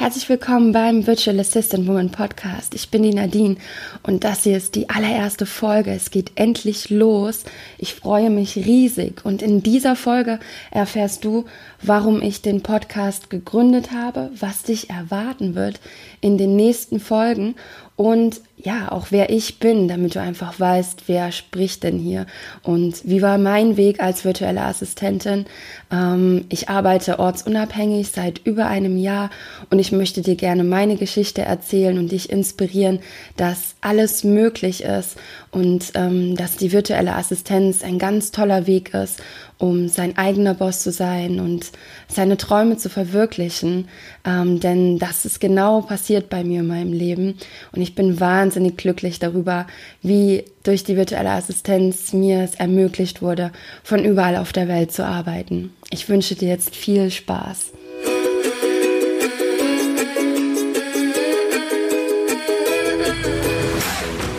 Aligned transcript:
Herzlich 0.00 0.28
willkommen 0.28 0.70
beim 0.70 1.08
Virtual 1.08 1.40
Assistant 1.40 1.88
Woman 1.88 2.10
Podcast. 2.10 2.72
Ich 2.76 2.88
bin 2.88 3.02
die 3.02 3.12
Nadine 3.12 3.56
und 4.04 4.22
das 4.22 4.44
hier 4.44 4.56
ist 4.56 4.76
die 4.76 4.88
allererste 4.88 5.44
Folge. 5.44 5.90
Es 5.90 6.12
geht 6.12 6.30
endlich 6.36 6.88
los. 6.88 7.42
Ich 7.78 7.96
freue 7.96 8.30
mich 8.30 8.54
riesig 8.54 9.24
und 9.24 9.42
in 9.42 9.64
dieser 9.64 9.96
Folge 9.96 10.38
erfährst 10.70 11.24
du, 11.24 11.46
warum 11.82 12.22
ich 12.22 12.42
den 12.42 12.62
Podcast 12.62 13.28
gegründet 13.28 13.90
habe, 13.90 14.30
was 14.38 14.62
dich 14.62 14.88
erwarten 14.88 15.56
wird 15.56 15.80
in 16.20 16.38
den 16.38 16.54
nächsten 16.54 17.00
Folgen 17.00 17.56
und 17.96 18.40
ja, 18.60 18.90
auch 18.90 19.06
wer 19.10 19.30
ich 19.30 19.60
bin, 19.60 19.86
damit 19.86 20.16
du 20.16 20.20
einfach 20.20 20.58
weißt, 20.58 21.04
wer 21.06 21.30
spricht 21.30 21.84
denn 21.84 21.98
hier 21.98 22.26
und 22.62 23.02
wie 23.04 23.22
war 23.22 23.38
mein 23.38 23.76
Weg 23.76 24.00
als 24.00 24.24
virtuelle 24.24 24.62
Assistentin. 24.62 25.46
Ähm, 25.92 26.44
ich 26.48 26.68
arbeite 26.68 27.20
ortsunabhängig 27.20 28.10
seit 28.10 28.40
über 28.44 28.66
einem 28.66 28.96
Jahr 28.96 29.30
und 29.70 29.78
ich 29.78 29.92
möchte 29.92 30.22
dir 30.22 30.34
gerne 30.34 30.64
meine 30.64 30.96
Geschichte 30.96 31.42
erzählen 31.42 31.98
und 31.98 32.10
dich 32.10 32.30
inspirieren, 32.30 32.98
dass 33.36 33.76
alles 33.80 34.24
möglich 34.24 34.82
ist 34.82 35.16
und 35.52 35.92
ähm, 35.94 36.36
dass 36.36 36.56
die 36.56 36.72
virtuelle 36.72 37.14
Assistenz 37.14 37.84
ein 37.84 37.98
ganz 37.98 38.32
toller 38.32 38.66
Weg 38.66 38.92
ist, 38.92 39.22
um 39.58 39.88
sein 39.88 40.18
eigener 40.18 40.54
Boss 40.54 40.80
zu 40.80 40.90
sein 40.90 41.40
und 41.40 41.70
seine 42.08 42.36
Träume 42.36 42.76
zu 42.76 42.88
verwirklichen. 42.88 43.88
Ähm, 44.24 44.60
denn 44.60 44.98
das 44.98 45.24
ist 45.24 45.40
genau 45.40 45.80
passiert 45.80 46.28
bei 46.28 46.42
mir 46.42 46.60
in 46.60 46.66
meinem 46.66 46.92
Leben 46.92 47.36
und 47.72 47.82
ich 47.82 47.94
bin 47.94 48.18
wahnsinnig 48.20 48.47
glücklich 48.76 49.18
darüber, 49.18 49.66
wie 50.02 50.44
durch 50.62 50.84
die 50.84 50.96
virtuelle 50.96 51.30
Assistenz 51.30 52.12
mir 52.12 52.42
es 52.42 52.54
ermöglicht 52.54 53.22
wurde, 53.22 53.52
von 53.82 54.04
überall 54.04 54.36
auf 54.36 54.52
der 54.52 54.68
Welt 54.68 54.92
zu 54.92 55.04
arbeiten. 55.04 55.72
Ich 55.90 56.08
wünsche 56.08 56.34
dir 56.34 56.48
jetzt 56.48 56.74
viel 56.74 57.10
Spaß. 57.10 57.72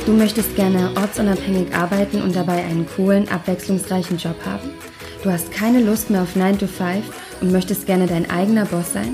Du 0.05 0.15
möchtest 0.15 0.55
gerne 0.55 0.89
ortsunabhängig 0.95 1.75
arbeiten 1.75 2.23
und 2.23 2.35
dabei 2.35 2.63
einen 2.63 2.87
coolen, 2.87 3.29
abwechslungsreichen 3.29 4.17
Job 4.17 4.37
haben? 4.43 4.71
Du 5.23 5.29
hast 5.29 5.51
keine 5.51 5.81
Lust 5.81 6.09
mehr 6.09 6.23
auf 6.23 6.35
9 6.35 6.57
to 6.57 6.65
5 6.65 7.05
und 7.41 7.51
möchtest 7.51 7.85
gerne 7.85 8.07
dein 8.07 8.27
eigener 8.27 8.65
Boss 8.65 8.93
sein? 8.93 9.13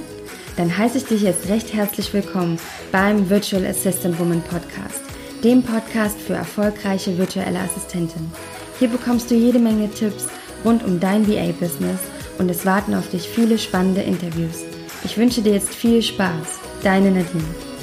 Dann 0.57 0.77
heiße 0.77 0.99
ich 0.99 1.05
dich 1.05 1.21
jetzt 1.21 1.49
recht 1.49 1.73
herzlich 1.73 2.13
willkommen 2.13 2.57
beim 2.91 3.29
Virtual 3.29 3.65
Assistant 3.65 4.17
Woman 4.19 4.41
Podcast, 4.41 5.01
dem 5.43 5.61
Podcast 5.61 6.17
für 6.19 6.33
erfolgreiche 6.33 7.17
virtuelle 7.17 7.59
Assistentinnen. 7.59 8.31
Hier 8.79 8.87
bekommst 8.87 9.29
du 9.29 9.35
jede 9.35 9.59
Menge 9.59 9.89
Tipps 9.91 10.27
rund 10.63 10.83
um 10.83 10.99
dein 10.99 11.27
VA-Business 11.27 11.99
und 12.37 12.49
es 12.49 12.65
warten 12.65 12.93
auf 12.93 13.09
dich 13.09 13.27
viele 13.27 13.57
spannende 13.57 14.01
Interviews. 14.01 14.63
Ich 15.03 15.17
wünsche 15.17 15.41
dir 15.41 15.53
jetzt 15.53 15.75
viel 15.75 16.01
Spaß. 16.01 16.59
Deine 16.83 17.11
Nadine. 17.11 17.74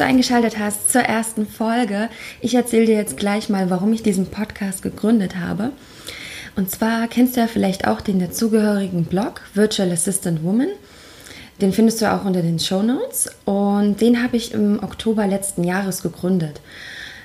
Du 0.00 0.04
eingeschaltet 0.04 0.58
hast 0.58 0.90
zur 0.90 1.02
ersten 1.02 1.46
Folge. 1.46 2.08
Ich 2.40 2.54
erzähle 2.54 2.86
dir 2.86 2.96
jetzt 2.96 3.18
gleich 3.18 3.48
mal, 3.50 3.68
warum 3.68 3.92
ich 3.92 4.02
diesen 4.02 4.26
Podcast 4.26 4.82
gegründet 4.82 5.36
habe. 5.36 5.72
Und 6.56 6.70
zwar 6.70 7.06
kennst 7.06 7.36
du 7.36 7.40
ja 7.40 7.46
vielleicht 7.46 7.86
auch 7.86 8.00
den 8.00 8.18
dazugehörigen 8.18 9.04
Blog 9.04 9.42
Virtual 9.54 9.90
Assistant 9.92 10.42
Woman. 10.42 10.68
Den 11.60 11.72
findest 11.72 12.00
du 12.00 12.10
auch 12.10 12.24
unter 12.24 12.40
den 12.40 12.58
Show 12.58 12.82
Notes 12.82 13.28
und 13.44 14.00
den 14.00 14.22
habe 14.22 14.38
ich 14.38 14.54
im 14.54 14.82
Oktober 14.82 15.26
letzten 15.26 15.64
Jahres 15.64 16.02
gegründet. 16.02 16.62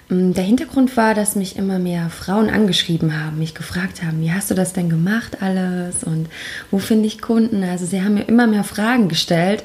Mm, 0.09 0.33
der 0.33 0.43
Hintergrund 0.43 0.97
war, 0.97 1.13
dass 1.13 1.37
mich 1.37 1.55
immer 1.55 1.79
mehr 1.79 2.09
Frauen 2.09 2.49
angeschrieben 2.49 3.23
haben, 3.23 3.39
mich 3.39 3.55
gefragt 3.55 4.03
haben, 4.03 4.21
wie 4.21 4.33
hast 4.33 4.51
du 4.51 4.53
das 4.53 4.73
denn 4.73 4.89
gemacht 4.89 5.37
alles 5.41 6.03
und 6.03 6.27
wo 6.71 6.80
finde 6.80 7.08
ich 7.08 7.21
Kunden? 7.21 7.64
Also 7.64 7.85
sie 7.85 8.02
haben 8.02 8.15
mir 8.15 8.27
immer 8.27 8.47
mehr 8.47 8.65
Fragen 8.65 9.08
gestellt, 9.08 9.64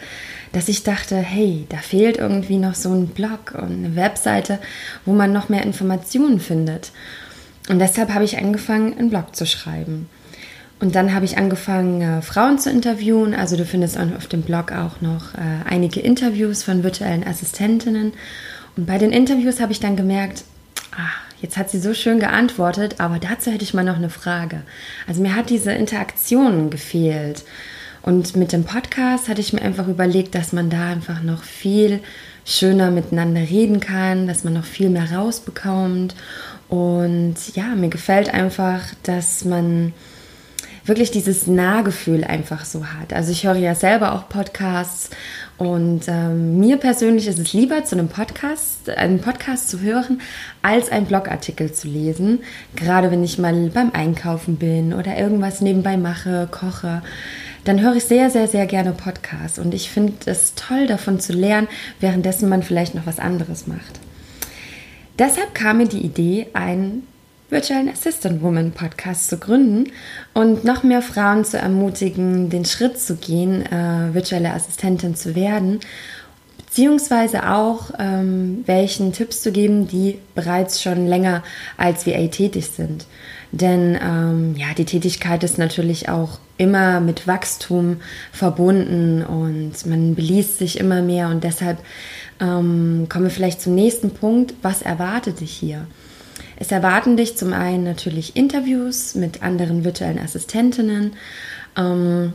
dass 0.52 0.68
ich 0.68 0.82
dachte, 0.82 1.16
hey, 1.16 1.66
da 1.68 1.76
fehlt 1.78 2.16
irgendwie 2.16 2.58
noch 2.58 2.74
so 2.74 2.92
ein 2.92 3.08
Blog 3.08 3.54
und 3.54 3.84
eine 3.84 3.96
Webseite, 3.96 4.58
wo 5.04 5.12
man 5.12 5.32
noch 5.32 5.48
mehr 5.48 5.62
Informationen 5.62 6.40
findet. 6.40 6.90
Und 7.68 7.78
deshalb 7.78 8.12
habe 8.12 8.24
ich 8.24 8.38
angefangen, 8.38 8.98
einen 8.98 9.10
Blog 9.10 9.36
zu 9.36 9.46
schreiben. 9.46 10.08
Und 10.80 10.94
dann 10.94 11.14
habe 11.14 11.26
ich 11.26 11.36
angefangen, 11.36 12.00
äh, 12.00 12.22
Frauen 12.22 12.58
zu 12.58 12.70
interviewen. 12.70 13.34
Also 13.34 13.56
du 13.56 13.64
findest 13.64 13.98
auf 13.98 14.26
dem 14.26 14.42
Blog 14.42 14.72
auch 14.72 15.00
noch 15.00 15.34
äh, 15.34 15.68
einige 15.68 16.00
Interviews 16.00 16.62
von 16.62 16.82
virtuellen 16.82 17.26
Assistentinnen. 17.26 18.14
Und 18.76 18.86
bei 18.86 18.98
den 18.98 19.12
Interviews 19.12 19.60
habe 19.60 19.72
ich 19.72 19.80
dann 19.80 19.96
gemerkt, 19.96 20.42
ach, 20.96 21.20
jetzt 21.42 21.58
hat 21.58 21.70
sie 21.70 21.78
so 21.78 21.92
schön 21.92 22.18
geantwortet, 22.18 22.96
aber 22.98 23.18
dazu 23.18 23.50
hätte 23.50 23.64
ich 23.64 23.74
mal 23.74 23.84
noch 23.84 23.96
eine 23.96 24.10
Frage. 24.10 24.62
Also 25.06 25.20
mir 25.20 25.36
hat 25.36 25.50
diese 25.50 25.72
Interaktion 25.72 26.70
gefehlt. 26.70 27.44
Und 28.02 28.36
mit 28.36 28.52
dem 28.52 28.64
Podcast 28.64 29.28
hatte 29.28 29.40
ich 29.40 29.52
mir 29.52 29.62
einfach 29.62 29.88
überlegt, 29.88 30.34
dass 30.34 30.52
man 30.52 30.70
da 30.70 30.88
einfach 30.88 31.22
noch 31.22 31.42
viel 31.42 32.00
schöner 32.44 32.90
miteinander 32.90 33.40
reden 33.40 33.80
kann, 33.80 34.26
dass 34.26 34.44
man 34.44 34.54
noch 34.54 34.64
viel 34.64 34.90
mehr 34.90 35.12
rausbekommt. 35.12 36.14
Und 36.68 37.36
ja, 37.54 37.74
mir 37.74 37.88
gefällt 37.88 38.32
einfach, 38.32 38.80
dass 39.02 39.44
man 39.44 39.92
wirklich 40.84 41.10
dieses 41.10 41.46
Nahgefühl 41.46 42.24
einfach 42.24 42.64
so 42.64 42.86
hat. 42.86 43.12
Also 43.12 43.32
ich 43.32 43.44
höre 43.44 43.56
ja 43.56 43.74
selber 43.74 44.12
auch 44.12 44.28
Podcasts 44.28 45.10
und 45.58 46.08
ähm, 46.08 46.58
mir 46.58 46.78
persönlich 46.78 47.26
ist 47.26 47.38
es 47.38 47.52
lieber, 47.52 47.84
zu 47.84 47.96
einem 47.96 48.08
Podcast, 48.08 48.88
einen 48.88 49.20
Podcast 49.20 49.68
zu 49.68 49.80
hören, 49.80 50.20
als 50.62 50.90
einen 50.90 51.06
Blogartikel 51.06 51.72
zu 51.72 51.86
lesen. 51.86 52.40
Gerade 52.76 53.10
wenn 53.10 53.22
ich 53.22 53.38
mal 53.38 53.70
beim 53.72 53.90
Einkaufen 53.92 54.56
bin 54.56 54.94
oder 54.94 55.18
irgendwas 55.18 55.60
nebenbei 55.60 55.96
mache, 55.96 56.48
koche 56.50 57.02
dann 57.64 57.80
höre 57.80 57.96
ich 57.96 58.04
sehr, 58.04 58.30
sehr, 58.30 58.48
sehr 58.48 58.66
gerne 58.66 58.92
Podcasts. 58.92 59.58
Und 59.58 59.74
ich 59.74 59.90
finde 59.90 60.14
es 60.26 60.54
toll, 60.54 60.86
davon 60.86 61.20
zu 61.20 61.32
lernen, 61.32 61.68
währenddessen 62.00 62.48
man 62.48 62.62
vielleicht 62.62 62.94
noch 62.94 63.06
was 63.06 63.18
anderes 63.18 63.66
macht. 63.66 64.00
Deshalb 65.18 65.54
kam 65.54 65.78
mir 65.78 65.88
die 65.88 66.04
Idee, 66.04 66.46
einen 66.54 67.06
Virtual 67.50 67.88
Assistant 67.88 68.42
Woman 68.42 68.70
Podcast 68.70 69.28
zu 69.28 69.36
gründen 69.36 69.92
und 70.34 70.64
noch 70.64 70.82
mehr 70.82 71.02
Frauen 71.02 71.44
zu 71.44 71.58
ermutigen, 71.58 72.48
den 72.48 72.64
Schritt 72.64 72.98
zu 72.98 73.16
gehen, 73.16 73.66
äh, 73.66 74.14
virtuelle 74.14 74.52
Assistentin 74.52 75.16
zu 75.16 75.34
werden, 75.34 75.80
beziehungsweise 76.56 77.50
auch 77.50 77.90
ähm, 77.98 78.62
welchen 78.66 79.12
Tipps 79.12 79.42
zu 79.42 79.50
geben, 79.50 79.88
die 79.88 80.18
bereits 80.36 80.80
schon 80.80 81.06
länger 81.06 81.42
als 81.76 82.06
VA 82.06 82.28
tätig 82.28 82.68
sind. 82.68 83.06
Denn 83.52 83.98
ähm, 84.00 84.54
ja, 84.56 84.68
die 84.76 84.84
Tätigkeit 84.84 85.42
ist 85.42 85.58
natürlich 85.58 86.08
auch 86.08 86.38
immer 86.56 87.00
mit 87.00 87.26
Wachstum 87.26 87.96
verbunden 88.32 89.24
und 89.24 89.86
man 89.86 90.14
beliest 90.14 90.58
sich 90.58 90.78
immer 90.78 91.02
mehr 91.02 91.28
und 91.28 91.42
deshalb 91.42 91.78
ähm, 92.40 93.06
kommen 93.08 93.24
wir 93.24 93.30
vielleicht 93.30 93.60
zum 93.60 93.74
nächsten 93.74 94.10
Punkt. 94.10 94.54
Was 94.62 94.82
erwartet 94.82 95.40
dich 95.40 95.50
hier? 95.50 95.86
Es 96.56 96.70
erwarten 96.70 97.16
dich 97.16 97.36
zum 97.36 97.52
einen 97.52 97.84
natürlich 97.84 98.36
Interviews 98.36 99.14
mit 99.14 99.42
anderen 99.42 99.84
virtuellen 99.84 100.18
Assistentinnen. 100.18 101.14
Ähm, 101.76 102.34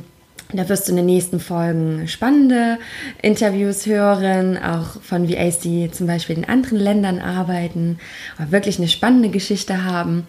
da 0.51 0.67
wirst 0.69 0.87
du 0.87 0.91
in 0.91 0.97
den 0.97 1.05
nächsten 1.05 1.39
Folgen 1.39 2.07
spannende 2.07 2.77
Interviews 3.21 3.85
hören, 3.85 4.57
auch 4.57 5.01
von 5.01 5.29
VAs, 5.29 5.59
die 5.59 5.89
zum 5.91 6.07
Beispiel 6.07 6.37
in 6.37 6.45
anderen 6.45 6.79
Ländern 6.79 7.19
arbeiten, 7.19 7.99
aber 8.37 8.51
wirklich 8.51 8.77
eine 8.77 8.87
spannende 8.87 9.29
Geschichte 9.29 9.83
haben 9.83 10.27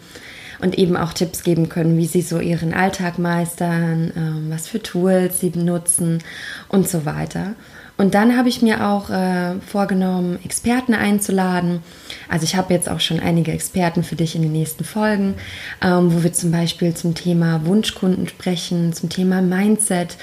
und 0.59 0.77
eben 0.77 0.97
auch 0.97 1.13
Tipps 1.13 1.43
geben 1.43 1.69
können, 1.69 1.97
wie 1.97 2.05
sie 2.05 2.21
so 2.21 2.39
ihren 2.39 2.73
Alltag 2.73 3.19
meistern, 3.19 4.11
ähm, 4.15 4.47
was 4.49 4.67
für 4.67 4.81
Tools 4.81 5.39
sie 5.39 5.49
benutzen 5.49 6.23
und 6.69 6.87
so 6.87 7.05
weiter. 7.05 7.55
Und 7.97 8.13
dann 8.13 8.37
habe 8.37 8.47
ich 8.47 8.61
mir 8.61 8.87
auch 8.87 9.09
äh, 9.09 9.55
vorgenommen, 9.59 10.37
Experten 10.45 10.93
einzuladen. 10.93 11.81
Also 12.29 12.43
ich 12.43 12.55
habe 12.55 12.73
jetzt 12.73 12.89
auch 12.89 12.99
schon 12.99 13.19
einige 13.19 13.51
Experten 13.51 14.03
für 14.03 14.15
dich 14.15 14.35
in 14.35 14.43
den 14.43 14.51
nächsten 14.51 14.83
Folgen, 14.83 15.33
ähm, 15.81 16.13
wo 16.13 16.23
wir 16.23 16.31
zum 16.31 16.51
Beispiel 16.51 16.93
zum 16.93 17.15
Thema 17.15 17.65
Wunschkunden 17.65 18.27
sprechen, 18.27 18.93
zum 18.93 19.09
Thema 19.09 19.41
Mindset 19.41 20.17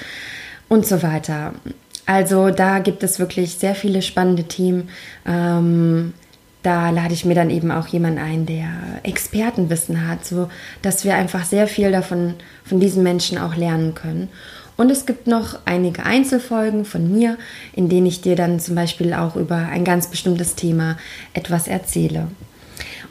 und 0.69 0.85
so 0.85 1.03
weiter. 1.03 1.53
Also 2.05 2.49
da 2.49 2.79
gibt 2.79 3.03
es 3.03 3.19
wirklich 3.19 3.55
sehr 3.55 3.75
viele 3.75 4.01
spannende 4.01 4.45
Themen. 4.45 4.89
Ähm, 5.25 6.13
da 6.65 6.89
lade 6.89 7.13
ich 7.13 7.25
mir 7.25 7.35
dann 7.35 7.49
eben 7.49 7.71
auch 7.71 7.87
jemanden 7.87 8.19
ein, 8.19 8.45
der 8.45 8.69
Expertenwissen 9.03 10.07
hat, 10.07 10.25
so 10.25 10.49
dass 10.81 11.05
wir 11.05 11.15
einfach 11.15 11.45
sehr 11.45 11.67
viel 11.67 11.91
davon 11.91 12.33
von 12.63 12.79
diesen 12.79 13.03
Menschen 13.03 13.37
auch 13.37 13.55
lernen 13.55 13.93
können. 13.93 14.29
Und 14.77 14.91
es 14.91 15.05
gibt 15.05 15.27
noch 15.27 15.59
einige 15.65 16.03
Einzelfolgen 16.05 16.83
von 16.83 17.11
mir, 17.11 17.37
in 17.73 17.87
denen 17.87 18.07
ich 18.07 18.21
dir 18.21 18.35
dann 18.35 18.59
zum 18.59 18.75
Beispiel 18.75 19.13
auch 19.13 19.35
über 19.35 19.55
ein 19.55 19.85
ganz 19.85 20.07
bestimmtes 20.07 20.55
Thema 20.55 20.97
etwas 21.33 21.67
erzähle. 21.67 22.27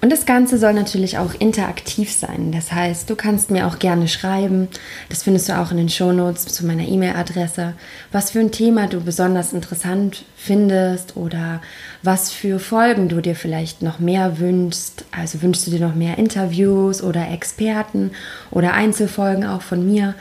Und 0.04 0.10
das 0.10 0.26
Ganze 0.26 0.58
soll 0.58 0.74
natürlich 0.74 1.16
auch 1.16 1.32
interaktiv 1.32 2.12
sein. 2.12 2.52
Das 2.52 2.70
heißt, 2.70 3.08
du 3.08 3.16
kannst 3.16 3.50
mir 3.50 3.66
auch 3.66 3.78
gerne 3.78 4.06
schreiben. 4.06 4.68
Das 5.08 5.22
findest 5.22 5.48
du 5.48 5.58
auch 5.58 5.70
in 5.70 5.78
den 5.78 5.88
Shownotes 5.88 6.44
zu 6.44 6.66
meiner 6.66 6.86
E-Mail-Adresse. 6.86 7.72
Was 8.12 8.32
für 8.32 8.40
ein 8.40 8.52
Thema 8.52 8.86
du 8.86 9.00
besonders 9.00 9.54
interessant 9.54 10.26
findest 10.36 11.16
oder 11.16 11.62
was 12.02 12.30
für 12.30 12.58
Folgen 12.58 13.08
du 13.08 13.22
dir 13.22 13.34
vielleicht 13.34 13.80
noch 13.80 13.98
mehr 13.98 14.38
wünschst. 14.40 15.06
Also 15.10 15.40
wünschst 15.40 15.66
du 15.66 15.70
dir 15.70 15.80
noch 15.80 15.94
mehr 15.94 16.18
Interviews 16.18 17.02
oder 17.02 17.30
Experten 17.30 18.10
oder 18.50 18.74
Einzelfolgen 18.74 19.46
auch 19.46 19.62
von 19.62 19.86
mir. 19.86 20.14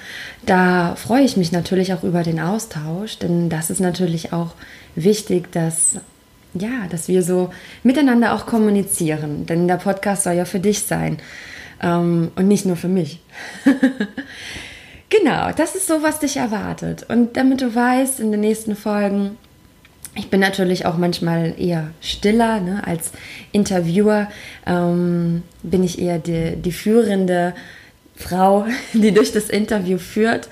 Da 0.45 0.95
freue 0.95 1.25
ich 1.25 1.35
mich 1.35 1.51
natürlich 1.51 1.94
auch 1.94 2.03
über 2.03 2.24
den 2.24 2.39
Austausch, 2.39 3.18
denn 3.18 3.50
das 3.50 3.69
ist 3.69 3.81
natürlich 3.81 4.31
auch 4.31 4.51
wichtig, 4.95 5.51
dass 5.51 5.97
ja, 6.53 6.88
dass 6.89 7.07
wir 7.07 7.23
so 7.23 7.50
miteinander 7.83 8.33
auch 8.33 8.45
kommunizieren. 8.45 9.45
Denn 9.45 9.67
der 9.67 9.77
Podcast 9.77 10.23
soll 10.23 10.33
ja 10.33 10.45
für 10.45 10.59
dich 10.59 10.83
sein 10.83 11.17
ähm, 11.81 12.31
und 12.35 12.47
nicht 12.47 12.65
nur 12.65 12.75
für 12.75 12.88
mich. 12.88 13.19
genau, 15.09 15.51
das 15.55 15.75
ist 15.75 15.88
so, 15.88 16.03
was 16.03 16.19
dich 16.19 16.38
erwartet. 16.38 17.05
Und 17.09 17.38
damit 17.38 17.61
du 17.61 17.73
weißt, 17.73 18.19
in 18.19 18.31
den 18.31 18.41
nächsten 18.41 18.75
Folgen, 18.75 19.38
ich 20.15 20.29
bin 20.29 20.39
natürlich 20.39 20.85
auch 20.85 20.97
manchmal 20.97 21.55
eher 21.57 21.89
stiller. 22.01 22.59
Ne? 22.59 22.85
Als 22.85 23.11
Interviewer 23.51 24.27
ähm, 24.67 25.44
bin 25.63 25.83
ich 25.83 25.99
eher 25.99 26.19
die, 26.19 26.56
die 26.56 26.71
führende 26.71 27.53
Frau, 28.15 28.65
die 28.94 29.12
durch 29.12 29.31
das 29.31 29.50
Interview 29.50 29.98
führt. 29.98 30.48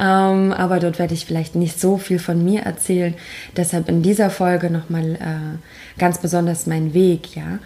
Ähm, 0.00 0.52
aber 0.52 0.80
dort 0.80 0.98
werde 0.98 1.14
ich 1.14 1.26
vielleicht 1.26 1.54
nicht 1.54 1.80
so 1.80 1.96
viel 1.96 2.18
von 2.18 2.44
mir 2.44 2.62
erzählen. 2.62 3.14
Deshalb 3.56 3.88
in 3.88 4.02
dieser 4.02 4.30
Folge 4.30 4.70
nochmal 4.70 5.14
äh, 5.14 5.98
ganz 5.98 6.18
besonders 6.18 6.66
mein 6.66 6.92
Weg, 6.94 7.36
ja, 7.36 7.58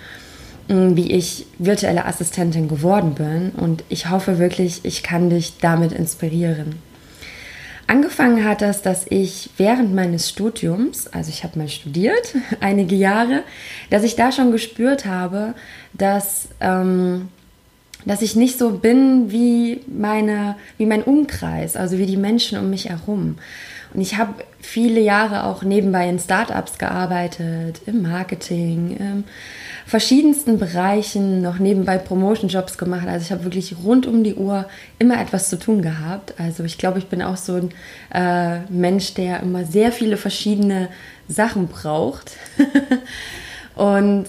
mm, 0.69 0.97
wie 0.97 1.13
ich 1.13 1.47
virtuelle 1.59 2.05
Assistentin 2.05 2.69
geworden 2.69 3.15
bin. 3.15 3.51
Und 3.51 3.85
ich 3.89 4.11
hoffe 4.11 4.39
wirklich, 4.39 4.81
ich 4.85 5.03
kann 5.03 5.31
dich 5.31 5.59
damit 5.59 5.93
inspirieren. 5.93 6.77
Angefangen 7.87 8.45
hat 8.45 8.61
das, 8.61 8.83
dass 8.83 9.07
ich 9.09 9.49
während 9.57 9.95
meines 9.95 10.29
Studiums, 10.29 11.07
also 11.07 11.31
ich 11.31 11.43
habe 11.43 11.59
mal 11.59 11.71
studiert, 11.71 12.35
einige 12.61 12.95
Jahre, 12.95 13.45
dass 13.89 14.03
ich 14.03 14.15
da 14.15 14.31
schon 14.31 14.53
gespürt 14.53 15.07
habe, 15.07 15.55
dass 15.95 16.49
ähm, 16.61 17.29
dass 18.09 18.23
ich 18.23 18.35
nicht 18.35 18.59
so 18.59 18.71
bin 18.71 19.31
wie 19.31 19.83
meine, 19.87 20.57
wie 20.79 20.87
mein 20.87 21.03
Umkreis, 21.03 21.77
also 21.77 21.99
wie 21.99 22.07
die 22.07 22.17
Menschen 22.17 22.59
um 22.59 22.71
mich 22.71 22.89
herum. 22.89 23.37
Und 23.93 24.01
ich 24.01 24.17
habe 24.17 24.35
viele 24.61 25.01
Jahre 25.01 25.45
auch 25.45 25.63
nebenbei 25.63 26.09
in 26.09 26.19
Startups 26.19 26.79
gearbeitet, 26.79 27.83
im 27.87 28.03
Marketing, 28.03 28.97
in 28.99 29.25
verschiedensten 29.87 30.59
Bereichen, 30.59 31.43
noch 31.43 31.59
nebenbei 31.59 31.99
Promotion-Jobs 31.99 32.79
gemacht. 32.79 33.07
Also 33.09 33.25
ich 33.25 33.33
habe 33.33 33.45
wirklich 33.45 33.77
rund 33.85 34.07
um 34.07 34.25
die 34.25 34.35
Uhr 34.35 34.67
immer 34.99 35.21
etwas 35.21 35.51
zu 35.51 35.59
tun 35.59 35.83
gehabt. 35.83 36.35
Also 36.39 36.65
ich 36.65 36.79
glaube, 36.79 36.99
ich 36.99 37.07
bin 37.07 37.23
auch 37.23 37.37
so 37.37 37.55
ein 37.55 37.71
äh, 38.13 38.61
Mensch, 38.71 39.15
der 39.15 39.41
immer 39.41 39.65
sehr 39.65 39.93
viele 39.93 40.17
verschiedene 40.17 40.89
Sachen 41.29 41.69
braucht. 41.69 42.33
Und 43.75 44.27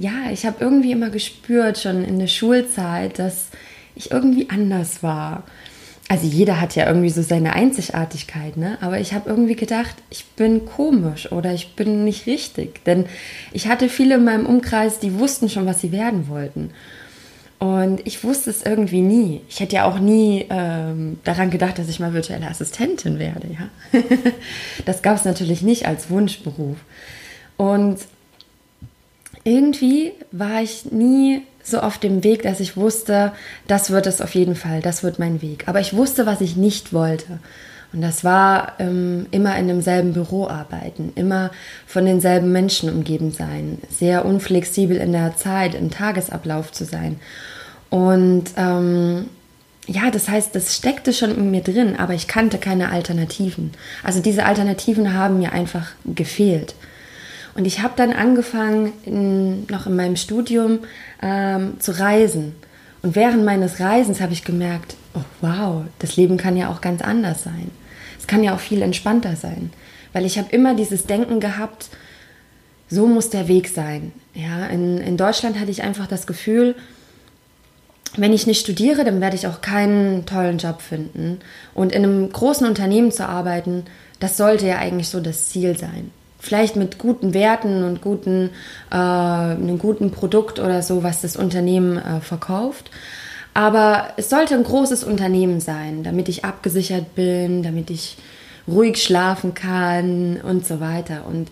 ja, 0.00 0.30
ich 0.32 0.46
habe 0.46 0.56
irgendwie 0.60 0.92
immer 0.92 1.10
gespürt, 1.10 1.78
schon 1.78 2.04
in 2.04 2.18
der 2.18 2.26
Schulzeit, 2.26 3.18
dass 3.18 3.48
ich 3.94 4.10
irgendwie 4.10 4.48
anders 4.50 5.02
war. 5.02 5.44
Also 6.08 6.26
jeder 6.26 6.60
hat 6.60 6.74
ja 6.74 6.86
irgendwie 6.86 7.10
so 7.10 7.20
seine 7.20 7.52
Einzigartigkeit, 7.52 8.56
ne? 8.56 8.78
Aber 8.80 8.98
ich 8.98 9.12
habe 9.12 9.28
irgendwie 9.28 9.56
gedacht, 9.56 9.94
ich 10.08 10.24
bin 10.24 10.64
komisch 10.64 11.30
oder 11.32 11.52
ich 11.52 11.76
bin 11.76 12.04
nicht 12.04 12.26
richtig. 12.26 12.82
Denn 12.84 13.04
ich 13.52 13.68
hatte 13.68 13.90
viele 13.90 14.14
in 14.14 14.24
meinem 14.24 14.46
Umkreis, 14.46 15.00
die 15.00 15.18
wussten 15.18 15.50
schon, 15.50 15.66
was 15.66 15.82
sie 15.82 15.92
werden 15.92 16.28
wollten. 16.28 16.70
Und 17.58 18.06
ich 18.06 18.22
wusste 18.24 18.50
es 18.50 18.62
irgendwie 18.62 19.02
nie. 19.02 19.42
Ich 19.48 19.60
hätte 19.60 19.76
ja 19.76 19.84
auch 19.84 19.98
nie 19.98 20.46
ähm, 20.48 21.18
daran 21.24 21.50
gedacht, 21.50 21.78
dass 21.78 21.88
ich 21.88 22.00
mal 22.00 22.14
virtuelle 22.14 22.48
Assistentin 22.48 23.18
werde, 23.18 23.48
ja. 23.48 24.00
das 24.86 25.02
gab 25.02 25.16
es 25.16 25.24
natürlich 25.24 25.60
nicht 25.60 25.86
als 25.86 26.08
Wunschberuf. 26.08 26.78
Und 27.56 27.98
irgendwie 29.44 30.12
war 30.32 30.62
ich 30.62 30.90
nie 30.90 31.42
so 31.62 31.80
auf 31.80 31.98
dem 31.98 32.24
Weg, 32.24 32.42
dass 32.42 32.60
ich 32.60 32.76
wusste, 32.76 33.32
das 33.66 33.90
wird 33.90 34.06
es 34.06 34.20
auf 34.20 34.34
jeden 34.34 34.54
Fall, 34.54 34.80
das 34.80 35.02
wird 35.02 35.18
mein 35.18 35.42
Weg. 35.42 35.64
Aber 35.66 35.80
ich 35.80 35.94
wusste, 35.94 36.26
was 36.26 36.40
ich 36.40 36.56
nicht 36.56 36.92
wollte. 36.92 37.38
Und 37.92 38.02
das 38.02 38.22
war 38.22 38.74
ähm, 38.78 39.26
immer 39.30 39.56
in 39.56 39.66
demselben 39.66 40.12
Büro 40.12 40.46
arbeiten, 40.46 41.12
immer 41.14 41.50
von 41.86 42.04
denselben 42.04 42.52
Menschen 42.52 42.90
umgeben 42.90 43.30
sein, 43.30 43.78
sehr 43.88 44.26
unflexibel 44.26 44.96
in 44.96 45.12
der 45.12 45.36
Zeit, 45.36 45.74
im 45.74 45.90
Tagesablauf 45.90 46.70
zu 46.70 46.84
sein. 46.84 47.18
Und 47.88 48.44
ähm, 48.58 49.30
ja, 49.86 50.10
das 50.10 50.28
heißt, 50.28 50.54
das 50.54 50.76
steckte 50.76 51.14
schon 51.14 51.34
in 51.34 51.50
mir 51.50 51.62
drin, 51.62 51.96
aber 51.96 52.12
ich 52.12 52.28
kannte 52.28 52.58
keine 52.58 52.90
Alternativen. 52.90 53.72
Also 54.02 54.20
diese 54.20 54.44
Alternativen 54.44 55.14
haben 55.14 55.38
mir 55.38 55.52
einfach 55.52 55.92
gefehlt. 56.04 56.74
Und 57.58 57.64
ich 57.64 57.82
habe 57.82 57.94
dann 57.96 58.12
angefangen, 58.12 58.92
in, 59.04 59.66
noch 59.66 59.88
in 59.88 59.96
meinem 59.96 60.14
Studium 60.14 60.78
ähm, 61.20 61.80
zu 61.80 61.90
reisen. 61.98 62.54
Und 63.02 63.16
während 63.16 63.44
meines 63.44 63.80
Reisens 63.80 64.20
habe 64.20 64.32
ich 64.32 64.44
gemerkt, 64.44 64.94
oh 65.14 65.24
wow, 65.40 65.82
das 65.98 66.16
Leben 66.16 66.36
kann 66.36 66.56
ja 66.56 66.70
auch 66.70 66.80
ganz 66.80 67.02
anders 67.02 67.42
sein. 67.42 67.72
Es 68.16 68.28
kann 68.28 68.44
ja 68.44 68.54
auch 68.54 68.60
viel 68.60 68.80
entspannter 68.80 69.34
sein. 69.34 69.72
Weil 70.12 70.24
ich 70.24 70.38
habe 70.38 70.52
immer 70.52 70.76
dieses 70.76 71.06
Denken 71.06 71.40
gehabt, 71.40 71.88
so 72.88 73.08
muss 73.08 73.28
der 73.28 73.48
Weg 73.48 73.66
sein. 73.66 74.12
Ja, 74.34 74.66
in, 74.66 74.98
in 74.98 75.16
Deutschland 75.16 75.58
hatte 75.58 75.72
ich 75.72 75.82
einfach 75.82 76.06
das 76.06 76.28
Gefühl, 76.28 76.76
wenn 78.16 78.32
ich 78.32 78.46
nicht 78.46 78.60
studiere, 78.60 79.02
dann 79.02 79.20
werde 79.20 79.34
ich 79.34 79.48
auch 79.48 79.62
keinen 79.62 80.26
tollen 80.26 80.58
Job 80.58 80.80
finden. 80.80 81.40
Und 81.74 81.90
in 81.90 82.04
einem 82.04 82.30
großen 82.30 82.68
Unternehmen 82.68 83.10
zu 83.10 83.28
arbeiten, 83.28 83.82
das 84.20 84.36
sollte 84.36 84.68
ja 84.68 84.78
eigentlich 84.78 85.08
so 85.08 85.18
das 85.18 85.48
Ziel 85.48 85.76
sein 85.76 86.12
vielleicht 86.38 86.76
mit 86.76 86.98
guten 86.98 87.34
Werten 87.34 87.82
und 87.84 88.00
guten, 88.00 88.50
äh, 88.90 88.94
einem 88.94 89.78
guten 89.78 90.10
Produkt 90.10 90.58
oder 90.58 90.82
so, 90.82 91.02
was 91.02 91.20
das 91.20 91.36
Unternehmen 91.36 91.98
äh, 91.98 92.20
verkauft. 92.20 92.90
Aber 93.54 94.10
es 94.16 94.30
sollte 94.30 94.54
ein 94.54 94.62
großes 94.62 95.02
Unternehmen 95.02 95.60
sein, 95.60 96.04
damit 96.04 96.28
ich 96.28 96.44
abgesichert 96.44 97.14
bin, 97.16 97.62
damit 97.62 97.90
ich 97.90 98.16
ruhig 98.68 99.02
schlafen 99.02 99.54
kann 99.54 100.40
und 100.40 100.64
so 100.64 100.78
weiter. 100.80 101.24
Und 101.26 101.50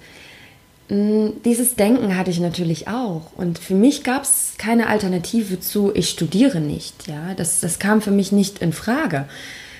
mh, 0.88 0.96
mm, 0.96 1.32
dieses 1.44 1.74
Denken 1.74 2.16
hatte 2.16 2.30
ich 2.30 2.38
natürlich 2.38 2.86
auch. 2.86 3.32
Und 3.36 3.58
für 3.58 3.74
mich 3.74 4.04
gab 4.04 4.22
es 4.22 4.54
keine 4.56 4.88
Alternative 4.88 5.58
zu, 5.58 5.90
ich 5.94 6.08
studiere 6.08 6.60
nicht. 6.60 7.08
Ja, 7.08 7.34
das, 7.36 7.58
das 7.58 7.80
kam 7.80 8.00
für 8.00 8.12
mich 8.12 8.30
nicht 8.30 8.60
in 8.60 8.72
Frage 8.72 9.26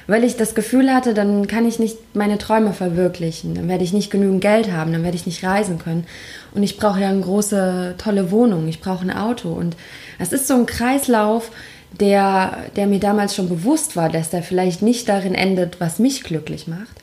weil 0.07 0.25
ich 0.25 0.37
das 0.37 0.55
Gefühl 0.55 0.93
hatte, 0.93 1.15
dann 1.15 1.47
kann 1.47 1.67
ich 1.67 1.79
nicht 1.79 2.15
meine 2.15 2.39
Träume 2.39 2.73
verwirklichen, 2.73 3.55
dann 3.55 3.69
werde 3.69 3.85
ich 3.85 3.93
nicht 3.93 4.11
genügend 4.11 4.41
Geld 4.41 4.71
haben, 4.71 4.93
dann 4.93 5.03
werde 5.03 5.17
ich 5.17 5.27
nicht 5.27 5.45
reisen 5.45 5.79
können. 5.79 6.07
Und 6.55 6.63
ich 6.63 6.77
brauche 6.77 7.01
ja 7.01 7.09
eine 7.09 7.21
große, 7.21 7.97
tolle 7.99 8.31
Wohnung, 8.31 8.69
ich 8.69 8.81
brauche 8.81 9.05
ein 9.05 9.11
Auto. 9.11 9.53
Und 9.53 9.77
es 10.19 10.33
ist 10.33 10.47
so 10.47 10.55
ein 10.55 10.67
Kreislauf, 10.67 11.51
der, 11.99 12.59
der 12.77 12.87
mir 12.87 13.01
damals 13.01 13.35
schon 13.35 13.49
bewusst 13.49 13.97
war, 13.97 14.09
dass 14.09 14.31
der 14.31 14.43
vielleicht 14.43 14.83
nicht 14.83 15.09
darin 15.09 15.35
endet, 15.35 15.81
was 15.81 15.99
mich 15.99 16.23
glücklich 16.23 16.69
macht. 16.69 16.97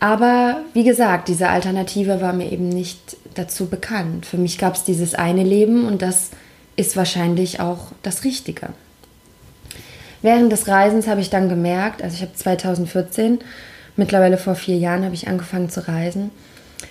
Aber 0.00 0.62
wie 0.74 0.82
gesagt, 0.82 1.28
diese 1.28 1.48
Alternative 1.48 2.20
war 2.20 2.32
mir 2.32 2.50
eben 2.50 2.68
nicht 2.68 3.16
dazu 3.34 3.66
bekannt. 3.66 4.26
Für 4.26 4.38
mich 4.38 4.58
gab 4.58 4.74
es 4.74 4.82
dieses 4.82 5.14
eine 5.14 5.44
Leben 5.44 5.86
und 5.86 6.02
das 6.02 6.30
ist 6.74 6.96
wahrscheinlich 6.96 7.60
auch 7.60 7.92
das 8.02 8.24
Richtige. 8.24 8.70
Während 10.22 10.52
des 10.52 10.68
Reisens 10.68 11.08
habe 11.08 11.20
ich 11.20 11.30
dann 11.30 11.48
gemerkt, 11.48 12.02
also 12.02 12.14
ich 12.14 12.22
habe 12.22 12.32
2014, 12.34 13.40
mittlerweile 13.96 14.38
vor 14.38 14.54
vier 14.54 14.76
Jahren, 14.76 15.04
habe 15.04 15.14
ich 15.14 15.28
angefangen 15.28 15.68
zu 15.68 15.86
reisen, 15.86 16.30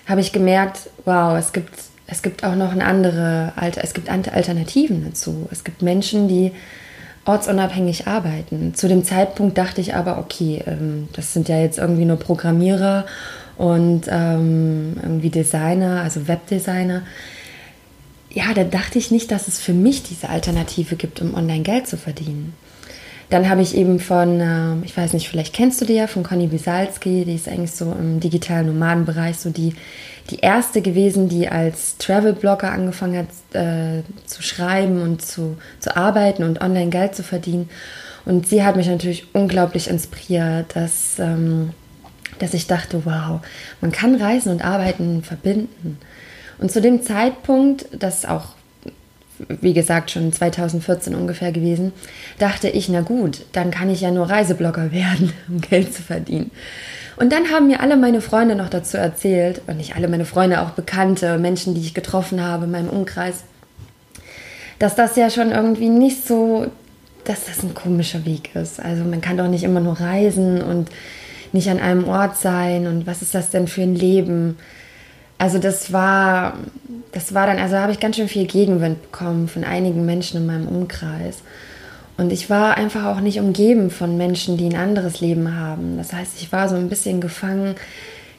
habe 0.05 0.21
ich 0.21 0.31
gemerkt, 0.31 0.89
wow, 1.05 1.37
es 1.37 1.53
gibt, 1.53 1.73
es 2.07 2.21
gibt 2.21 2.43
auch 2.43 2.55
noch 2.55 2.73
eine 2.73 2.85
andere, 2.85 3.53
es 3.81 3.93
gibt 3.93 4.09
Alternativen 4.09 5.05
dazu. 5.05 5.47
Es 5.49 5.63
gibt 5.63 5.81
Menschen, 5.81 6.27
die 6.27 6.51
ortsunabhängig 7.25 8.07
arbeiten. 8.07 8.73
Zu 8.73 8.87
dem 8.87 9.05
Zeitpunkt 9.05 9.57
dachte 9.57 9.79
ich 9.79 9.95
aber, 9.95 10.17
okay, 10.17 10.63
ähm, 10.65 11.07
das 11.13 11.33
sind 11.33 11.49
ja 11.49 11.59
jetzt 11.59 11.77
irgendwie 11.77 12.05
nur 12.05 12.17
Programmierer 12.17 13.05
und 13.57 14.03
ähm, 14.09 14.95
irgendwie 15.01 15.29
Designer, 15.29 16.01
also 16.01 16.27
Webdesigner. 16.27 17.03
Ja, 18.31 18.53
da 18.53 18.63
dachte 18.63 18.97
ich 18.97 19.11
nicht, 19.11 19.29
dass 19.29 19.47
es 19.47 19.59
für 19.59 19.73
mich 19.73 20.03
diese 20.03 20.29
Alternative 20.29 20.95
gibt, 20.95 21.21
um 21.21 21.35
online 21.35 21.61
Geld 21.61 21.87
zu 21.87 21.97
verdienen. 21.97 22.53
Dann 23.31 23.49
habe 23.49 23.61
ich 23.61 23.77
eben 23.77 24.01
von, 24.01 24.41
äh, 24.41 24.85
ich 24.85 24.95
weiß 24.95 25.13
nicht, 25.13 25.29
vielleicht 25.29 25.53
kennst 25.53 25.79
du 25.79 25.85
die 25.85 25.93
ja, 25.93 26.07
von 26.07 26.21
Conny 26.21 26.51
Wisalski, 26.51 27.23
die 27.23 27.35
ist 27.35 27.47
eigentlich 27.47 27.71
so 27.71 27.93
im 27.93 28.19
digitalen 28.19 28.67
Nomadenbereich 28.67 29.37
so 29.37 29.49
die, 29.51 29.73
die 30.29 30.39
erste 30.39 30.81
gewesen, 30.81 31.29
die 31.29 31.47
als 31.47 31.97
Travel-Blogger 31.97 32.69
angefangen 32.69 33.19
hat 33.19 33.55
äh, 33.55 34.03
zu 34.25 34.43
schreiben 34.43 35.01
und 35.01 35.21
zu, 35.21 35.57
zu 35.79 35.95
arbeiten 35.95 36.43
und 36.43 36.59
online 36.59 36.89
Geld 36.89 37.15
zu 37.15 37.23
verdienen. 37.23 37.69
Und 38.25 38.49
sie 38.49 38.65
hat 38.65 38.75
mich 38.75 38.87
natürlich 38.87 39.33
unglaublich 39.33 39.89
inspiriert, 39.89 40.75
dass, 40.75 41.17
ähm, 41.17 41.69
dass 42.39 42.53
ich 42.53 42.67
dachte, 42.67 43.05
wow, 43.05 43.39
man 43.79 43.93
kann 43.93 44.15
Reisen 44.15 44.51
und 44.51 44.65
Arbeiten 44.65 45.23
verbinden. 45.23 45.97
Und 46.59 46.69
zu 46.69 46.81
dem 46.81 47.01
Zeitpunkt, 47.01 47.85
das 47.97 48.25
auch 48.25 48.55
wie 49.47 49.73
gesagt 49.73 50.11
schon 50.11 50.31
2014 50.31 51.15
ungefähr 51.15 51.51
gewesen, 51.51 51.93
dachte 52.39 52.69
ich, 52.69 52.89
na 52.89 53.01
gut, 53.01 53.45
dann 53.51 53.71
kann 53.71 53.89
ich 53.89 54.01
ja 54.01 54.11
nur 54.11 54.29
Reiseblogger 54.29 54.91
werden, 54.91 55.33
um 55.47 55.61
Geld 55.61 55.93
zu 55.93 56.01
verdienen. 56.01 56.51
Und 57.17 57.31
dann 57.31 57.51
haben 57.51 57.67
mir 57.67 57.81
alle 57.81 57.97
meine 57.97 58.21
Freunde 58.21 58.55
noch 58.55 58.69
dazu 58.69 58.97
erzählt, 58.97 59.61
und 59.67 59.77
nicht 59.77 59.95
alle 59.95 60.07
meine 60.07 60.25
Freunde, 60.25 60.61
auch 60.61 60.71
Bekannte, 60.71 61.37
Menschen, 61.37 61.75
die 61.75 61.81
ich 61.81 61.93
getroffen 61.93 62.41
habe 62.41 62.65
in 62.65 62.71
meinem 62.71 62.89
Umkreis, 62.89 63.43
dass 64.79 64.95
das 64.95 65.15
ja 65.15 65.29
schon 65.29 65.51
irgendwie 65.51 65.89
nicht 65.89 66.27
so, 66.27 66.67
dass 67.25 67.45
das 67.45 67.61
ein 67.61 67.75
komischer 67.75 68.25
Weg 68.25 68.55
ist. 68.55 68.79
Also 68.79 69.03
man 69.03 69.21
kann 69.21 69.37
doch 69.37 69.47
nicht 69.47 69.63
immer 69.63 69.79
nur 69.79 69.99
reisen 69.99 70.61
und 70.61 70.89
nicht 71.51 71.69
an 71.69 71.79
einem 71.79 72.07
Ort 72.07 72.37
sein 72.37 72.87
und 72.87 73.05
was 73.05 73.21
ist 73.21 73.35
das 73.35 73.49
denn 73.49 73.67
für 73.67 73.81
ein 73.81 73.95
Leben? 73.95 74.57
Also 75.41 75.57
das 75.57 75.91
war, 75.91 76.53
das 77.13 77.33
war 77.33 77.47
dann, 77.47 77.57
also 77.57 77.75
habe 77.75 77.91
ich 77.91 77.99
ganz 77.99 78.15
schön 78.15 78.27
viel 78.27 78.45
Gegenwind 78.45 79.01
bekommen 79.01 79.47
von 79.47 79.63
einigen 79.63 80.05
Menschen 80.05 80.39
in 80.39 80.45
meinem 80.45 80.67
Umkreis. 80.67 81.39
Und 82.15 82.31
ich 82.31 82.51
war 82.51 82.77
einfach 82.77 83.05
auch 83.05 83.21
nicht 83.21 83.39
umgeben 83.39 83.89
von 83.89 84.17
Menschen, 84.17 84.55
die 84.55 84.67
ein 84.67 84.75
anderes 84.75 85.19
Leben 85.19 85.57
haben. 85.57 85.97
Das 85.97 86.13
heißt, 86.13 86.33
ich 86.39 86.51
war 86.51 86.69
so 86.69 86.75
ein 86.75 86.89
bisschen 86.89 87.21
gefangen 87.21 87.73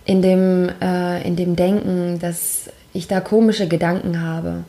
in 0.04 0.22
dem, 0.22 0.70
äh, 0.80 1.26
in 1.26 1.34
dem 1.34 1.56
Denken, 1.56 2.20
dass 2.20 2.70
ich 2.92 3.08
da 3.08 3.18
komische 3.18 3.66
Gedanken 3.66 4.22
habe. 4.22 4.62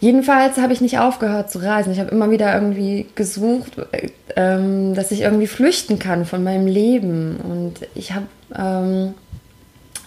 Jedenfalls 0.00 0.56
habe 0.56 0.72
ich 0.72 0.80
nicht 0.80 0.98
aufgehört 0.98 1.50
zu 1.50 1.58
reisen. 1.58 1.92
Ich 1.92 2.00
habe 2.00 2.10
immer 2.10 2.30
wieder 2.30 2.54
irgendwie 2.54 3.04
gesucht, 3.14 3.72
äh, 3.92 4.08
ähm, 4.34 4.94
dass 4.94 5.10
ich 5.10 5.20
irgendwie 5.20 5.46
flüchten 5.46 5.98
kann 5.98 6.24
von 6.24 6.42
meinem 6.42 6.66
Leben. 6.66 7.36
Und 7.36 7.86
ich 7.94 8.12
habe 8.12 8.28
ähm, 8.56 9.12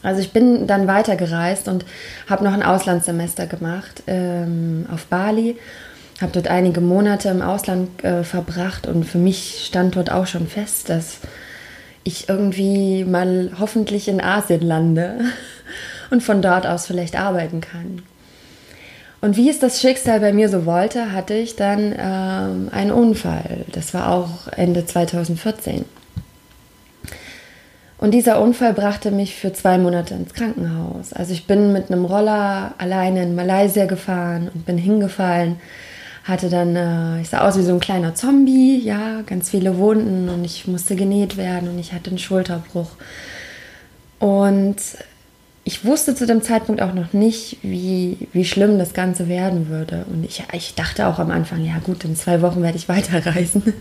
also 0.03 0.21
ich 0.21 0.31
bin 0.31 0.67
dann 0.67 0.87
weitergereist 0.87 1.67
und 1.67 1.85
habe 2.29 2.43
noch 2.43 2.53
ein 2.53 2.63
Auslandssemester 2.63 3.47
gemacht 3.47 4.03
ähm, 4.07 4.85
auf 4.91 5.05
Bali, 5.07 5.57
habe 6.21 6.31
dort 6.31 6.47
einige 6.47 6.81
Monate 6.81 7.29
im 7.29 7.41
Ausland 7.41 8.03
äh, 8.03 8.23
verbracht 8.23 8.87
und 8.87 9.03
für 9.03 9.17
mich 9.17 9.65
stand 9.65 9.95
dort 9.95 10.11
auch 10.11 10.27
schon 10.27 10.47
fest, 10.47 10.89
dass 10.89 11.19
ich 12.03 12.29
irgendwie 12.29 13.03
mal 13.03 13.51
hoffentlich 13.59 14.07
in 14.07 14.21
Asien 14.21 14.61
lande 14.61 15.19
und 16.09 16.23
von 16.23 16.41
dort 16.41 16.65
aus 16.65 16.87
vielleicht 16.87 17.19
arbeiten 17.19 17.61
kann. 17.61 18.03
Und 19.19 19.35
wie 19.35 19.49
es 19.49 19.59
das 19.59 19.81
Schicksal 19.81 20.19
bei 20.19 20.31
mir 20.31 20.47
so 20.47 20.65
wollte, 20.65 21.11
hatte 21.11 21.33
ich 21.33 21.55
dann 21.55 21.93
ähm, 21.97 22.69
einen 22.71 22.91
Unfall. 22.91 23.65
Das 23.71 23.93
war 23.93 24.11
auch 24.11 24.47
Ende 24.55 24.85
2014. 24.85 25.85
Und 27.99 28.11
dieser 28.11 28.39
Unfall 28.39 28.73
brachte 28.73 29.09
mich 29.09 29.35
für 29.35 29.53
zwei 29.53 29.77
Monate 29.77 30.13
ins 30.13 30.33
Krankenhaus. 30.33 31.13
Also 31.13 31.33
ich 31.33 31.47
bin 31.47 31.73
mit 31.73 31.91
einem 31.91 32.05
Roller 32.05 32.75
alleine 32.77 33.23
in 33.23 33.33
Malaysia 33.33 33.85
gefahren 33.85 34.51
und 34.53 34.65
bin 34.65 34.77
hingefallen. 34.77 35.55
Hatte 36.23 36.49
dann, 36.49 36.75
äh, 36.75 37.21
ich 37.21 37.29
sah 37.29 37.47
aus 37.47 37.57
wie 37.57 37.63
so 37.63 37.73
ein 37.73 37.79
kleiner 37.79 38.13
Zombie, 38.13 38.79
ja, 38.79 39.21
ganz 39.25 39.49
viele 39.49 39.77
Wunden 39.77 40.29
und 40.29 40.45
ich 40.45 40.67
musste 40.67 40.95
genäht 40.95 41.37
werden 41.37 41.69
und 41.69 41.79
ich 41.79 41.93
hatte 41.93 42.09
einen 42.09 42.19
Schulterbruch. 42.19 42.91
Und 44.19 44.77
ich 45.63 45.83
wusste 45.83 46.15
zu 46.15 46.25
dem 46.27 46.41
Zeitpunkt 46.41 46.81
auch 46.81 46.93
noch 46.93 47.13
nicht, 47.13 47.57
wie, 47.61 48.29
wie 48.31 48.45
schlimm 48.45 48.77
das 48.77 48.93
Ganze 48.93 49.27
werden 49.27 49.69
würde. 49.69 50.05
Und 50.09 50.23
ich, 50.23 50.43
ich 50.53 50.75
dachte 50.75 51.07
auch 51.07 51.17
am 51.19 51.31
Anfang, 51.31 51.65
ja 51.65 51.79
gut, 51.83 52.03
in 52.03 52.15
zwei 52.15 52.41
Wochen 52.41 52.61
werde 52.61 52.77
ich 52.77 52.87
weiterreisen. 52.87 53.63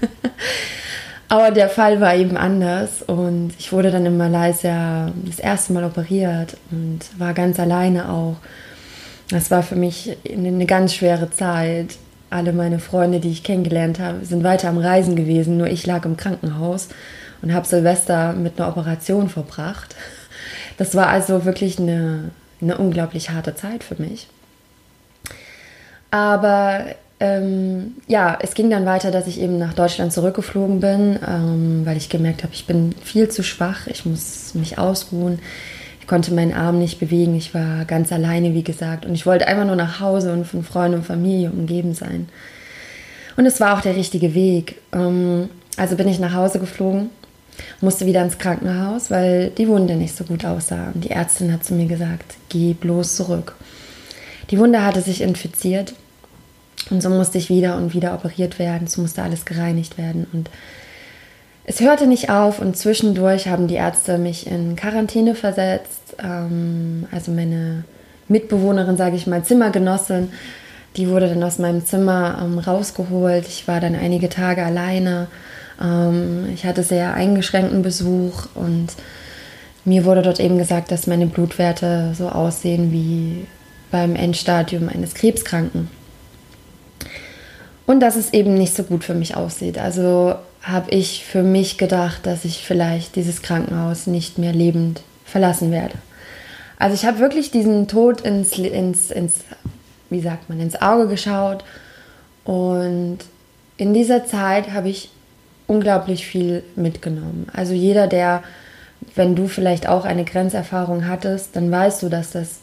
Aber 1.29 1.51
der 1.51 1.69
Fall 1.69 2.01
war 2.01 2.15
eben 2.15 2.37
anders 2.37 3.03
und 3.03 3.53
ich 3.59 3.73
wurde 3.73 3.91
dann 3.91 4.07
in 4.07 4.17
Malaysia 4.17 5.11
das 5.25 5.41
erste 5.41 5.73
Mal 5.73 5.85
operiert 5.85 6.57
und 6.71 7.01
war 7.19 7.35
ganz 7.35 7.59
alleine 7.59 8.11
auch. 8.11 8.37
Das 9.29 9.51
war 9.51 9.65
für 9.65 9.75
mich 9.75 10.17
eine 10.31 10.67
ganz 10.67 10.95
schwere 10.95 11.31
Zeit. 11.31 11.97
Alle 12.31 12.53
meine 12.53 12.79
Freunde, 12.79 13.19
die 13.19 13.31
ich 13.31 13.43
kennengelernt 13.43 13.99
habe, 13.99 14.25
sind 14.25 14.45
weiter 14.45 14.69
am 14.69 14.79
Reisen 14.79 15.17
gewesen. 15.17 15.57
Nur 15.57 15.67
ich 15.67 15.85
lag 15.85 16.05
im 16.05 16.17
Krankenhaus 16.17 16.89
und 17.43 17.53
habe 17.53 17.67
Silvester 17.67 18.33
mit 18.33 18.61
einer 18.61 18.69
Operation 18.69 19.29
verbracht. 19.29 19.97
Das 20.79 20.95
war 20.95 21.09
also 21.09 21.45
wirklich 21.45 21.81
eine, 21.81 22.31
eine 22.61 22.79
unglaublich 22.79 23.31
harte 23.31 23.57
Zeit 23.57 23.83
für 23.83 24.01
mich. 24.01 24.29
Aber 26.11 26.85
ähm, 27.19 27.95
ja, 28.07 28.39
es 28.43 28.55
ging 28.55 28.69
dann 28.69 28.85
weiter, 28.85 29.11
dass 29.11 29.27
ich 29.27 29.41
eben 29.41 29.59
nach 29.59 29.73
Deutschland 29.73 30.13
zurückgeflogen 30.13 30.81
bin, 30.81 31.19
ähm, 31.27 31.83
weil 31.85 31.97
ich 31.97 32.11
gemerkt 32.11 32.43
habe, 32.43 32.53
ich 32.53 32.67
bin 32.67 32.95
viel 33.03 33.29
zu 33.31 33.43
schwach, 33.43 33.87
ich 33.87 34.05
muss 34.05 34.55
mich 34.55 34.79
ausruhen. 34.79 35.39
Ich 36.01 36.07
konnte 36.07 36.33
meinen 36.35 36.53
Arm 36.53 36.79
nicht 36.79 37.01
bewegen, 37.01 37.35
ich 37.35 37.53
war 37.55 37.85
ganz 37.85 38.13
alleine, 38.13 38.55
wie 38.55 38.63
gesagt. 38.63 39.07
Und 39.07 39.15
ich 39.15 39.27
wollte 39.27 39.49
einfach 39.49 39.65
nur 39.65 39.77
nach 39.77 39.99
Hause 39.99 40.33
und 40.33 40.47
von 40.47 40.63
Freunden 40.63 40.99
und 40.99 41.07
Familie 41.07 41.51
umgeben 41.51 41.95
sein. 41.95 42.29
Und 43.37 43.47
es 43.47 43.61
war 43.61 43.77
auch 43.77 43.81
der 43.81 43.97
richtige 43.97 44.35
Weg. 44.35 44.77
Ähm, 44.93 45.49
also 45.79 45.97
bin 45.97 46.09
ich 46.09 46.19
nach 46.19 46.35
Hause 46.35 46.59
geflogen, 46.59 47.11
musste 47.81 48.07
wieder 48.07 48.23
ins 48.23 48.39
Krankenhaus, 48.39 49.11
weil 49.11 49.51
die 49.51 49.69
Wunde 49.69 49.97
nicht 49.97 50.15
so 50.15 50.25
gut 50.25 50.45
aussah. 50.45 50.91
Und 50.95 51.05
die 51.05 51.11
Ärztin 51.11 51.53
hat 51.53 51.65
zu 51.65 51.75
mir 51.75 51.87
gesagt, 51.87 52.37
geh 52.51 52.75
bloß 52.75 53.17
zurück. 53.17 53.57
Die 54.51 54.59
Wunde 54.59 54.85
hatte 54.85 55.01
sich 55.01 55.23
infiziert 55.23 55.95
und 56.91 57.03
so 57.03 57.11
musste 57.11 57.39
ich 57.39 57.49
wieder 57.49 57.77
und 57.77 57.95
wieder 57.95 58.15
operiert 58.15 58.59
werden. 58.59 58.87
Es 58.87 58.97
musste 58.97 59.23
alles 59.23 59.45
gereinigt 59.45 59.99
werden. 59.99 60.27
Und 60.33 60.51
es 61.65 61.81
hörte 61.81 62.07
nicht 62.07 62.31
auf 62.31 62.61
und 62.61 62.77
zwischendurch 62.77 63.49
haben 63.49 63.67
die 63.67 63.75
Ärzte 63.75 64.19
mich 64.19 64.47
in 64.47 64.77
Quarantäne 64.77 65.35
versetzt. 65.35 66.17
Ähm, 66.23 67.07
also 67.11 67.33
meine 67.33 67.85
Mitbewohnerin, 68.29 68.97
sage 68.97 69.17
ich 69.17 69.27
mal, 69.27 69.43
Zimmergenossin, 69.43 70.31
die 70.97 71.09
wurde 71.09 71.29
dann 71.29 71.43
aus 71.43 71.59
meinem 71.59 71.85
Zimmer 71.85 72.39
ähm, 72.41 72.59
rausgeholt. 72.59 73.47
Ich 73.49 73.67
war 73.67 73.81
dann 73.81 73.97
einige 73.97 74.29
Tage 74.29 74.65
alleine. 74.65 75.27
Ähm, 75.83 76.47
ich 76.55 76.65
hatte 76.65 76.85
sehr 76.85 77.15
eingeschränkten 77.15 77.83
Besuch 77.83 78.47
und 78.55 78.89
mir 79.85 80.05
wurde 80.05 80.23
dort 80.23 80.39
eben 80.41 80.59
gesagt, 80.59 80.91
dass 80.93 81.07
meine 81.07 81.27
Blutwerte 81.27 82.13
so 82.17 82.29
aussehen 82.29 82.93
wie 82.93 83.47
beim 83.91 84.15
Endstadium 84.17 84.89
eines 84.89 85.15
Krebskranken. 85.15 85.91
Und 87.87 88.01
dass 88.01 88.17
es 88.17 88.33
eben 88.33 88.55
nicht 88.55 88.75
so 88.75 88.83
gut 88.83 89.05
für 89.05 89.15
mich 89.15 89.37
aussieht. 89.37 89.79
Also 89.79 90.35
habe 90.63 90.91
ich 90.91 91.25
für 91.25 91.43
mich 91.43 91.79
gedacht, 91.79 92.27
dass 92.27 92.45
ich 92.45 92.67
vielleicht 92.67 93.15
dieses 93.15 93.43
Krankenhaus 93.43 94.09
nicht 94.09 94.39
mehr 94.39 94.53
lebend 94.53 95.03
verlassen 95.25 95.71
werde. 95.71 95.95
Also 96.79 96.95
ich 96.95 97.07
habe 97.07 97.21
wirklich 97.21 97.51
diesen 97.51 97.87
Tod 97.89 98.21
ins, 98.21 98.59
ins, 98.59 99.11
ins, 99.11 99.45
wie 100.11 100.21
sagt 100.21 100.49
man, 100.49 100.61
ins 100.61 100.81
Auge 100.83 101.07
geschaut. 101.07 101.65
Und 102.45 103.19
in 103.77 103.95
dieser 103.95 104.27
Zeit 104.27 104.73
habe 104.73 104.89
ich 104.89 105.11
unglaublich 105.67 106.27
viel 106.27 106.63
mitgenommen. 106.75 107.47
Also 107.53 107.73
jeder, 107.73 108.07
der, 108.07 108.43
wenn 109.15 109.37
du 109.37 109.49
vielleicht 109.49 109.89
auch 109.89 110.05
eine 110.05 110.25
Grenzerfahrung 110.25 111.07
hattest, 111.09 111.55
dann 111.55 111.71
weißt 111.71 112.03
du, 112.03 112.09
dass 112.09 112.33
das 112.33 112.61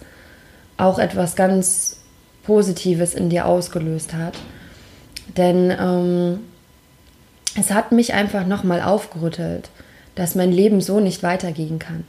auch 0.78 1.00
etwas 1.00 1.36
ganz 1.36 1.98
Positives 2.44 3.14
in 3.14 3.30
dir 3.30 3.46
ausgelöst 3.46 4.14
hat. 4.14 4.34
Denn 5.38 5.72
ähm, 5.78 6.40
es 7.60 7.72
hat 7.72 7.92
mich 7.92 8.14
einfach 8.14 8.46
nochmal 8.46 8.82
aufgerüttelt, 8.82 9.70
dass 10.16 10.36
mein 10.36 10.52
Leben 10.52 10.82
so 10.82 11.00
nicht 11.00 11.24
weitergehen 11.24 11.80
kann. 11.80 12.04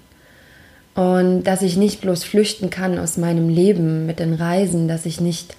Und 0.95 1.45
dass 1.45 1.63
ich 1.63 1.77
nicht 1.77 2.01
bloß 2.01 2.25
flüchten 2.25 2.71
kann 2.71 2.99
aus 2.99 3.17
meinem 3.17 3.49
Leben 3.49 4.07
mit 4.07 4.21
den 4.21 4.35
Reisen, 4.35 4.87
dass 4.87 5.07
ich 5.07 5.21
nicht 5.21 5.57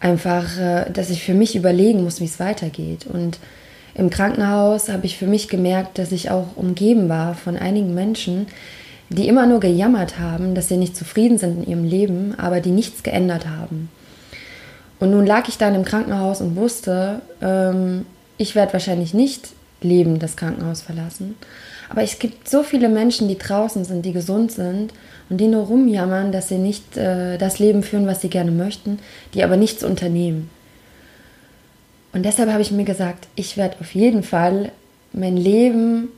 einfach, 0.00 0.58
äh, 0.58 0.90
dass 0.90 1.10
ich 1.10 1.22
für 1.22 1.34
mich 1.34 1.56
überlegen 1.56 2.02
muss, 2.02 2.20
wie 2.20 2.24
es 2.24 2.40
weitergeht. 2.40 3.06
Und 3.06 3.38
im 3.94 4.10
Krankenhaus 4.10 4.88
habe 4.88 5.06
ich 5.06 5.16
für 5.16 5.26
mich 5.26 5.48
gemerkt, 5.48 5.98
dass 5.98 6.12
ich 6.12 6.30
auch 6.30 6.56
umgeben 6.56 7.08
war 7.08 7.34
von 7.34 7.56
einigen 7.56 7.94
Menschen, 7.94 8.46
die 9.08 9.28
immer 9.28 9.46
nur 9.46 9.60
gejammert 9.60 10.18
haben, 10.18 10.54
dass 10.54 10.68
sie 10.68 10.76
nicht 10.76 10.96
zufrieden 10.96 11.38
sind 11.38 11.62
in 11.62 11.70
ihrem 11.70 11.84
Leben, 11.84 12.34
aber 12.38 12.60
die 12.60 12.72
nichts 12.72 13.02
geändert 13.02 13.46
haben. 13.46 13.88
Und 14.98 15.10
nun 15.10 15.26
lag 15.26 15.48
ich 15.48 15.58
dann 15.58 15.74
im 15.74 15.84
Krankenhaus 15.84 16.40
und 16.40 16.56
wusste, 16.56 17.20
ähm, 17.42 18.06
ich 18.38 18.54
werde 18.54 18.72
wahrscheinlich 18.72 19.14
nicht 19.14 19.48
lebend 19.80 20.22
das 20.22 20.36
Krankenhaus 20.36 20.82
verlassen. 20.82 21.36
Aber 21.88 22.02
es 22.02 22.18
gibt 22.18 22.48
so 22.48 22.62
viele 22.62 22.88
Menschen, 22.88 23.28
die 23.28 23.38
draußen 23.38 23.84
sind, 23.84 24.04
die 24.04 24.12
gesund 24.12 24.52
sind 24.52 24.92
und 25.28 25.38
die 25.38 25.48
nur 25.48 25.64
rumjammern, 25.64 26.32
dass 26.32 26.48
sie 26.48 26.58
nicht 26.58 26.96
äh, 26.96 27.38
das 27.38 27.58
Leben 27.58 27.82
führen, 27.82 28.06
was 28.06 28.20
sie 28.20 28.30
gerne 28.30 28.50
möchten, 28.50 28.98
die 29.34 29.44
aber 29.44 29.56
nichts 29.56 29.84
unternehmen. 29.84 30.50
Und 32.12 32.24
deshalb 32.24 32.50
habe 32.50 32.62
ich 32.62 32.70
mir 32.70 32.84
gesagt, 32.84 33.28
ich 33.36 33.56
werde 33.56 33.76
auf 33.80 33.94
jeden 33.94 34.22
Fall 34.22 34.72
mein 35.12 35.36
Leben, 35.36 36.08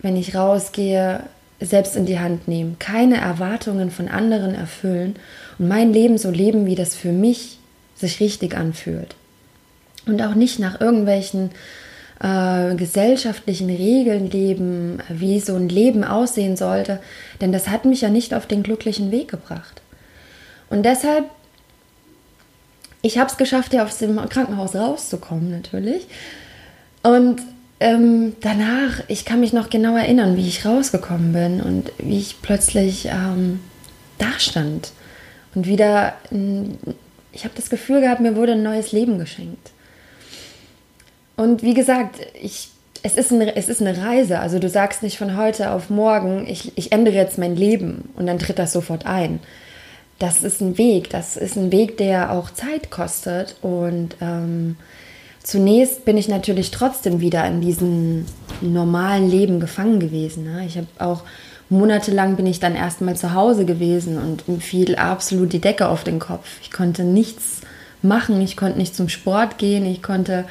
wenn 0.00 0.16
ich 0.16 0.34
rausgehe, 0.34 1.24
selbst 1.60 1.96
in 1.96 2.06
die 2.06 2.18
Hand 2.18 2.48
nehmen. 2.48 2.76
Keine 2.78 3.20
Erwartungen 3.20 3.90
von 3.90 4.08
anderen 4.08 4.54
erfüllen 4.54 5.16
und 5.58 5.68
mein 5.68 5.92
Leben 5.92 6.16
so 6.16 6.30
leben, 6.30 6.66
wie 6.66 6.74
das 6.74 6.94
für 6.94 7.12
mich 7.12 7.59
sich 8.00 8.20
richtig 8.20 8.56
anfühlt. 8.56 9.14
Und 10.06 10.22
auch 10.22 10.34
nicht 10.34 10.58
nach 10.58 10.80
irgendwelchen 10.80 11.50
äh, 12.20 12.74
gesellschaftlichen 12.74 13.68
Regeln 13.68 14.30
leben, 14.30 14.98
wie 15.08 15.40
so 15.40 15.54
ein 15.54 15.68
Leben 15.68 16.04
aussehen 16.04 16.56
sollte, 16.56 17.00
denn 17.40 17.52
das 17.52 17.68
hat 17.68 17.84
mich 17.84 18.00
ja 18.00 18.08
nicht 18.08 18.34
auf 18.34 18.46
den 18.46 18.62
glücklichen 18.62 19.10
Weg 19.10 19.28
gebracht. 19.28 19.82
Und 20.68 20.84
deshalb 20.84 21.24
ich 23.02 23.18
habe 23.18 23.30
es 23.30 23.36
geschafft, 23.36 23.72
ja 23.72 23.84
aus 23.84 23.98
dem 23.98 24.16
Krankenhaus 24.28 24.74
rauszukommen, 24.74 25.50
natürlich. 25.50 26.06
Und 27.02 27.40
ähm, 27.80 28.34
danach, 28.40 29.00
ich 29.08 29.24
kann 29.24 29.40
mich 29.40 29.52
noch 29.52 29.70
genau 29.70 29.96
erinnern, 29.96 30.36
wie 30.36 30.46
ich 30.46 30.66
rausgekommen 30.66 31.32
bin 31.32 31.60
und 31.62 31.92
wie 31.98 32.18
ich 32.18 32.42
plötzlich 32.42 33.06
ähm, 33.06 33.60
da 34.18 34.38
stand. 34.38 34.92
Und 35.54 35.66
wieder, 35.66 36.12
ich 37.32 37.44
habe 37.44 37.54
das 37.56 37.70
Gefühl 37.70 38.00
gehabt, 38.00 38.20
mir 38.20 38.36
wurde 38.36 38.52
ein 38.52 38.62
neues 38.62 38.92
Leben 38.92 39.18
geschenkt. 39.18 39.70
Und 41.36 41.62
wie 41.62 41.74
gesagt, 41.74 42.16
ich, 42.40 42.68
es, 43.02 43.16
ist 43.16 43.32
eine, 43.32 43.56
es 43.56 43.68
ist 43.68 43.80
eine 43.80 43.96
Reise. 43.96 44.40
Also 44.40 44.58
du 44.58 44.68
sagst 44.68 45.02
nicht 45.02 45.16
von 45.16 45.36
heute 45.36 45.70
auf 45.70 45.90
morgen, 45.90 46.46
ich, 46.46 46.76
ich 46.76 46.92
ändere 46.92 47.14
jetzt 47.14 47.38
mein 47.38 47.56
Leben 47.56 48.10
und 48.16 48.26
dann 48.26 48.38
tritt 48.38 48.58
das 48.58 48.72
sofort 48.72 49.06
ein. 49.06 49.40
Das 50.18 50.42
ist 50.42 50.60
ein 50.60 50.76
Weg, 50.76 51.08
das 51.08 51.36
ist 51.38 51.56
ein 51.56 51.72
Weg, 51.72 51.96
der 51.96 52.32
auch 52.32 52.50
Zeit 52.50 52.90
kostet. 52.90 53.56
Und 53.62 54.16
ähm, 54.20 54.76
zunächst 55.42 56.04
bin 56.04 56.18
ich 56.18 56.28
natürlich 56.28 56.70
trotzdem 56.70 57.20
wieder 57.20 57.46
in 57.46 57.62
diesem 57.62 58.26
normalen 58.60 59.30
Leben 59.30 59.60
gefangen 59.60 59.98
gewesen. 59.98 60.44
Ne? 60.44 60.66
Ich 60.66 60.76
habe 60.76 60.88
auch 60.98 61.22
monatelang 61.70 62.36
bin 62.36 62.46
ich 62.46 62.60
dann 62.60 62.74
erstmal 62.74 63.16
zu 63.16 63.32
Hause 63.32 63.64
gewesen 63.64 64.18
und 64.18 64.48
mir 64.48 64.60
fiel 64.60 64.96
absolut 64.96 65.52
die 65.52 65.60
Decke 65.60 65.88
auf 65.88 66.04
den 66.04 66.18
Kopf. 66.18 66.46
Ich 66.62 66.70
konnte 66.70 67.04
nichts 67.04 67.60
machen, 68.02 68.40
ich 68.40 68.56
konnte 68.56 68.78
nicht 68.78 68.94
zum 68.94 69.08
Sport 69.08 69.56
gehen, 69.58 69.86
ich 69.86 70.02
konnte 70.02 70.44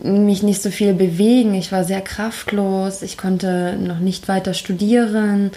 mich 0.00 0.42
nicht 0.42 0.62
so 0.62 0.70
viel 0.70 0.94
bewegen. 0.94 1.54
Ich 1.54 1.72
war 1.72 1.84
sehr 1.84 2.00
kraftlos. 2.00 3.02
Ich 3.02 3.16
konnte 3.16 3.76
noch 3.78 3.98
nicht 3.98 4.28
weiter 4.28 4.54
studieren. 4.54 5.50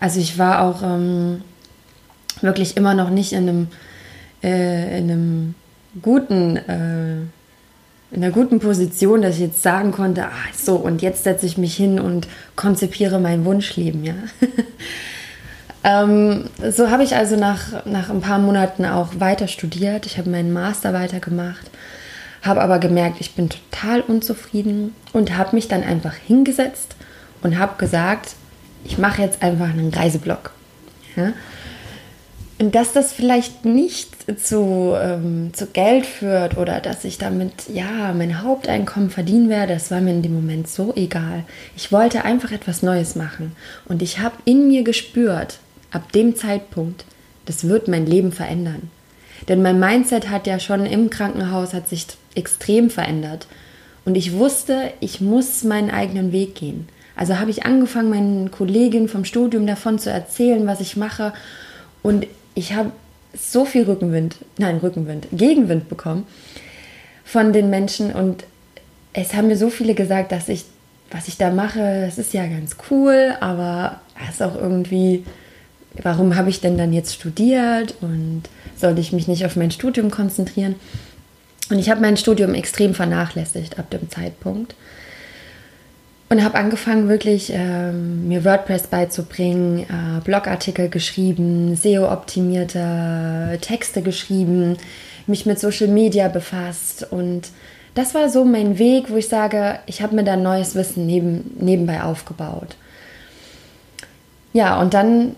Also 0.00 0.20
ich 0.20 0.38
war 0.38 0.62
auch 0.62 0.82
ähm, 0.82 1.42
wirklich 2.40 2.76
immer 2.76 2.94
noch 2.94 3.10
nicht 3.10 3.32
in 3.32 3.48
einem, 3.48 3.68
äh, 4.42 4.98
in 4.98 5.10
einem 5.10 5.54
guten, 6.00 6.56
äh, 6.56 7.16
in 8.12 8.22
einer 8.22 8.32
guten 8.32 8.60
Position, 8.60 9.22
dass 9.22 9.36
ich 9.36 9.40
jetzt 9.40 9.62
sagen 9.62 9.92
konnte, 9.92 10.24
ah, 10.24 10.52
so 10.56 10.76
und 10.76 11.02
jetzt 11.02 11.24
setze 11.24 11.46
ich 11.46 11.58
mich 11.58 11.74
hin 11.74 11.98
und 11.98 12.28
konzipiere 12.56 13.18
mein 13.18 13.44
Wunschleben, 13.44 14.04
ja. 14.04 14.14
ähm, 15.84 16.44
so 16.70 16.90
habe 16.90 17.02
ich 17.02 17.16
also 17.16 17.36
nach, 17.36 17.86
nach 17.86 18.10
ein 18.10 18.20
paar 18.20 18.38
Monaten 18.38 18.84
auch 18.84 19.18
weiter 19.18 19.48
studiert. 19.48 20.06
Ich 20.06 20.18
habe 20.18 20.30
meinen 20.30 20.52
Master 20.52 20.92
weitergemacht 20.92 21.70
habe 22.42 22.60
aber 22.60 22.78
gemerkt, 22.78 23.20
ich 23.20 23.34
bin 23.34 23.48
total 23.48 24.00
unzufrieden 24.00 24.94
und 25.12 25.36
habe 25.36 25.54
mich 25.54 25.68
dann 25.68 25.84
einfach 25.84 26.14
hingesetzt 26.14 26.96
und 27.42 27.58
habe 27.58 27.76
gesagt, 27.78 28.34
ich 28.84 28.98
mache 28.98 29.22
jetzt 29.22 29.42
einfach 29.42 29.70
einen 29.70 29.94
Reiseblog. 29.94 30.50
Ja? 31.14 31.32
Dass 32.70 32.92
das 32.92 33.12
vielleicht 33.12 33.64
nicht 33.64 34.40
zu, 34.40 34.94
ähm, 34.96 35.50
zu 35.52 35.66
Geld 35.66 36.06
führt 36.06 36.56
oder 36.56 36.78
dass 36.78 37.04
ich 37.04 37.18
damit 37.18 37.52
ja 37.72 38.12
mein 38.16 38.42
Haupteinkommen 38.42 39.10
verdienen 39.10 39.48
werde, 39.48 39.74
das 39.74 39.90
war 39.90 40.00
mir 40.00 40.12
in 40.12 40.22
dem 40.22 40.34
Moment 40.34 40.68
so 40.68 40.92
egal. 40.94 41.42
Ich 41.76 41.90
wollte 41.90 42.24
einfach 42.24 42.52
etwas 42.52 42.82
Neues 42.82 43.16
machen 43.16 43.56
und 43.86 44.00
ich 44.00 44.20
habe 44.20 44.36
in 44.44 44.68
mir 44.68 44.84
gespürt, 44.84 45.58
ab 45.90 46.12
dem 46.12 46.36
Zeitpunkt, 46.36 47.04
das 47.46 47.66
wird 47.66 47.88
mein 47.88 48.06
Leben 48.06 48.30
verändern. 48.30 48.90
Denn 49.48 49.60
mein 49.60 49.80
Mindset 49.80 50.30
hat 50.30 50.46
ja 50.46 50.60
schon 50.60 50.86
im 50.86 51.10
Krankenhaus 51.10 51.74
hat 51.74 51.88
sich 51.88 52.06
extrem 52.36 52.90
verändert. 52.90 53.48
Und 54.04 54.14
ich 54.14 54.34
wusste, 54.34 54.92
ich 55.00 55.20
muss 55.20 55.64
meinen 55.64 55.90
eigenen 55.90 56.30
Weg 56.30 56.54
gehen. 56.54 56.88
Also 57.16 57.38
habe 57.38 57.50
ich 57.50 57.64
angefangen, 57.64 58.10
meinen 58.10 58.50
Kolleginnen 58.52 59.08
vom 59.08 59.24
Studium 59.24 59.66
davon 59.66 59.98
zu 59.98 60.10
erzählen, 60.10 60.64
was 60.66 60.80
ich 60.80 60.96
mache. 60.96 61.32
Und 62.02 62.26
ich 62.54 62.74
habe 62.74 62.92
so 63.34 63.64
viel 63.64 63.84
Rückenwind, 63.84 64.36
nein, 64.58 64.78
Rückenwind, 64.78 65.28
Gegenwind 65.32 65.88
bekommen 65.88 66.26
von 67.24 67.52
den 67.52 67.70
Menschen. 67.70 68.12
Und 68.12 68.44
es 69.12 69.34
haben 69.34 69.48
mir 69.48 69.56
so 69.56 69.70
viele 69.70 69.94
gesagt, 69.94 70.32
dass 70.32 70.48
ich, 70.48 70.64
was 71.10 71.28
ich 71.28 71.38
da 71.38 71.50
mache, 71.50 72.02
das 72.04 72.18
ist 72.18 72.34
ja 72.34 72.46
ganz 72.46 72.76
cool, 72.90 73.34
aber 73.40 74.00
es 74.22 74.34
ist 74.34 74.42
auch 74.42 74.54
irgendwie, 74.54 75.24
warum 76.02 76.36
habe 76.36 76.50
ich 76.50 76.60
denn 76.60 76.76
dann 76.76 76.92
jetzt 76.92 77.14
studiert 77.14 77.94
und 78.00 78.42
sollte 78.76 79.00
ich 79.00 79.12
mich 79.12 79.28
nicht 79.28 79.44
auf 79.46 79.56
mein 79.56 79.70
Studium 79.70 80.10
konzentrieren? 80.10 80.74
Und 81.70 81.78
ich 81.78 81.88
habe 81.88 82.00
mein 82.00 82.16
Studium 82.16 82.54
extrem 82.54 82.94
vernachlässigt 82.94 83.78
ab 83.78 83.88
dem 83.90 84.10
Zeitpunkt 84.10 84.74
und 86.32 86.42
habe 86.42 86.56
angefangen, 86.56 87.10
wirklich 87.10 87.52
ähm, 87.54 88.26
mir 88.26 88.42
WordPress 88.42 88.86
beizubringen, 88.86 89.80
äh, 89.80 90.20
Blogartikel 90.24 90.88
geschrieben, 90.88 91.76
SEO-optimierte 91.76 93.58
Texte 93.60 94.00
geschrieben, 94.00 94.78
mich 95.26 95.44
mit 95.44 95.60
Social 95.60 95.88
Media 95.88 96.28
befasst 96.28 97.06
und 97.10 97.50
das 97.94 98.14
war 98.14 98.30
so 98.30 98.46
mein 98.46 98.78
Weg, 98.78 99.10
wo 99.10 99.16
ich 99.16 99.28
sage, 99.28 99.78
ich 99.84 100.00
habe 100.00 100.14
mir 100.14 100.24
da 100.24 100.36
neues 100.36 100.74
Wissen 100.74 101.04
neben, 101.04 101.54
nebenbei 101.60 102.02
aufgebaut. 102.02 102.76
Ja, 104.54 104.80
und 104.80 104.94
dann 104.94 105.36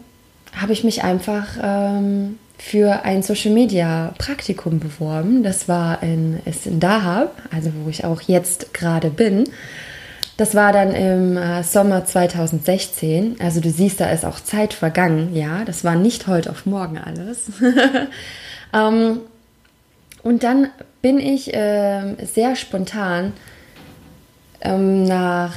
habe 0.55 0.73
ich 0.73 0.85
mich 0.85 1.03
einfach 1.03 1.49
ähm, 1.61 2.39
für 2.57 3.05
ein 3.05 3.25
Social 3.25 3.51
Media 3.51 4.15
Praktikum 4.19 4.79
beworben. 4.79 5.43
Das 5.43 5.69
war 5.69 6.05
in, 6.05 6.39
ist 6.45 6.69
in 6.69 6.79
Dahab, 6.79 7.35
also 7.53 7.73
wo 7.83 7.91
ich 7.91 8.05
auch 8.05 8.21
jetzt 8.21 8.73
gerade 8.73 9.11
bin. 9.11 9.49
Das 10.37 10.55
war 10.57 10.73
dann 10.73 10.93
im 10.95 11.37
äh, 11.37 11.63
Sommer 11.63 12.05
2016. 12.05 13.37
Also 13.39 13.61
du 13.61 13.71
siehst, 13.71 14.01
da 14.01 14.11
ist 14.11 14.25
auch 14.25 14.41
Zeit 14.41 14.73
vergangen. 14.75 15.35
Ja, 15.35 15.65
das 15.65 15.85
war 15.85 15.95
nicht 15.95 16.27
heute 16.27 16.51
auf 16.51 16.67
morgen 16.67 16.99
alles. 16.99 17.51
ähm, 18.73 19.21
und 20.25 20.43
dann 20.43 20.69
bin 21.03 21.21
ich 21.21 21.55
äh, 21.55 22.17
sehr 22.25 22.57
spontan 22.57 23.33
ähm, 24.61 25.05
nach, 25.05 25.55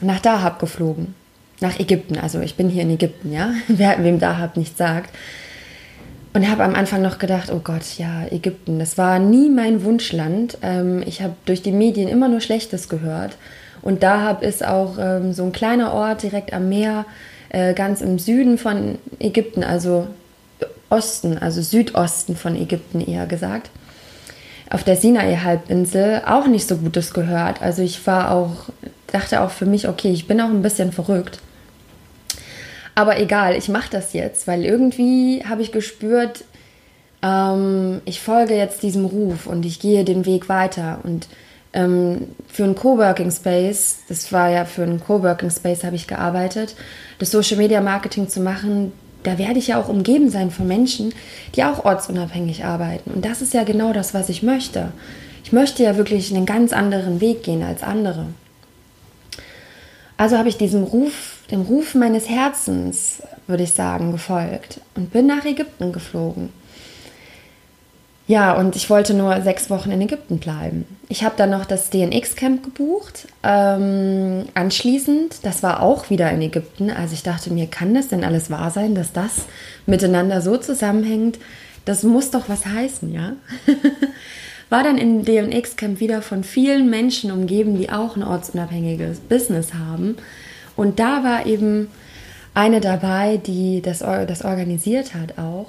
nach 0.00 0.20
Dahab 0.20 0.58
geflogen. 0.58 1.14
Nach 1.60 1.78
Ägypten. 1.78 2.16
Also 2.16 2.40
ich 2.40 2.56
bin 2.56 2.70
hier 2.70 2.82
in 2.82 2.90
Ägypten, 2.90 3.30
ja. 3.30 3.52
Wer, 3.68 4.02
wem 4.02 4.18
Dahab 4.18 4.56
nicht 4.56 4.78
sagt. 4.78 5.14
Und 6.32 6.48
habe 6.48 6.64
am 6.64 6.74
Anfang 6.74 7.02
noch 7.02 7.18
gedacht, 7.18 7.50
oh 7.52 7.60
Gott, 7.62 7.98
ja, 7.98 8.24
Ägypten, 8.30 8.78
das 8.78 8.96
war 8.96 9.18
nie 9.18 9.50
mein 9.50 9.84
Wunschland. 9.84 10.56
Ähm, 10.62 11.02
ich 11.04 11.20
habe 11.20 11.34
durch 11.44 11.60
die 11.60 11.72
Medien 11.72 12.08
immer 12.08 12.28
nur 12.28 12.40
Schlechtes 12.40 12.88
gehört. 12.88 13.36
Und 13.82 14.02
Dahab 14.02 14.42
ist 14.42 14.64
auch 14.64 14.96
ähm, 14.98 15.32
so 15.32 15.44
ein 15.44 15.52
kleiner 15.52 15.92
Ort 15.92 16.22
direkt 16.22 16.52
am 16.52 16.68
Meer, 16.68 17.04
äh, 17.50 17.74
ganz 17.74 18.00
im 18.00 18.18
Süden 18.18 18.56
von 18.56 18.98
Ägypten, 19.18 19.64
also 19.64 20.06
Osten, 20.88 21.38
also 21.38 21.60
Südosten 21.62 22.36
von 22.36 22.54
Ägypten 22.54 23.00
eher 23.00 23.26
gesagt. 23.26 23.70
Auf 24.70 24.84
der 24.84 24.96
Sinai-Halbinsel 24.96 26.22
auch 26.26 26.46
nicht 26.46 26.66
so 26.66 26.76
Gutes 26.76 27.12
gehört. 27.12 27.60
Also 27.60 27.82
ich 27.82 28.06
war 28.06 28.30
auch, 28.30 28.70
dachte 29.08 29.40
auch 29.40 29.50
für 29.50 29.66
mich, 29.66 29.88
okay, 29.88 30.10
ich 30.12 30.26
bin 30.26 30.40
auch 30.40 30.48
ein 30.48 30.62
bisschen 30.62 30.92
verrückt. 30.92 31.40
Aber 32.94 33.18
egal, 33.18 33.56
ich 33.56 33.68
mache 33.68 33.90
das 33.90 34.12
jetzt, 34.12 34.46
weil 34.46 34.64
irgendwie 34.64 35.44
habe 35.48 35.62
ich 35.62 35.72
gespürt, 35.72 36.44
ähm, 37.22 38.02
ich 38.04 38.20
folge 38.20 38.54
jetzt 38.54 38.82
diesem 38.82 39.06
Ruf 39.06 39.46
und 39.46 39.64
ich 39.64 39.80
gehe 39.80 40.04
den 40.04 40.26
Weg 40.26 40.48
weiter. 40.48 41.00
Und 41.02 41.26
ähm, 41.72 42.28
für 42.48 42.64
einen 42.64 42.74
Coworking 42.74 43.30
Space, 43.30 43.98
das 44.08 44.32
war 44.32 44.50
ja 44.50 44.64
für 44.64 44.82
einen 44.82 45.00
Coworking 45.00 45.50
Space, 45.50 45.84
habe 45.84 45.96
ich 45.96 46.06
gearbeitet, 46.06 46.74
das 47.18 47.30
Social 47.30 47.56
Media 47.56 47.80
Marketing 47.80 48.28
zu 48.28 48.40
machen, 48.40 48.92
da 49.22 49.38
werde 49.38 49.58
ich 49.58 49.68
ja 49.68 49.80
auch 49.80 49.88
umgeben 49.88 50.30
sein 50.30 50.50
von 50.50 50.66
Menschen, 50.66 51.14
die 51.54 51.64
auch 51.64 51.84
ortsunabhängig 51.84 52.64
arbeiten. 52.64 53.12
Und 53.12 53.24
das 53.24 53.40
ist 53.40 53.54
ja 53.54 53.64
genau 53.64 53.92
das, 53.92 54.14
was 54.14 54.28
ich 54.28 54.42
möchte. 54.42 54.92
Ich 55.44 55.52
möchte 55.52 55.82
ja 55.82 55.96
wirklich 55.96 56.34
einen 56.34 56.46
ganz 56.46 56.72
anderen 56.72 57.20
Weg 57.20 57.42
gehen 57.42 57.62
als 57.62 57.82
andere. 57.82 58.26
Also 60.16 60.38
habe 60.38 60.48
ich 60.48 60.56
diesem 60.56 60.84
Ruf, 60.84 61.38
dem 61.50 61.62
Ruf 61.62 61.94
meines 61.94 62.28
Herzens, 62.28 63.22
würde 63.46 63.64
ich 63.64 63.72
sagen, 63.72 64.12
gefolgt 64.12 64.80
und 64.94 65.12
bin 65.12 65.26
nach 65.26 65.44
Ägypten 65.44 65.92
geflogen. 65.92 66.50
Ja, 68.28 68.56
und 68.56 68.76
ich 68.76 68.88
wollte 68.88 69.14
nur 69.14 69.40
sechs 69.42 69.68
Wochen 69.68 69.90
in 69.90 70.00
Ägypten 70.00 70.38
bleiben. 70.38 70.86
Ich 71.08 71.24
habe 71.24 71.34
dann 71.36 71.50
noch 71.50 71.64
das 71.64 71.90
DNX-Camp 71.90 72.62
gebucht. 72.62 73.26
Ähm, 73.42 74.44
anschließend, 74.54 75.44
das 75.44 75.62
war 75.62 75.82
auch 75.82 76.08
wieder 76.08 76.30
in 76.30 76.40
Ägypten. 76.40 76.90
Also 76.90 77.14
ich 77.14 77.22
dachte 77.22 77.52
mir, 77.52 77.66
kann 77.66 77.94
das 77.94 78.08
denn 78.08 78.24
alles 78.24 78.50
wahr 78.50 78.70
sein, 78.70 78.94
dass 78.94 79.12
das 79.12 79.42
miteinander 79.86 80.40
so 80.40 80.56
zusammenhängt? 80.56 81.38
Das 81.84 82.04
muss 82.04 82.30
doch 82.30 82.48
was 82.48 82.64
heißen, 82.64 83.12
ja? 83.12 83.32
war 84.70 84.84
dann 84.84 84.96
im 84.96 85.24
DNX-Camp 85.24 86.00
wieder 86.00 86.22
von 86.22 86.44
vielen 86.44 86.88
Menschen 86.88 87.30
umgeben, 87.30 87.76
die 87.76 87.90
auch 87.90 88.16
ein 88.16 88.22
ortsunabhängiges 88.22 89.18
Business 89.18 89.74
haben. 89.74 90.16
Und 90.76 90.98
da 90.98 91.24
war 91.24 91.44
eben 91.44 91.88
eine 92.54 92.80
dabei, 92.80 93.36
die 93.36 93.82
das, 93.82 93.98
das 93.98 94.44
organisiert 94.44 95.14
hat 95.14 95.38
auch, 95.38 95.66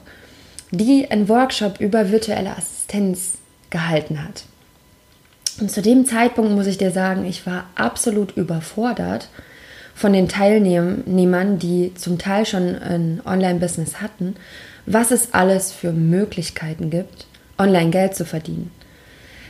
die 0.73 1.09
einen 1.09 1.29
Workshop 1.29 1.79
über 1.79 2.11
virtuelle 2.11 2.57
Assistenz 2.57 3.37
gehalten 3.69 4.23
hat. 4.23 4.43
Und 5.59 5.69
zu 5.71 5.81
dem 5.81 6.05
Zeitpunkt 6.05 6.51
muss 6.51 6.67
ich 6.67 6.77
dir 6.77 6.91
sagen, 6.91 7.25
ich 7.25 7.45
war 7.45 7.65
absolut 7.75 8.35
überfordert 8.35 9.29
von 9.93 10.13
den 10.13 10.27
Teilnehmern, 10.27 11.59
die 11.59 11.93
zum 11.93 12.17
Teil 12.17 12.45
schon 12.47 12.75
ein 12.75 13.21
Online-Business 13.23 14.01
hatten, 14.01 14.35
was 14.87 15.11
es 15.11 15.33
alles 15.33 15.71
für 15.71 15.91
Möglichkeiten 15.91 16.89
gibt 16.89 17.27
online 17.59 17.91
Geld 17.91 18.15
zu 18.15 18.25
verdienen. 18.25 18.71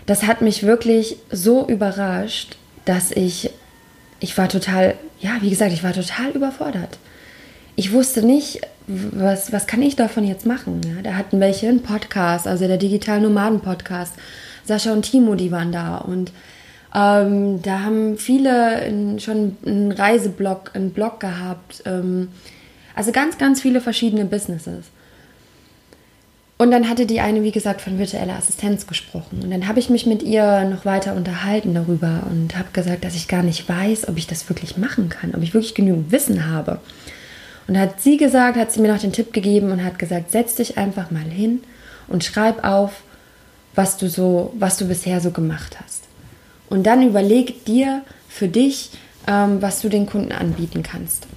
Das 0.06 0.24
hat 0.24 0.42
mich 0.42 0.64
wirklich 0.64 1.16
so 1.32 1.66
überrascht, 1.66 2.58
dass 2.84 3.12
ich, 3.12 3.50
ich 4.20 4.38
war 4.38 4.50
total, 4.50 4.96
ja, 5.22 5.38
wie 5.40 5.50
gesagt, 5.50 5.72
ich 5.72 5.84
war 5.84 5.94
total 5.94 6.32
überfordert. 6.32 6.98
Ich 7.76 7.92
wusste 7.92 8.24
nicht, 8.24 8.62
was, 8.88 9.52
was 9.52 9.66
kann 9.68 9.82
ich 9.82 9.96
davon 9.96 10.26
jetzt 10.26 10.46
machen? 10.46 10.82
Ja, 10.86 11.02
da 11.02 11.16
hatten 11.16 11.40
welche 11.40 11.68
einen 11.68 11.82
Podcast, 11.82 12.48
also 12.48 12.68
der 12.68 12.78
Digital 12.78 13.22
Nomaden 13.22 13.62
Podcast. 13.62 14.14
Sascha 14.66 14.94
und 14.94 15.04
Timo, 15.04 15.36
die 15.36 15.52
waren 15.52 15.72
da 15.72 15.98
und 15.98 16.32
ähm, 16.96 17.62
da 17.62 17.82
haben 17.82 18.18
viele 18.18 18.86
in, 18.86 19.20
schon 19.20 19.58
einen 19.66 19.92
Reiseblog, 19.92 20.72
einen 20.74 20.92
Blog 20.92 21.20
gehabt. 21.20 21.84
Ähm, 21.86 22.30
also 22.96 23.12
ganz, 23.12 23.38
ganz 23.38 23.62
viele 23.62 23.82
verschiedene 23.82 24.26
Businesses. 24.26 24.86
Und 26.60 26.72
dann 26.72 26.88
hatte 26.88 27.08
die 27.08 27.20
eine, 27.20 27.44
wie 27.44 27.52
gesagt, 27.52 27.82
von 27.82 27.98
virtueller 27.98 28.36
Assistenz 28.36 28.86
gesprochen. 28.86 29.42
Und 29.44 29.50
dann 29.50 29.68
habe 29.68 29.80
ich 29.80 29.90
mich 29.90 30.06
mit 30.06 30.22
ihr 30.22 30.64
noch 30.66 30.86
weiter 30.86 31.16
unterhalten 31.16 31.74
darüber 31.74 32.22
und 32.30 32.56
habe 32.58 32.70
gesagt, 32.72 33.04
dass 33.04 33.16
ich 33.16 33.28
gar 33.28 33.44
nicht 33.44 33.68
weiß, 33.68 34.08
ob 34.08 34.18
ich 34.18 34.28
das 34.28 34.48
wirklich 34.48 34.78
machen 34.78 35.10
kann, 35.10 35.34
ob 35.36 35.42
ich 35.42 35.54
wirklich 35.54 35.74
genügend 35.74 36.12
Wissen 36.12 36.48
habe. 36.48 36.80
Und 37.68 37.78
hat 37.78 38.02
sie 38.02 38.18
gesagt, 38.18 38.58
hat 38.58 38.72
sie 38.72 38.82
mir 38.82 38.92
noch 38.92 39.00
den 39.00 39.14
Tipp 39.14 39.32
gegeben 39.32 39.72
und 39.72 39.84
hat 39.84 39.98
gesagt, 39.98 40.32
setz 40.32 40.56
dich 40.56 40.78
einfach 40.78 41.12
mal 41.12 41.24
hin 41.24 41.62
und 42.08 42.24
schreib 42.24 42.64
auf, 42.64 43.02
was 43.76 43.98
du 43.98 44.10
so, 44.10 44.54
was 44.58 44.78
du 44.78 44.88
bisher 44.88 45.22
so 45.22 45.32
gemacht 45.32 45.78
hast. 45.84 46.04
Und 46.70 46.84
dann 46.84 47.08
überleg 47.08 47.66
dir 47.66 48.02
für 48.28 48.48
dich, 48.48 48.92
ähm, 49.28 49.62
was 49.62 49.82
du 49.82 49.90
den 49.90 50.06
Kunden 50.06 50.32
anbieten 50.32 50.84
kannst. 50.84 51.28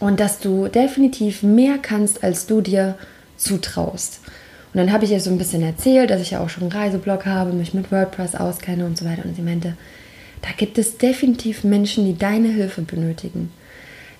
Und 0.00 0.20
dass 0.20 0.38
du 0.38 0.68
definitiv 0.68 1.42
mehr 1.42 1.78
kannst, 1.78 2.22
als 2.22 2.46
du 2.46 2.60
dir 2.60 2.96
zutraust. 3.36 4.20
Und 4.72 4.78
dann 4.78 4.92
habe 4.92 5.04
ich 5.04 5.12
ihr 5.12 5.20
so 5.20 5.30
ein 5.30 5.38
bisschen 5.38 5.62
erzählt, 5.62 6.10
dass 6.10 6.20
ich 6.20 6.32
ja 6.32 6.40
auch 6.40 6.48
schon 6.48 6.64
einen 6.64 6.72
Reiseblog 6.72 7.26
habe, 7.26 7.52
mich 7.52 7.74
mit 7.74 7.92
WordPress 7.92 8.34
auskenne 8.34 8.84
und 8.84 8.98
so 8.98 9.04
weiter. 9.04 9.24
Und 9.24 9.36
sie 9.36 9.42
meinte, 9.42 9.76
da 10.42 10.48
gibt 10.56 10.78
es 10.78 10.98
definitiv 10.98 11.64
Menschen, 11.64 12.04
die 12.04 12.18
deine 12.18 12.48
Hilfe 12.48 12.82
benötigen. 12.82 13.50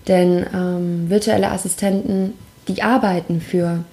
Denn 0.08 0.46
ähm, 0.54 1.08
virtuelle 1.08 1.50
Assistenten, 1.50 2.34
die 2.68 2.82
arbeiten 2.82 3.40
für, 3.40 3.84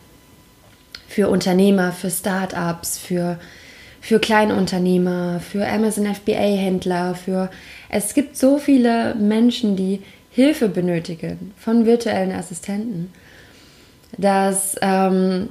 für 1.07 1.29
Unternehmer, 1.29 1.91
für 1.91 2.09
Startups, 2.09 2.97
für, 2.97 3.39
für 4.01 4.19
Kleinunternehmer, 4.19 5.39
für 5.39 5.67
Amazon 5.67 6.13
FBA-Händler, 6.13 7.15
für 7.15 7.49
es 7.89 8.13
gibt 8.13 8.37
so 8.37 8.57
viele 8.57 9.15
Menschen, 9.15 9.75
die 9.75 10.01
Hilfe 10.31 10.69
benötigen 10.69 11.53
von 11.57 11.85
virtuellen 11.85 12.31
Assistenten 12.31 13.11
dass 14.17 14.75
ähm, 14.81 15.49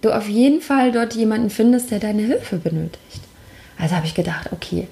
du 0.00 0.10
auf 0.10 0.28
jeden 0.28 0.60
Fall 0.60 0.92
dort 0.92 1.14
jemanden 1.14 1.50
findest, 1.50 1.90
der 1.90 2.00
deine 2.00 2.22
Hilfe 2.22 2.56
benötigt. 2.56 3.20
Also 3.78 3.96
habe 3.96 4.06
ich 4.06 4.14
gedacht, 4.14 4.50
okay, 4.52 4.88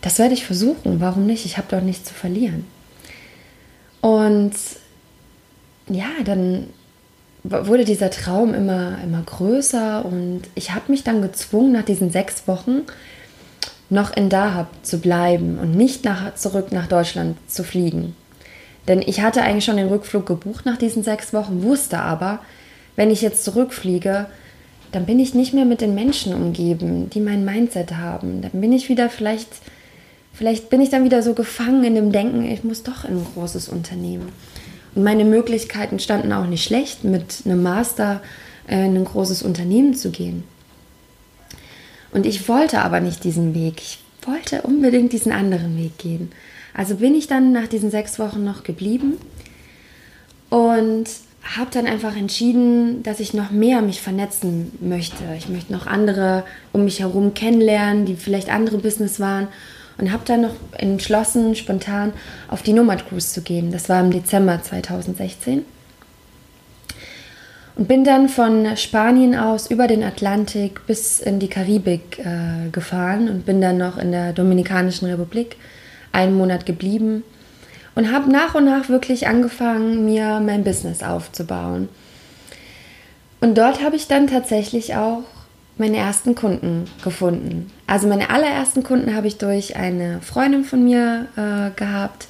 das 0.00 0.18
werde 0.18 0.34
ich 0.34 0.44
versuchen. 0.44 1.00
Warum 1.00 1.26
nicht? 1.26 1.46
Ich 1.46 1.56
habe 1.56 1.68
doch 1.70 1.82
nichts 1.82 2.08
zu 2.08 2.14
verlieren. 2.14 2.64
Und 4.26 4.52
ja, 5.88 6.08
dann 6.24 6.68
wurde 7.44 7.84
dieser 7.84 8.10
Traum 8.10 8.54
immer, 8.54 8.98
immer 9.02 9.22
größer 9.22 10.04
und 10.04 10.42
ich 10.54 10.72
habe 10.72 10.92
mich 10.92 11.02
dann 11.02 11.22
gezwungen, 11.22 11.72
nach 11.72 11.84
diesen 11.84 12.10
sechs 12.10 12.46
Wochen 12.46 12.82
noch 13.90 14.16
in 14.16 14.28
Dahab 14.28 14.68
zu 14.82 15.00
bleiben 15.00 15.58
und 15.58 15.76
nicht 15.76 16.04
nach, 16.04 16.34
zurück 16.34 16.70
nach 16.72 16.86
Deutschland 16.86 17.36
zu 17.48 17.64
fliegen. 17.64 18.14
Denn 18.88 19.02
ich 19.02 19.20
hatte 19.20 19.42
eigentlich 19.42 19.64
schon 19.64 19.76
den 19.76 19.88
Rückflug 19.88 20.24
gebucht 20.24 20.66
nach 20.66 20.78
diesen 20.78 21.02
sechs 21.02 21.32
Wochen, 21.32 21.62
wusste 21.62 21.98
aber, 21.98 22.40
wenn 22.96 23.10
ich 23.10 23.22
jetzt 23.22 23.44
zurückfliege, 23.44 24.26
dann 24.92 25.06
bin 25.06 25.18
ich 25.18 25.34
nicht 25.34 25.52
mehr 25.52 25.64
mit 25.64 25.80
den 25.80 25.94
Menschen 25.94 26.34
umgeben, 26.34 27.10
die 27.10 27.20
mein 27.20 27.44
Mindset 27.44 27.96
haben. 27.96 28.42
Dann 28.42 28.60
bin 28.60 28.72
ich 28.72 28.88
wieder 28.88 29.08
vielleicht, 29.08 29.48
vielleicht 30.32 30.70
bin 30.70 30.80
ich 30.80 30.90
dann 30.90 31.04
wieder 31.04 31.22
so 31.22 31.34
gefangen 31.34 31.84
in 31.84 31.94
dem 31.94 32.12
Denken, 32.12 32.44
ich 32.44 32.64
muss 32.64 32.82
doch 32.82 33.04
in 33.04 33.18
ein 33.18 33.26
großes 33.34 33.68
Unternehmen. 33.68 34.28
Und 34.94 35.04
meine 35.04 35.24
Möglichkeiten 35.24 35.98
standen 35.98 36.32
auch 36.32 36.46
nicht 36.46 36.64
schlecht, 36.64 37.04
mit 37.04 37.42
einem 37.44 37.62
Master 37.62 38.20
äh, 38.68 38.86
in 38.86 38.96
ein 38.96 39.04
großes 39.04 39.42
Unternehmen 39.42 39.94
zu 39.94 40.10
gehen. 40.10 40.44
Und 42.12 42.26
ich 42.26 42.48
wollte 42.48 42.82
aber 42.82 43.00
nicht 43.00 43.24
diesen 43.24 43.54
Weg. 43.54 43.80
Ich 43.80 43.98
wollte 44.26 44.62
unbedingt 44.62 45.12
diesen 45.12 45.32
anderen 45.32 45.76
Weg 45.78 45.98
gehen. 45.98 46.30
Also 46.74 46.96
bin 46.96 47.14
ich 47.14 47.26
dann 47.26 47.52
nach 47.52 47.68
diesen 47.68 47.90
sechs 47.90 48.18
Wochen 48.18 48.44
noch 48.44 48.62
geblieben 48.62 49.18
und 50.48 51.04
habe 51.56 51.70
dann 51.72 51.86
einfach 51.86 52.16
entschieden, 52.16 53.02
dass 53.02 53.20
ich 53.20 53.34
noch 53.34 53.50
mehr 53.50 53.82
mich 53.82 54.00
vernetzen 54.00 54.72
möchte. 54.80 55.24
Ich 55.36 55.48
möchte 55.48 55.72
noch 55.72 55.86
andere 55.86 56.44
um 56.72 56.84
mich 56.84 57.00
herum 57.00 57.34
kennenlernen, 57.34 58.06
die 58.06 58.14
vielleicht 58.14 58.48
andere 58.48 58.78
Business 58.78 59.18
waren 59.18 59.48
und 59.98 60.12
habe 60.12 60.24
dann 60.26 60.42
noch 60.42 60.54
entschlossen, 60.72 61.54
spontan 61.54 62.12
auf 62.48 62.62
die 62.62 62.72
Nomad 62.72 63.08
Cruise 63.08 63.32
zu 63.32 63.42
gehen. 63.42 63.72
Das 63.72 63.88
war 63.88 64.00
im 64.00 64.10
Dezember 64.10 64.62
2016. 64.62 65.64
Und 67.74 67.88
bin 67.88 68.04
dann 68.04 68.28
von 68.28 68.76
Spanien 68.76 69.34
aus 69.34 69.70
über 69.70 69.86
den 69.86 70.02
Atlantik 70.02 70.86
bis 70.86 71.20
in 71.20 71.38
die 71.38 71.48
Karibik 71.48 72.18
äh, 72.18 72.68
gefahren 72.70 73.28
und 73.28 73.46
bin 73.46 73.60
dann 73.60 73.78
noch 73.78 73.96
in 73.96 74.12
der 74.12 74.32
Dominikanischen 74.32 75.08
Republik 75.08 75.56
einen 76.12 76.34
Monat 76.36 76.66
geblieben 76.66 77.24
und 77.94 78.12
habe 78.12 78.30
nach 78.30 78.54
und 78.54 78.66
nach 78.66 78.88
wirklich 78.88 79.26
angefangen, 79.26 80.04
mir 80.04 80.40
mein 80.40 80.64
Business 80.64 81.02
aufzubauen. 81.02 81.88
Und 83.40 83.56
dort 83.56 83.82
habe 83.82 83.96
ich 83.96 84.06
dann 84.06 84.26
tatsächlich 84.26 84.94
auch 84.94 85.24
meine 85.78 85.96
ersten 85.96 86.34
Kunden 86.34 86.84
gefunden. 87.02 87.70
Also 87.86 88.06
meine 88.06 88.30
allerersten 88.30 88.82
Kunden 88.82 89.14
habe 89.14 89.26
ich 89.26 89.38
durch 89.38 89.76
eine 89.76 90.20
Freundin 90.20 90.64
von 90.64 90.84
mir 90.84 91.28
äh, 91.36 91.70
gehabt. 91.76 92.28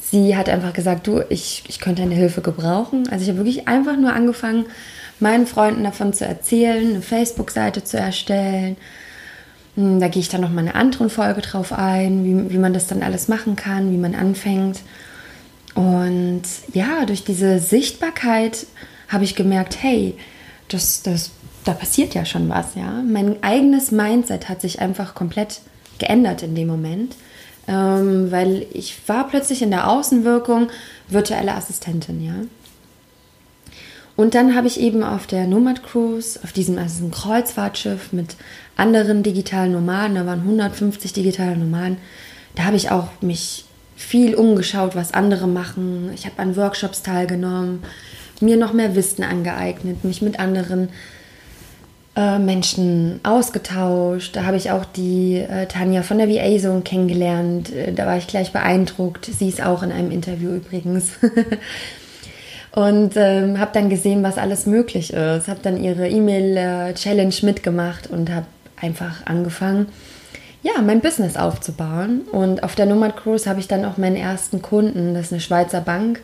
Sie 0.00 0.36
hat 0.36 0.48
einfach 0.48 0.72
gesagt, 0.72 1.06
du, 1.06 1.22
ich, 1.28 1.64
ich 1.68 1.78
könnte 1.78 2.02
deine 2.02 2.14
Hilfe 2.14 2.40
gebrauchen. 2.40 3.08
Also 3.10 3.22
ich 3.22 3.28
habe 3.28 3.38
wirklich 3.38 3.68
einfach 3.68 3.96
nur 3.96 4.12
angefangen, 4.12 4.66
meinen 5.20 5.46
Freunden 5.46 5.84
davon 5.84 6.12
zu 6.12 6.24
erzählen, 6.24 6.90
eine 6.90 7.02
Facebook-Seite 7.02 7.84
zu 7.84 7.98
erstellen, 7.98 8.76
hm, 9.76 10.00
da 10.00 10.08
gehe 10.08 10.20
ich 10.20 10.28
dann 10.28 10.40
noch 10.40 10.50
mal 10.50 10.60
eine 10.60 10.74
andere 10.74 11.10
Folge 11.10 11.42
drauf 11.42 11.72
ein, 11.72 12.24
wie, 12.24 12.52
wie 12.52 12.58
man 12.58 12.72
das 12.72 12.86
dann 12.86 13.02
alles 13.02 13.28
machen 13.28 13.56
kann, 13.56 13.92
wie 13.92 13.98
man 13.98 14.14
anfängt. 14.14 14.80
Und 15.74 16.42
ja, 16.72 17.04
durch 17.06 17.24
diese 17.24 17.58
Sichtbarkeit 17.58 18.66
habe 19.08 19.24
ich 19.24 19.36
gemerkt, 19.36 19.82
hey, 19.82 20.16
das, 20.68 21.02
das, 21.02 21.30
da 21.64 21.72
passiert 21.72 22.14
ja 22.14 22.24
schon 22.24 22.48
was, 22.48 22.74
ja. 22.74 23.02
Mein 23.06 23.42
eigenes 23.42 23.90
Mindset 23.90 24.48
hat 24.48 24.60
sich 24.60 24.80
einfach 24.80 25.14
komplett 25.14 25.60
geändert 25.98 26.42
in 26.42 26.54
dem 26.54 26.68
Moment, 26.68 27.14
ähm, 27.68 28.30
weil 28.30 28.66
ich 28.72 28.96
war 29.06 29.28
plötzlich 29.28 29.62
in 29.62 29.70
der 29.70 29.88
Außenwirkung 29.88 30.70
virtuelle 31.08 31.54
Assistentin, 31.54 32.24
ja. 32.24 32.34
Und 34.16 34.34
dann 34.34 34.54
habe 34.54 34.66
ich 34.66 34.80
eben 34.80 35.02
auf 35.02 35.26
der 35.26 35.46
Nomad 35.46 35.82
Cruise, 35.82 36.40
auf 36.42 36.52
diesem 36.52 36.76
also 36.76 37.04
ein 37.04 37.10
Kreuzfahrtschiff 37.10 38.12
mit 38.12 38.36
anderen 38.76 39.22
digitalen 39.22 39.72
Nomaden, 39.72 40.16
da 40.16 40.26
waren 40.26 40.40
150 40.40 41.12
digitale 41.12 41.56
Nomaden, 41.56 41.98
da 42.54 42.64
habe 42.64 42.76
ich 42.76 42.90
auch 42.90 43.08
mich 43.20 43.64
viel 43.96 44.34
umgeschaut, 44.34 44.96
was 44.96 45.12
andere 45.12 45.46
machen. 45.46 46.10
Ich 46.14 46.24
habe 46.24 46.38
an 46.38 46.56
Workshops 46.56 47.02
teilgenommen, 47.02 47.82
mir 48.40 48.56
noch 48.56 48.72
mehr 48.72 48.94
Wissen 48.94 49.22
angeeignet, 49.22 50.04
mich 50.04 50.22
mit 50.22 50.40
anderen 50.40 50.88
äh, 50.88 50.92
Menschen 52.16 53.20
ausgetauscht. 53.22 54.34
Da 54.34 54.44
habe 54.44 54.56
ich 54.56 54.70
auch 54.70 54.84
die 54.84 55.36
äh, 55.38 55.66
Tanja 55.66 56.02
von 56.02 56.18
der 56.18 56.28
VA 56.28 56.58
Zone 56.58 56.82
kennengelernt. 56.82 57.72
Äh, 57.72 57.92
da 57.92 58.06
war 58.06 58.16
ich 58.16 58.26
gleich 58.26 58.52
beeindruckt. 58.52 59.26
Sie 59.26 59.48
ist 59.48 59.62
auch 59.64 59.82
in 59.82 59.92
einem 59.92 60.10
Interview 60.10 60.50
übrigens. 60.50 61.12
und 62.72 63.12
ähm, 63.16 63.58
habe 63.60 63.70
dann 63.72 63.90
gesehen, 63.90 64.22
was 64.22 64.38
alles 64.38 64.66
möglich 64.66 65.12
ist. 65.12 65.48
Habe 65.48 65.60
dann 65.62 65.82
ihre 65.82 66.08
E-Mail-Challenge 66.08 67.34
mitgemacht 67.42 68.08
und 68.10 68.30
habe 68.30 68.46
einfach 68.80 69.26
angefangen, 69.26 69.86
ja, 70.62 70.82
mein 70.82 71.00
Business 71.00 71.36
aufzubauen. 71.36 72.22
Und 72.32 72.62
auf 72.62 72.74
der 72.74 72.86
Nomad 72.86 73.16
Cruise 73.16 73.48
habe 73.48 73.60
ich 73.60 73.68
dann 73.68 73.84
auch 73.84 73.96
meinen 73.96 74.16
ersten 74.16 74.62
Kunden, 74.62 75.14
das 75.14 75.26
ist 75.26 75.32
eine 75.32 75.40
Schweizer 75.40 75.80
Bank, 75.80 76.20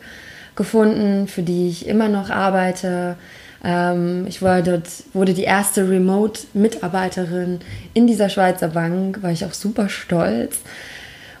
gefunden, 0.55 1.27
für 1.27 1.43
die 1.43 1.69
ich 1.69 1.87
immer 1.87 2.09
noch 2.09 2.29
arbeite. 2.29 3.15
Ähm, 3.63 4.25
ich 4.27 4.41
war 4.41 4.61
dort, 4.61 4.87
wurde 5.13 5.33
die 5.33 5.43
erste 5.43 5.89
Remote-Mitarbeiterin 5.89 7.59
in 7.93 8.07
dieser 8.07 8.29
Schweizer 8.29 8.69
Bank, 8.69 9.23
war 9.23 9.31
ich 9.31 9.45
auch 9.45 9.53
super 9.53 9.89
stolz 9.89 10.59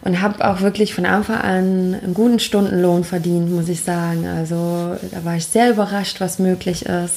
und 0.01 0.21
habe 0.21 0.47
auch 0.47 0.61
wirklich 0.61 0.93
von 0.93 1.05
Anfang 1.05 1.37
an 1.37 1.95
einen 2.01 2.13
guten 2.13 2.39
Stundenlohn 2.39 3.03
verdient, 3.03 3.51
muss 3.51 3.69
ich 3.69 3.81
sagen. 3.81 4.25
Also 4.25 4.95
da 5.11 5.25
war 5.25 5.35
ich 5.35 5.45
sehr 5.45 5.71
überrascht, 5.71 6.21
was 6.21 6.39
möglich 6.39 6.85
ist. 6.85 7.15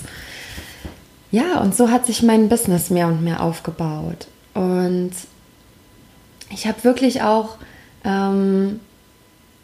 Ja, 1.30 1.60
und 1.60 1.76
so 1.76 1.90
hat 1.90 2.06
sich 2.06 2.22
mein 2.22 2.48
Business 2.48 2.90
mehr 2.90 3.06
und 3.06 3.22
mehr 3.22 3.42
aufgebaut. 3.42 4.26
Und 4.54 5.12
ich 6.52 6.66
habe 6.66 6.82
wirklich 6.82 7.22
auch 7.22 7.56
ähm, 8.04 8.80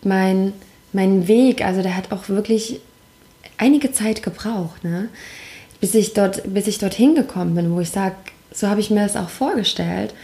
mein, 0.02 0.52
mein 0.92 1.26
Weg, 1.26 1.64
also 1.64 1.82
der 1.82 1.96
hat 1.96 2.12
auch 2.12 2.28
wirklich 2.28 2.80
einige 3.58 3.92
Zeit 3.92 4.22
gebraucht. 4.22 4.84
Ne? 4.84 5.08
bis 5.80 5.94
ich, 5.94 6.14
dort, 6.14 6.42
bis 6.52 6.66
ich 6.66 6.78
dorthin 6.78 7.14
gekommen 7.14 7.54
bin, 7.54 7.74
wo 7.74 7.80
ich 7.80 7.90
sage, 7.90 8.16
so 8.52 8.68
habe 8.68 8.80
ich 8.80 8.90
mir 8.90 9.02
das 9.02 9.16
auch 9.16 9.28
vorgestellt. 9.28 10.14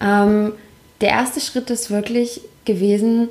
Ähm, 0.00 0.52
der 1.00 1.10
erste 1.10 1.40
Schritt 1.40 1.70
ist 1.70 1.90
wirklich 1.90 2.40
gewesen, 2.64 3.28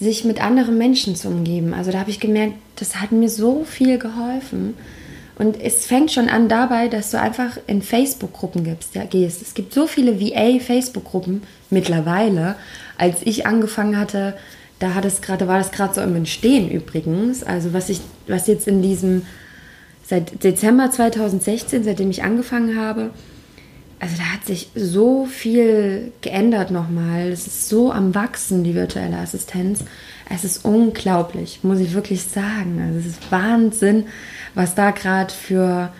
sich 0.00 0.24
mit 0.24 0.42
anderen 0.42 0.76
Menschen 0.76 1.16
zu 1.16 1.28
umgeben. 1.28 1.72
Also 1.72 1.90
da 1.90 2.00
habe 2.00 2.10
ich 2.10 2.20
gemerkt, 2.20 2.54
das 2.76 2.96
hat 2.96 3.12
mir 3.12 3.28
so 3.28 3.64
viel 3.64 3.98
geholfen. 3.98 4.74
Und 5.36 5.60
es 5.60 5.86
fängt 5.86 6.12
schon 6.12 6.28
an 6.28 6.48
dabei, 6.48 6.88
dass 6.88 7.10
du 7.10 7.20
einfach 7.20 7.58
in 7.66 7.82
Facebook-Gruppen 7.82 8.64
gehst. 9.10 9.42
Es 9.42 9.54
gibt 9.54 9.72
so 9.72 9.86
viele 9.86 10.20
VA-Facebook-Gruppen 10.20 11.42
mittlerweile. 11.70 12.56
Als 12.98 13.22
ich 13.22 13.46
angefangen 13.46 13.98
hatte, 13.98 14.36
da 14.84 14.94
hat 14.94 15.06
es 15.06 15.22
grade, 15.22 15.48
war 15.48 15.56
das 15.56 15.72
gerade 15.72 15.94
so 15.94 16.02
im 16.02 16.14
Entstehen 16.14 16.70
übrigens. 16.70 17.42
Also 17.42 17.72
was 17.72 17.88
ich, 17.88 18.00
was 18.28 18.46
jetzt 18.46 18.68
in 18.68 18.82
diesem, 18.82 19.22
seit 20.04 20.44
Dezember 20.44 20.90
2016, 20.90 21.84
seitdem 21.84 22.10
ich 22.10 22.22
angefangen 22.22 22.78
habe, 22.78 23.10
also 23.98 24.14
da 24.18 24.24
hat 24.24 24.44
sich 24.44 24.68
so 24.74 25.24
viel 25.24 26.12
geändert 26.20 26.70
nochmal. 26.70 27.30
Es 27.30 27.46
ist 27.46 27.70
so 27.70 27.90
am 27.90 28.14
Wachsen, 28.14 28.62
die 28.62 28.74
virtuelle 28.74 29.16
Assistenz. 29.16 29.84
Es 30.28 30.44
ist 30.44 30.66
unglaublich, 30.66 31.60
muss 31.62 31.80
ich 31.80 31.94
wirklich 31.94 32.22
sagen. 32.22 32.82
Also 32.86 32.98
es 32.98 33.06
ist 33.06 33.32
Wahnsinn, 33.32 34.04
was 34.54 34.74
da 34.74 34.90
gerade 34.90 35.32
für 35.32 35.90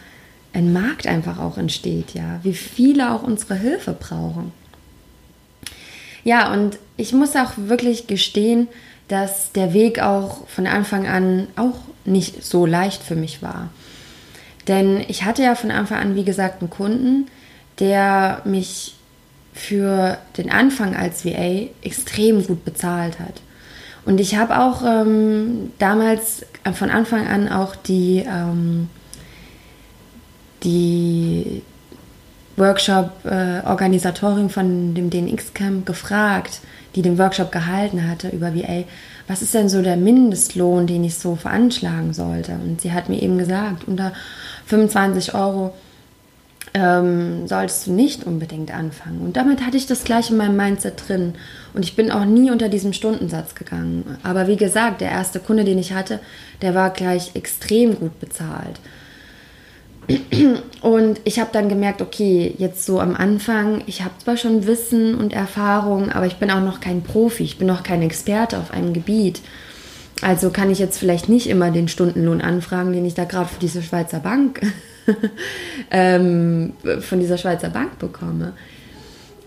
ein 0.52 0.74
Markt 0.74 1.06
einfach 1.06 1.38
auch 1.38 1.56
entsteht, 1.56 2.12
ja. 2.12 2.40
Wie 2.42 2.52
viele 2.52 3.14
auch 3.14 3.22
unsere 3.22 3.54
Hilfe 3.54 3.96
brauchen. 3.98 4.52
Ja, 6.24 6.52
und 6.52 6.78
ich 6.96 7.12
muss 7.12 7.36
auch 7.36 7.52
wirklich 7.56 8.06
gestehen, 8.06 8.68
dass 9.08 9.52
der 9.52 9.74
Weg 9.74 10.00
auch 10.00 10.48
von 10.48 10.66
Anfang 10.66 11.06
an 11.06 11.48
auch 11.56 11.78
nicht 12.04 12.42
so 12.42 12.66
leicht 12.66 13.02
für 13.02 13.14
mich 13.14 13.42
war. 13.42 13.68
Denn 14.66 15.04
ich 15.08 15.24
hatte 15.24 15.42
ja 15.42 15.54
von 15.54 15.70
Anfang 15.70 15.98
an, 15.98 16.16
wie 16.16 16.24
gesagt, 16.24 16.62
einen 16.62 16.70
Kunden, 16.70 17.26
der 17.78 18.40
mich 18.44 18.94
für 19.52 20.18
den 20.38 20.50
Anfang 20.50 20.96
als 20.96 21.24
VA 21.24 21.68
extrem 21.82 22.46
gut 22.46 22.64
bezahlt 22.64 23.20
hat. 23.20 23.42
Und 24.06 24.20
ich 24.20 24.36
habe 24.36 24.58
auch 24.58 24.82
ähm, 24.84 25.72
damals 25.78 26.44
von 26.74 26.90
Anfang 26.90 27.26
an 27.26 27.48
auch 27.48 27.76
die, 27.76 28.24
ähm, 28.26 28.88
die 30.62 31.62
Workshop-Organisatorin 32.56 34.46
äh, 34.46 34.50
von 34.50 34.94
dem 34.94 35.10
DNX-Camp 35.10 35.86
gefragt, 35.86 36.60
die 36.94 37.02
den 37.02 37.18
Workshop 37.18 37.50
gehalten 37.50 38.08
hatte 38.08 38.28
über 38.28 38.54
VA, 38.54 38.84
was 39.26 39.42
ist 39.42 39.54
denn 39.54 39.68
so 39.68 39.82
der 39.82 39.96
Mindestlohn, 39.96 40.86
den 40.86 41.04
ich 41.04 41.16
so 41.16 41.34
veranschlagen 41.34 42.12
sollte? 42.12 42.52
Und 42.52 42.80
sie 42.80 42.92
hat 42.92 43.08
mir 43.08 43.20
eben 43.20 43.38
gesagt, 43.38 43.88
unter 43.88 44.12
25 44.66 45.34
Euro 45.34 45.74
ähm, 46.74 47.46
solltest 47.46 47.86
du 47.86 47.92
nicht 47.92 48.24
unbedingt 48.24 48.74
anfangen. 48.74 49.20
Und 49.20 49.36
damit 49.36 49.64
hatte 49.64 49.76
ich 49.76 49.86
das 49.86 50.04
gleich 50.04 50.30
in 50.30 50.36
meinem 50.36 50.56
Mindset 50.56 51.08
drin. 51.08 51.34
Und 51.72 51.84
ich 51.84 51.96
bin 51.96 52.10
auch 52.10 52.24
nie 52.24 52.50
unter 52.50 52.68
diesem 52.68 52.92
Stundensatz 52.92 53.54
gegangen. 53.54 54.18
Aber 54.22 54.46
wie 54.48 54.56
gesagt, 54.56 55.00
der 55.00 55.10
erste 55.10 55.40
Kunde, 55.40 55.64
den 55.64 55.78
ich 55.78 55.92
hatte, 55.92 56.20
der 56.62 56.74
war 56.74 56.90
gleich 56.90 57.34
extrem 57.34 57.98
gut 57.98 58.18
bezahlt. 58.20 58.80
Und 60.80 61.20
ich 61.24 61.38
habe 61.38 61.50
dann 61.52 61.68
gemerkt, 61.68 62.02
okay, 62.02 62.54
jetzt 62.58 62.84
so 62.84 63.00
am 63.00 63.16
Anfang, 63.16 63.82
ich 63.86 64.02
habe 64.02 64.14
zwar 64.22 64.36
schon 64.36 64.66
Wissen 64.66 65.14
und 65.14 65.32
Erfahrung, 65.32 66.10
aber 66.12 66.26
ich 66.26 66.36
bin 66.36 66.50
auch 66.50 66.60
noch 66.60 66.80
kein 66.80 67.02
Profi, 67.02 67.42
ich 67.42 67.58
bin 67.58 67.66
noch 67.66 67.82
kein 67.82 68.02
Experte 68.02 68.58
auf 68.58 68.70
einem 68.70 68.92
Gebiet. 68.92 69.40
Also 70.22 70.50
kann 70.50 70.70
ich 70.70 70.78
jetzt 70.78 70.98
vielleicht 70.98 71.28
nicht 71.28 71.48
immer 71.48 71.70
den 71.70 71.88
Stundenlohn 71.88 72.40
anfragen, 72.40 72.92
den 72.92 73.04
ich 73.04 73.14
da 73.14 73.24
gerade 73.24 73.48
für 73.48 73.60
diese 73.60 73.82
Schweizer 73.82 74.20
Bank 74.20 74.60
ähm, 75.90 76.74
von 77.00 77.20
dieser 77.20 77.38
Schweizer 77.38 77.70
Bank 77.70 77.98
bekomme. 77.98 78.52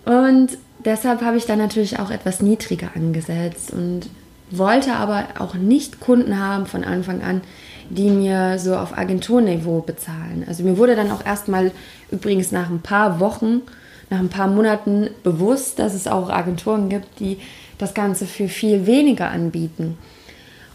Und 0.06 0.58
deshalb 0.86 1.22
habe 1.22 1.38
ich 1.38 1.46
dann 1.46 1.60
natürlich 1.60 2.00
auch 2.00 2.12
etwas 2.12 2.42
niedriger 2.42 2.90
angesetzt 2.96 3.72
und 3.72 4.10
wollte 4.50 4.94
aber 4.94 5.26
auch 5.40 5.56
nicht 5.56 6.00
Kunden 6.00 6.40
haben 6.40 6.66
von 6.66 6.84
Anfang 6.84 7.22
an, 7.22 7.42
die 7.90 8.10
mir 8.10 8.60
so 8.60 8.76
auf 8.76 8.98
Agenturniveau 8.98 9.82
bezahlen. 9.82 10.46
Also 10.48 10.64
mir 10.64 10.78
wurde 10.78 10.96
dann 10.96 11.12
auch 11.12 11.26
erstmal 11.26 11.72
übrigens 12.12 12.52
nach 12.52 12.70
ein 12.70 12.82
paar 12.82 13.20
Wochen, 13.20 13.62
nach 14.10 14.20
ein 14.20 14.30
paar 14.30 14.48
Monaten 14.48 15.10
bewusst, 15.24 15.80
dass 15.80 15.94
es 15.94 16.08
auch 16.08 16.30
Agenturen 16.30 16.90
gibt, 16.90 17.20
die 17.20 17.40
das 17.78 17.94
Ganze 17.94 18.26
für 18.26 18.48
viel 18.48 18.86
weniger 18.88 19.30
anbieten. 19.30 19.98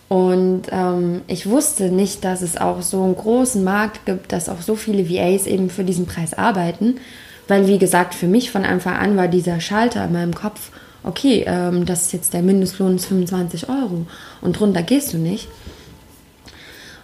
Und 0.09 0.65
ähm, 0.71 1.23
ich 1.27 1.49
wusste 1.49 1.85
nicht, 1.85 2.23
dass 2.23 2.43
es 2.43 2.59
auch 2.59 2.83
so 2.83 3.03
einen 3.03 3.17
großen 3.17 3.65
Markt 3.65 4.05
gibt, 4.05 4.33
dass 4.33 4.51
auch 4.51 4.61
so 4.61 4.77
viele 4.77 5.09
VAs 5.09 5.47
eben 5.47 5.71
für 5.71 5.85
diesen 5.85 6.07
Preis 6.07 6.35
arbeiten. 6.35 6.97
Weil, 7.49 7.67
wie 7.67 7.79
gesagt, 7.79 8.15
für 8.15 8.27
mich 8.27 8.51
von 8.51 8.65
Anfang 8.65 8.95
an 8.95 9.17
war 9.17 9.29
dieser 9.29 9.61
Schalter 9.61 10.05
in 10.05 10.13
meinem 10.13 10.35
Kopf, 10.35 10.71
okay, 11.03 11.45
ähm, 11.47 11.87
das 11.87 12.03
ist 12.03 12.13
jetzt 12.13 12.35
der 12.35 12.43
Mindestlohn 12.43 12.97
ist 12.97 13.07
25 13.07 13.69
Euro 13.69 14.07
und 14.41 14.59
drunter 14.59 14.83
gehst 14.83 15.13
du 15.13 15.19
nicht. 15.19 15.49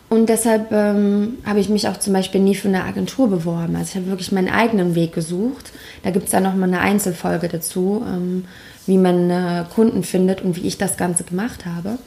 Und 0.09 0.31
deshalb 0.31 0.73
ähm, 0.73 1.39
habe 1.45 1.61
ich 1.61 1.69
mich 1.69 1.87
auch 1.87 1.99
zum 1.99 2.15
Beispiel 2.15 2.41
nie 2.41 2.55
für 2.55 2.69
eine 2.69 2.85
Agentur 2.85 3.29
beworben. 3.29 3.77
Also 3.77 3.91
ich 3.91 3.97
habe 3.97 4.07
wirklich 4.07 4.33
meinen 4.33 4.49
eigenen 4.49 4.95
Weg 4.95 5.13
gesucht. 5.13 5.73
Da 6.03 6.11
gibt 6.11 6.27
es 6.27 6.31
dann 6.31 6.45
nochmal 6.45 6.69
eine 6.69 6.81
Einzelfolge 6.81 7.49
dazu, 7.49 8.03
ähm, 8.07 8.47
wie 8.87 8.97
man 8.97 9.29
äh, 9.31 9.65
Kunden 9.75 10.03
findet 10.03 10.41
und 10.41 10.57
wie 10.57 10.67
ich 10.67 10.79
das 10.79 10.97
Ganze 10.97 11.25
gemacht 11.25 11.67
habe. 11.67 11.99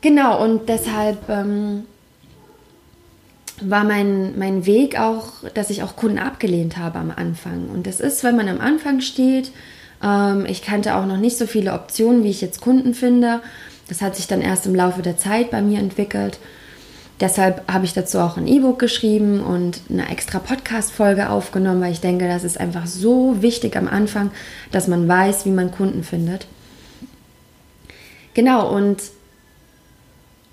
Genau, 0.00 0.42
und 0.42 0.68
deshalb 0.68 1.28
ähm, 1.28 1.84
war 3.60 3.84
mein, 3.84 4.38
mein 4.38 4.64
Weg 4.64 4.98
auch, 4.98 5.32
dass 5.52 5.70
ich 5.70 5.82
auch 5.82 5.96
Kunden 5.96 6.18
abgelehnt 6.18 6.78
habe 6.78 6.98
am 6.98 7.12
Anfang. 7.14 7.68
Und 7.68 7.86
das 7.86 8.00
ist, 8.00 8.24
wenn 8.24 8.36
man 8.36 8.48
am 8.48 8.60
Anfang 8.60 9.00
steht, 9.00 9.52
ähm, 10.02 10.46
ich 10.46 10.62
kannte 10.62 10.96
auch 10.96 11.06
noch 11.06 11.18
nicht 11.18 11.36
so 11.36 11.46
viele 11.46 11.74
Optionen, 11.74 12.24
wie 12.24 12.30
ich 12.30 12.40
jetzt 12.40 12.60
Kunden 12.60 12.94
finde. 12.94 13.40
Das 13.88 14.02
hat 14.02 14.16
sich 14.16 14.26
dann 14.26 14.40
erst 14.40 14.66
im 14.66 14.74
Laufe 14.74 15.02
der 15.02 15.16
Zeit 15.16 15.50
bei 15.50 15.62
mir 15.62 15.78
entwickelt. 15.78 16.38
Deshalb 17.20 17.70
habe 17.72 17.84
ich 17.84 17.92
dazu 17.92 18.18
auch 18.18 18.36
ein 18.36 18.48
E-Book 18.48 18.78
geschrieben 18.78 19.40
und 19.40 19.80
eine 19.88 20.08
extra 20.10 20.40
Podcast-Folge 20.40 21.30
aufgenommen, 21.30 21.80
weil 21.80 21.92
ich 21.92 22.00
denke, 22.00 22.26
das 22.26 22.42
ist 22.42 22.58
einfach 22.58 22.86
so 22.86 23.40
wichtig 23.40 23.76
am 23.76 23.86
Anfang, 23.86 24.32
dass 24.72 24.88
man 24.88 25.06
weiß, 25.06 25.46
wie 25.46 25.50
man 25.50 25.70
Kunden 25.70 26.02
findet. 26.02 26.46
Genau, 28.34 28.74
und 28.74 29.00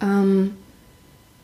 ähm, 0.01 0.51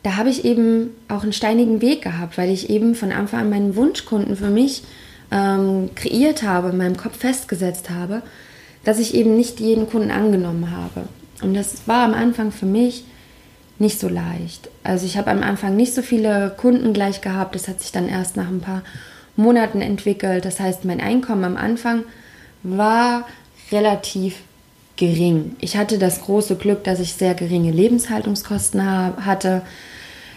da 0.03 0.17
habe 0.17 0.29
ich 0.29 0.45
eben 0.45 0.91
auch 1.07 1.23
einen 1.23 1.33
steinigen 1.33 1.81
Weg 1.81 2.03
gehabt, 2.03 2.37
weil 2.37 2.51
ich 2.51 2.69
eben 2.69 2.93
von 2.93 3.11
Anfang 3.11 3.41
an 3.41 3.49
meinen 3.49 3.75
Wunschkunden 3.75 4.37
für 4.37 4.49
mich 4.49 4.83
ähm, 5.31 5.89
kreiert 5.95 6.43
habe, 6.43 6.69
in 6.69 6.77
meinem 6.77 6.95
Kopf 6.95 7.17
festgesetzt 7.17 7.89
habe, 7.89 8.21
dass 8.83 8.99
ich 8.99 9.15
eben 9.15 9.35
nicht 9.35 9.59
jeden 9.59 9.89
Kunden 9.89 10.11
angenommen 10.11 10.71
habe. 10.71 11.09
Und 11.41 11.53
das 11.53 11.87
war 11.87 12.03
am 12.03 12.13
Anfang 12.13 12.51
für 12.51 12.65
mich 12.65 13.03
nicht 13.79 13.99
so 13.99 14.09
leicht. 14.09 14.69
Also 14.83 15.05
ich 15.05 15.17
habe 15.17 15.29
am 15.29 15.43
Anfang 15.43 15.75
nicht 15.75 15.93
so 15.93 16.01
viele 16.01 16.53
Kunden 16.57 16.93
gleich 16.93 17.21
gehabt. 17.21 17.55
Das 17.55 17.67
hat 17.67 17.79
sich 17.79 17.91
dann 17.91 18.09
erst 18.09 18.35
nach 18.35 18.47
ein 18.47 18.61
paar 18.61 18.81
Monaten 19.35 19.81
entwickelt. 19.81 20.45
Das 20.45 20.59
heißt, 20.59 20.83
mein 20.85 20.99
Einkommen 20.99 21.43
am 21.43 21.57
Anfang 21.57 22.03
war 22.63 23.27
relativ 23.71 24.35
gering. 24.95 25.55
Ich 25.59 25.77
hatte 25.77 25.99
das 25.99 26.21
große 26.21 26.55
Glück, 26.55 26.83
dass 26.83 26.99
ich 26.99 27.13
sehr 27.13 27.35
geringe 27.35 27.71
Lebenshaltungskosten 27.71 28.83
hatte, 29.23 29.61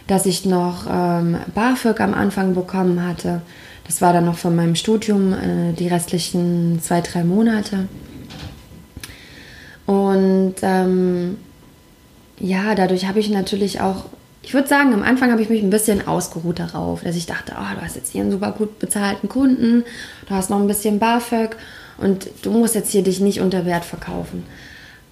dass 0.07 0.27
ich 0.27 0.45
noch 0.45 0.87
ähm, 0.91 1.39
BAföG 1.55 2.01
am 2.01 2.13
Anfang 2.13 2.55
bekommen 2.55 3.07
hatte. 3.07 3.41
Das 3.87 4.03
war 4.03 4.13
dann 4.13 4.27
noch 4.27 4.37
von 4.37 4.55
meinem 4.55 4.77
Studium 4.77 5.33
äh, 5.33 5.73
die 5.73 5.89
restlichen 5.89 6.81
zwei, 6.83 7.01
drei 7.01 7.25
Monate. 7.25 7.89
Und 9.91 10.55
ähm, 10.63 11.37
ja, 12.39 12.77
dadurch 12.77 13.09
habe 13.09 13.19
ich 13.19 13.29
natürlich 13.29 13.81
auch, 13.81 14.05
ich 14.41 14.55
würde 14.55 14.69
sagen, 14.69 14.95
am 14.95 15.03
Anfang 15.03 15.33
habe 15.33 15.43
ich 15.43 15.49
mich 15.49 15.65
ein 15.65 15.71
bisschen 15.71 16.07
ausgeruht 16.07 16.61
darauf, 16.61 17.03
dass 17.03 17.17
ich 17.17 17.27
dachte, 17.27 17.55
oh, 17.59 17.75
du 17.75 17.85
hast 17.85 17.97
jetzt 17.97 18.13
hier 18.13 18.21
einen 18.21 18.31
super 18.31 18.53
gut 18.53 18.79
bezahlten 18.79 19.29
Kunden, 19.29 19.83
du 20.29 20.31
hast 20.33 20.49
noch 20.49 20.61
ein 20.61 20.69
bisschen 20.69 21.01
BAföG 21.01 21.57
und 21.99 22.31
du 22.43 22.53
musst 22.53 22.77
jetzt 22.77 22.93
hier 22.93 23.03
dich 23.03 23.19
nicht 23.19 23.41
unter 23.41 23.67
Wert 23.67 23.85
verkaufen. 23.85 24.45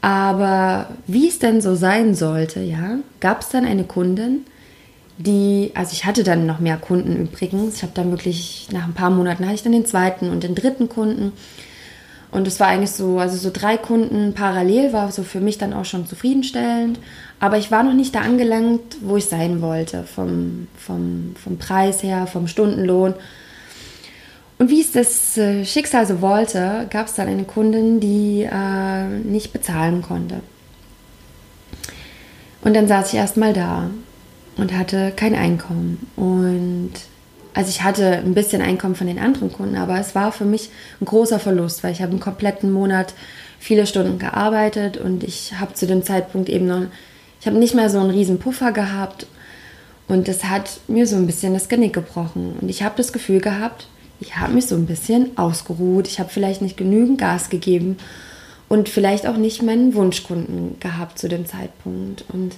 Aber 0.00 0.90
wie 1.08 1.26
es 1.26 1.40
denn 1.40 1.60
so 1.60 1.74
sein 1.74 2.14
sollte, 2.14 2.60
ja, 2.60 2.98
gab 3.18 3.40
es 3.40 3.48
dann 3.48 3.64
eine 3.64 3.82
Kundin, 3.82 4.44
die, 5.16 5.72
also 5.74 5.90
ich 5.92 6.04
hatte 6.04 6.22
dann 6.22 6.46
noch 6.46 6.60
mehr 6.60 6.76
Kunden 6.76 7.16
übrigens. 7.16 7.78
Ich 7.78 7.82
habe 7.82 7.94
dann 7.96 8.12
wirklich, 8.12 8.68
nach 8.70 8.84
ein 8.84 8.94
paar 8.94 9.10
Monaten 9.10 9.44
hatte 9.44 9.56
ich 9.56 9.64
dann 9.64 9.72
den 9.72 9.86
zweiten 9.86 10.30
und 10.30 10.44
den 10.44 10.54
dritten 10.54 10.88
Kunden. 10.88 11.32
Und 12.30 12.46
es 12.46 12.60
war 12.60 12.68
eigentlich 12.68 12.90
so, 12.90 13.18
also 13.18 13.36
so 13.36 13.50
drei 13.52 13.78
Kunden 13.78 14.34
parallel 14.34 14.92
war 14.92 15.10
so 15.12 15.22
für 15.22 15.40
mich 15.40 15.56
dann 15.56 15.72
auch 15.72 15.86
schon 15.86 16.06
zufriedenstellend. 16.06 17.00
Aber 17.40 17.56
ich 17.56 17.70
war 17.70 17.82
noch 17.82 17.94
nicht 17.94 18.14
da 18.14 18.20
angelangt, 18.20 18.98
wo 19.00 19.16
ich 19.16 19.26
sein 19.26 19.62
wollte, 19.62 20.04
vom, 20.04 20.68
vom, 20.76 21.34
vom 21.42 21.58
Preis 21.58 22.02
her, 22.02 22.26
vom 22.26 22.46
Stundenlohn. 22.46 23.14
Und 24.58 24.70
wie 24.70 24.80
es 24.80 24.92
das 24.92 25.38
äh, 25.38 25.64
Schicksal 25.64 26.06
so 26.06 26.20
wollte, 26.20 26.86
gab 26.90 27.06
es 27.06 27.14
dann 27.14 27.28
eine 27.28 27.44
Kundin, 27.44 28.00
die 28.00 28.42
äh, 28.42 29.04
nicht 29.06 29.52
bezahlen 29.52 30.02
konnte. 30.02 30.40
Und 32.62 32.74
dann 32.74 32.88
saß 32.88 33.12
ich 33.12 33.18
erstmal 33.18 33.52
da 33.52 33.88
und 34.56 34.76
hatte 34.76 35.12
kein 35.14 35.34
Einkommen. 35.34 36.10
Und 36.16 36.92
also 37.54 37.70
ich 37.70 37.82
hatte 37.82 38.18
ein 38.18 38.34
bisschen 38.34 38.62
Einkommen 38.62 38.94
von 38.94 39.06
den 39.06 39.18
anderen 39.18 39.52
Kunden, 39.52 39.76
aber 39.76 39.98
es 39.98 40.14
war 40.14 40.32
für 40.32 40.44
mich 40.44 40.70
ein 41.00 41.06
großer 41.06 41.38
Verlust, 41.38 41.82
weil 41.82 41.92
ich 41.92 42.02
habe 42.02 42.12
einen 42.12 42.20
kompletten 42.20 42.70
Monat 42.70 43.14
viele 43.58 43.86
Stunden 43.86 44.18
gearbeitet 44.18 44.96
und 44.96 45.24
ich 45.24 45.54
habe 45.58 45.74
zu 45.74 45.86
dem 45.86 46.02
Zeitpunkt 46.02 46.48
eben 46.48 46.66
noch, 46.66 46.82
ich 47.40 47.46
habe 47.46 47.58
nicht 47.58 47.74
mehr 47.74 47.90
so 47.90 47.98
einen 47.98 48.10
riesen 48.10 48.38
Puffer 48.38 48.72
gehabt 48.72 49.26
und 50.08 50.28
das 50.28 50.44
hat 50.44 50.80
mir 50.88 51.06
so 51.06 51.16
ein 51.16 51.26
bisschen 51.26 51.54
das 51.54 51.68
Genick 51.68 51.92
gebrochen. 51.92 52.56
Und 52.60 52.68
ich 52.68 52.82
habe 52.82 52.94
das 52.96 53.12
Gefühl 53.12 53.40
gehabt, 53.40 53.88
ich 54.20 54.36
habe 54.36 54.54
mich 54.54 54.66
so 54.66 54.74
ein 54.74 54.86
bisschen 54.86 55.36
ausgeruht, 55.36 56.08
ich 56.08 56.18
habe 56.18 56.30
vielleicht 56.30 56.62
nicht 56.62 56.76
genügend 56.76 57.18
Gas 57.18 57.50
gegeben 57.50 57.98
und 58.68 58.88
vielleicht 58.88 59.26
auch 59.26 59.36
nicht 59.36 59.62
meinen 59.62 59.94
Wunschkunden 59.94 60.80
gehabt 60.80 61.18
zu 61.18 61.28
dem 61.28 61.46
Zeitpunkt. 61.46 62.24
Und 62.32 62.54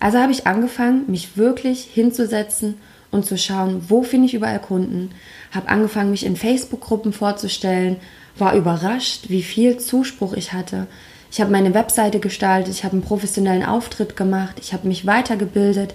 also 0.00 0.18
habe 0.18 0.32
ich 0.32 0.46
angefangen, 0.46 1.04
mich 1.06 1.36
wirklich 1.36 1.82
hinzusetzen 1.84 2.74
und 3.12 3.24
zu 3.24 3.38
schauen, 3.38 3.84
wo 3.88 4.02
finde 4.02 4.26
ich 4.26 4.34
überall 4.34 4.58
Kunden. 4.58 5.10
Habe 5.52 5.68
angefangen, 5.68 6.10
mich 6.10 6.26
in 6.26 6.36
Facebook-Gruppen 6.36 7.12
vorzustellen, 7.12 7.96
war 8.36 8.56
überrascht, 8.56 9.26
wie 9.28 9.42
viel 9.42 9.76
Zuspruch 9.76 10.32
ich 10.32 10.52
hatte. 10.52 10.88
Ich 11.30 11.40
habe 11.40 11.52
meine 11.52 11.74
Webseite 11.74 12.18
gestaltet, 12.18 12.74
ich 12.74 12.84
habe 12.84 12.94
einen 12.94 13.02
professionellen 13.02 13.64
Auftritt 13.64 14.16
gemacht, 14.16 14.56
ich 14.60 14.72
habe 14.72 14.88
mich 14.88 15.06
weitergebildet. 15.06 15.94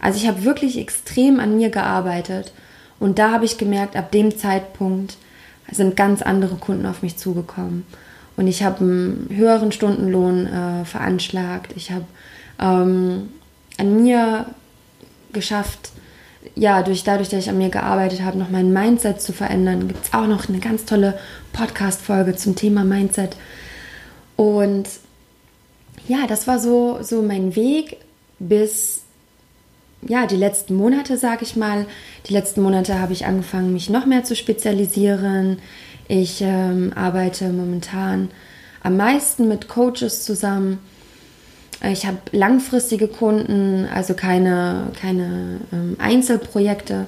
Also 0.00 0.18
ich 0.18 0.28
habe 0.28 0.44
wirklich 0.44 0.78
extrem 0.78 1.40
an 1.40 1.56
mir 1.56 1.70
gearbeitet. 1.70 2.52
Und 2.98 3.18
da 3.18 3.30
habe 3.30 3.44
ich 3.44 3.58
gemerkt, 3.58 3.96
ab 3.96 4.10
dem 4.10 4.36
Zeitpunkt 4.36 5.16
sind 5.70 5.96
ganz 5.96 6.22
andere 6.22 6.56
Kunden 6.56 6.86
auf 6.86 7.02
mich 7.02 7.16
zugekommen. 7.16 7.84
Und 8.36 8.48
ich 8.48 8.62
habe 8.62 8.80
einen 8.80 9.28
höheren 9.30 9.72
Stundenlohn 9.72 10.46
äh, 10.46 10.84
veranschlagt. 10.84 11.72
Ich 11.76 11.90
habe 11.90 12.04
ähm, 12.60 13.30
an 13.78 14.02
mir 14.02 14.46
geschafft, 15.32 15.90
ja, 16.54 16.82
durch, 16.82 17.04
dadurch, 17.04 17.28
dass 17.28 17.44
ich 17.44 17.50
an 17.50 17.58
mir 17.58 17.70
gearbeitet 17.70 18.22
habe, 18.22 18.38
noch 18.38 18.50
mein 18.50 18.72
Mindset 18.72 19.20
zu 19.20 19.32
verändern. 19.32 19.88
Gibt 19.88 20.06
es 20.06 20.14
auch 20.14 20.26
noch 20.26 20.48
eine 20.48 20.58
ganz 20.58 20.84
tolle 20.84 21.18
Podcast-Folge 21.52 22.36
zum 22.36 22.54
Thema 22.54 22.84
Mindset. 22.84 23.36
Und 24.36 24.88
ja, 26.08 26.26
das 26.26 26.46
war 26.46 26.58
so, 26.58 26.98
so 27.02 27.22
mein 27.22 27.56
Weg 27.56 27.98
bis 28.38 29.02
ja, 30.08 30.26
die 30.26 30.36
letzten 30.36 30.74
Monate, 30.74 31.16
sage 31.16 31.42
ich 31.42 31.56
mal. 31.56 31.86
Die 32.26 32.32
letzten 32.32 32.62
Monate 32.62 33.00
habe 33.00 33.12
ich 33.12 33.26
angefangen, 33.26 33.72
mich 33.72 33.90
noch 33.90 34.06
mehr 34.06 34.24
zu 34.24 34.36
spezialisieren. 34.36 35.58
Ich 36.08 36.40
ähm, 36.42 36.92
arbeite 36.94 37.48
momentan 37.48 38.30
am 38.82 38.96
meisten 38.96 39.48
mit 39.48 39.68
Coaches 39.68 40.22
zusammen. 40.22 40.78
Ich 41.84 42.06
habe 42.06 42.18
langfristige 42.32 43.06
Kunden, 43.06 43.86
also 43.92 44.14
keine, 44.14 44.88
keine 44.98 45.60
ähm, 45.72 45.96
Einzelprojekte, 45.98 47.06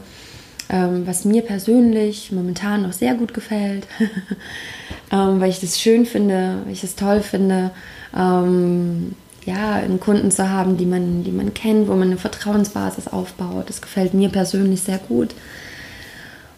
ähm, 0.68 1.06
was 1.06 1.24
mir 1.24 1.42
persönlich 1.42 2.30
momentan 2.32 2.82
noch 2.82 2.92
sehr 2.92 3.14
gut 3.14 3.32
gefällt, 3.32 3.86
ähm, 5.10 5.40
weil 5.40 5.50
ich 5.50 5.60
das 5.60 5.80
schön 5.80 6.04
finde, 6.04 6.58
weil 6.64 6.72
ich 6.72 6.84
es 6.84 6.96
toll 6.96 7.20
finde, 7.20 7.70
ähm, 8.16 9.14
ja, 9.46 9.74
einen 9.76 9.98
Kunden 9.98 10.30
zu 10.30 10.50
haben, 10.50 10.76
die 10.76 10.84
man, 10.84 11.24
die 11.24 11.32
man 11.32 11.54
kennt, 11.54 11.88
wo 11.88 11.92
man 11.92 12.08
eine 12.08 12.18
Vertrauensbasis 12.18 13.08
aufbaut. 13.08 13.70
Das 13.70 13.80
gefällt 13.80 14.12
mir 14.12 14.28
persönlich 14.28 14.82
sehr 14.82 14.98
gut. 14.98 15.34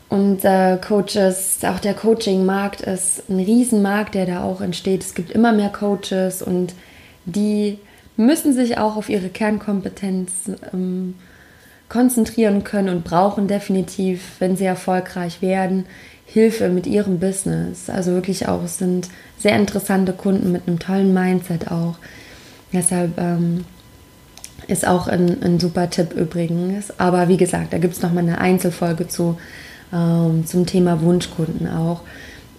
Und 0.08 0.44
äh, 0.44 0.76
Coaches, 0.76 1.60
auch 1.62 1.78
der 1.78 1.94
Coaching-Markt 1.94 2.80
ist 2.80 3.30
ein 3.30 3.38
Riesenmarkt, 3.38 4.16
der 4.16 4.26
da 4.26 4.42
auch 4.42 4.60
entsteht. 4.60 5.04
Es 5.04 5.14
gibt 5.14 5.30
immer 5.30 5.52
mehr 5.52 5.68
Coaches 5.68 6.42
und 6.42 6.74
die 7.26 7.78
müssen 8.20 8.52
sich 8.52 8.78
auch 8.78 8.96
auf 8.96 9.08
ihre 9.08 9.28
Kernkompetenz 9.28 10.30
ähm, 10.72 11.14
konzentrieren 11.88 12.64
können 12.64 12.88
und 12.88 13.04
brauchen 13.04 13.48
definitiv, 13.48 14.36
wenn 14.38 14.56
sie 14.56 14.64
erfolgreich 14.64 15.42
werden, 15.42 15.86
Hilfe 16.26 16.68
mit 16.68 16.86
ihrem 16.86 17.18
Business. 17.18 17.90
Also 17.90 18.12
wirklich 18.12 18.46
auch, 18.46 18.62
es 18.62 18.78
sind 18.78 19.08
sehr 19.38 19.56
interessante 19.56 20.12
Kunden 20.12 20.52
mit 20.52 20.68
einem 20.68 20.78
tollen 20.78 21.12
Mindset 21.12 21.70
auch. 21.70 21.96
Deshalb 22.72 23.18
ähm, 23.18 23.64
ist 24.68 24.86
auch 24.86 25.08
ein, 25.08 25.42
ein, 25.42 25.58
super 25.58 25.90
Tipp 25.90 26.12
übrigens. 26.12 26.92
Aber 27.00 27.28
wie 27.28 27.36
gesagt, 27.36 27.72
da 27.72 27.78
gibt 27.78 27.94
es 27.94 28.02
nochmal 28.02 28.22
eine 28.22 28.38
Einzelfolge 28.38 29.08
zu, 29.08 29.38
ähm, 29.92 30.46
zum 30.46 30.66
Thema 30.66 31.00
Wunschkunden 31.00 31.66
auch. 31.68 32.02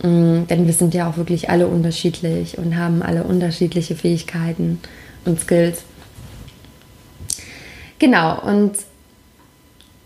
Ähm, 0.03 0.47
denn 0.49 0.65
wir 0.65 0.73
sind 0.73 0.93
ja 0.93 1.09
auch 1.09 1.15
wirklich 1.15 1.49
alle 1.49 1.67
unterschiedlich 1.67 2.57
und 2.57 2.75
haben 2.75 3.01
alle 3.01 3.23
unterschiedliche 3.23 3.95
Fähigkeiten 3.95 4.79
und 5.25 5.39
Skills. 5.39 5.83
Genau, 7.99 8.41
und 8.41 8.73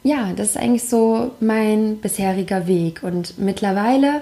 ja, 0.04 0.34
das 0.36 0.50
ist 0.50 0.58
eigentlich 0.58 0.88
so 0.88 1.32
mein 1.40 1.98
bisheriger 1.98 2.68
Weg. 2.68 3.02
Und 3.04 3.40
mittlerweile 3.40 4.22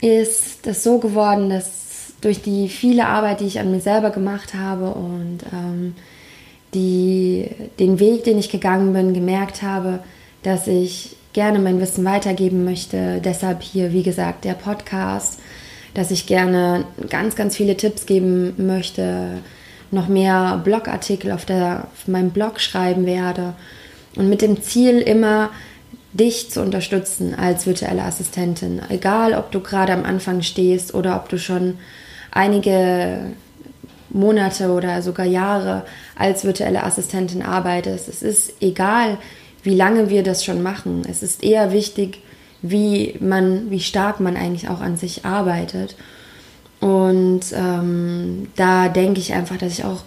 ist 0.00 0.66
es 0.66 0.84
so 0.84 0.98
geworden, 0.98 1.50
dass 1.50 2.14
durch 2.20 2.42
die 2.42 2.68
viele 2.68 3.06
Arbeit, 3.06 3.40
die 3.40 3.46
ich 3.46 3.58
an 3.58 3.70
mir 3.70 3.80
selber 3.80 4.10
gemacht 4.10 4.54
habe 4.54 4.90
und 4.90 5.38
ähm, 5.52 5.94
die, 6.74 7.48
den 7.78 7.98
Weg, 7.98 8.24
den 8.24 8.38
ich 8.38 8.50
gegangen 8.50 8.92
bin, 8.92 9.14
gemerkt 9.14 9.62
habe, 9.62 10.00
dass 10.42 10.66
ich 10.66 11.16
gerne 11.32 11.58
mein 11.58 11.80
Wissen 11.80 12.04
weitergeben 12.04 12.64
möchte. 12.64 13.20
Deshalb 13.24 13.62
hier, 13.62 13.92
wie 13.92 14.02
gesagt, 14.02 14.44
der 14.44 14.54
Podcast, 14.54 15.40
dass 15.94 16.10
ich 16.10 16.26
gerne 16.26 16.84
ganz, 17.10 17.36
ganz 17.36 17.56
viele 17.56 17.76
Tipps 17.76 18.06
geben 18.06 18.54
möchte, 18.56 19.38
noch 19.90 20.08
mehr 20.08 20.60
Blogartikel 20.64 21.32
auf, 21.32 21.44
der, 21.44 21.86
auf 21.92 22.08
meinem 22.08 22.30
Blog 22.30 22.60
schreiben 22.60 23.06
werde 23.06 23.54
und 24.16 24.28
mit 24.28 24.42
dem 24.42 24.62
Ziel 24.62 24.98
immer 24.98 25.50
dich 26.12 26.50
zu 26.50 26.62
unterstützen 26.62 27.34
als 27.34 27.66
virtuelle 27.66 28.02
Assistentin. 28.02 28.80
Egal, 28.88 29.34
ob 29.34 29.50
du 29.52 29.60
gerade 29.60 29.92
am 29.92 30.04
Anfang 30.04 30.42
stehst 30.42 30.94
oder 30.94 31.16
ob 31.16 31.28
du 31.28 31.38
schon 31.38 31.78
einige 32.30 33.20
Monate 34.10 34.70
oder 34.70 35.02
sogar 35.02 35.26
Jahre 35.26 35.84
als 36.16 36.44
virtuelle 36.44 36.84
Assistentin 36.84 37.42
arbeitest. 37.42 38.08
Es 38.08 38.22
ist 38.22 38.54
egal, 38.60 39.18
wie 39.62 39.74
lange 39.74 40.10
wir 40.10 40.22
das 40.22 40.44
schon 40.44 40.62
machen. 40.62 41.02
Es 41.08 41.22
ist 41.22 41.42
eher 41.42 41.72
wichtig, 41.72 42.20
wie 42.62 43.16
man, 43.20 43.70
wie 43.70 43.80
stark 43.80 44.20
man 44.20 44.36
eigentlich 44.36 44.68
auch 44.68 44.80
an 44.80 44.96
sich 44.96 45.24
arbeitet. 45.24 45.96
Und 46.86 47.40
ähm, 47.52 48.46
da 48.54 48.88
denke 48.88 49.18
ich 49.18 49.32
einfach, 49.32 49.56
dass 49.56 49.72
ich 49.72 49.84
auch, 49.84 50.04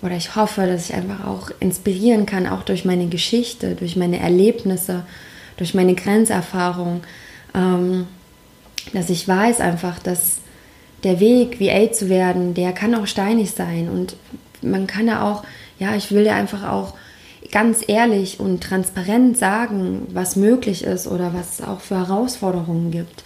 oder 0.00 0.16
ich 0.16 0.36
hoffe, 0.36 0.66
dass 0.66 0.88
ich 0.88 0.94
einfach 0.94 1.26
auch 1.26 1.50
inspirieren 1.60 2.24
kann, 2.24 2.46
auch 2.46 2.62
durch 2.62 2.86
meine 2.86 3.08
Geschichte, 3.08 3.74
durch 3.74 3.94
meine 3.94 4.18
Erlebnisse, 4.18 5.04
durch 5.58 5.74
meine 5.74 5.94
Grenzerfahrung, 5.94 7.02
ähm, 7.54 8.06
dass 8.94 9.10
ich 9.10 9.28
weiß 9.28 9.60
einfach, 9.60 9.98
dass 9.98 10.38
der 11.04 11.20
Weg, 11.20 11.60
VA 11.60 11.92
zu 11.92 12.08
werden, 12.08 12.54
der 12.54 12.72
kann 12.72 12.94
auch 12.94 13.06
steinig 13.06 13.50
sein 13.50 13.90
und 13.90 14.16
man 14.62 14.86
kann 14.86 15.08
ja 15.08 15.30
auch, 15.30 15.44
ja, 15.78 15.94
ich 15.94 16.10
will 16.10 16.24
ja 16.24 16.36
einfach 16.36 16.72
auch 16.72 16.94
ganz 17.52 17.84
ehrlich 17.86 18.40
und 18.40 18.62
transparent 18.62 19.36
sagen, 19.36 20.06
was 20.14 20.36
möglich 20.36 20.84
ist 20.84 21.06
oder 21.06 21.34
was 21.34 21.58
es 21.58 21.66
auch 21.66 21.80
für 21.80 21.98
Herausforderungen 21.98 22.90
gibt. 22.90 23.24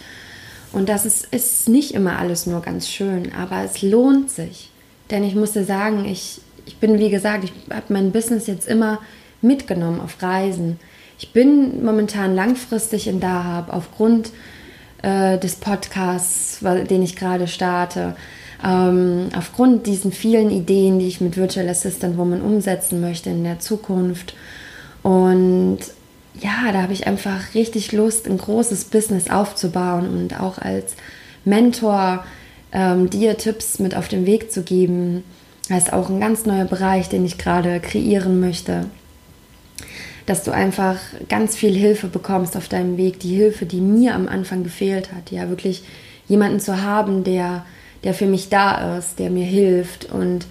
Und 0.73 0.89
das 0.89 1.05
ist, 1.05 1.27
ist 1.31 1.69
nicht 1.69 1.93
immer 1.93 2.17
alles 2.17 2.47
nur 2.47 2.61
ganz 2.61 2.89
schön, 2.89 3.31
aber 3.33 3.63
es 3.63 3.81
lohnt 3.81 4.29
sich. 4.29 4.71
Denn 5.11 5.23
ich 5.23 5.35
musste 5.35 5.63
sagen, 5.63 6.05
ich, 6.05 6.41
ich 6.65 6.77
bin, 6.77 6.97
wie 6.99 7.11
gesagt, 7.11 7.43
ich 7.43 7.53
habe 7.73 7.93
mein 7.93 8.11
Business 8.11 8.47
jetzt 8.47 8.67
immer 8.67 8.99
mitgenommen 9.41 10.01
auf 10.01 10.21
Reisen. 10.21 10.79
Ich 11.19 11.31
bin 11.31 11.85
momentan 11.85 12.35
langfristig 12.35 13.07
in 13.07 13.19
Dahab 13.19 13.71
aufgrund 13.71 14.31
äh, 15.03 15.37
des 15.37 15.55
Podcasts, 15.55 16.59
den 16.61 17.03
ich 17.03 17.15
gerade 17.15 17.47
starte. 17.47 18.15
Ähm, 18.65 19.29
aufgrund 19.37 19.85
diesen 19.85 20.11
vielen 20.11 20.49
Ideen, 20.49 20.97
die 20.97 21.07
ich 21.07 21.21
mit 21.21 21.37
Virtual 21.37 21.69
Assistant 21.69 22.17
Woman 22.17 22.41
umsetzen 22.41 22.99
möchte 22.99 23.29
in 23.29 23.43
der 23.43 23.59
Zukunft. 23.59 24.33
Und 25.03 25.79
ja, 26.39 26.71
da 26.71 26.81
habe 26.81 26.93
ich 26.93 27.07
einfach 27.07 27.53
richtig 27.53 27.91
Lust, 27.91 28.27
ein 28.27 28.37
großes 28.37 28.85
Business 28.85 29.29
aufzubauen 29.29 30.09
und 30.09 30.39
auch 30.39 30.57
als 30.57 30.95
Mentor 31.45 32.23
ähm, 32.71 33.09
dir 33.09 33.37
Tipps 33.37 33.79
mit 33.79 33.95
auf 33.95 34.07
den 34.07 34.25
Weg 34.25 34.51
zu 34.51 34.63
geben. 34.63 35.23
Das 35.69 35.85
ist 35.85 35.93
auch 35.93 36.09
ein 36.09 36.19
ganz 36.19 36.45
neuer 36.45 36.65
Bereich, 36.65 37.09
den 37.09 37.25
ich 37.25 37.37
gerade 37.37 37.79
kreieren 37.79 38.39
möchte. 38.39 38.85
Dass 40.25 40.43
du 40.43 40.51
einfach 40.51 40.97
ganz 41.29 41.55
viel 41.55 41.75
Hilfe 41.75 42.07
bekommst 42.07 42.57
auf 42.57 42.67
deinem 42.67 42.97
Weg. 42.97 43.19
Die 43.19 43.35
Hilfe, 43.35 43.65
die 43.65 43.81
mir 43.81 44.15
am 44.15 44.27
Anfang 44.27 44.63
gefehlt 44.63 45.13
hat. 45.13 45.31
Ja, 45.31 45.49
wirklich 45.49 45.83
jemanden 46.27 46.59
zu 46.59 46.81
haben, 46.81 47.23
der, 47.23 47.65
der 48.03 48.13
für 48.13 48.25
mich 48.25 48.49
da 48.49 48.97
ist, 48.97 49.19
der 49.19 49.29
mir 49.29 49.45
hilft 49.45 50.05
und 50.05 50.47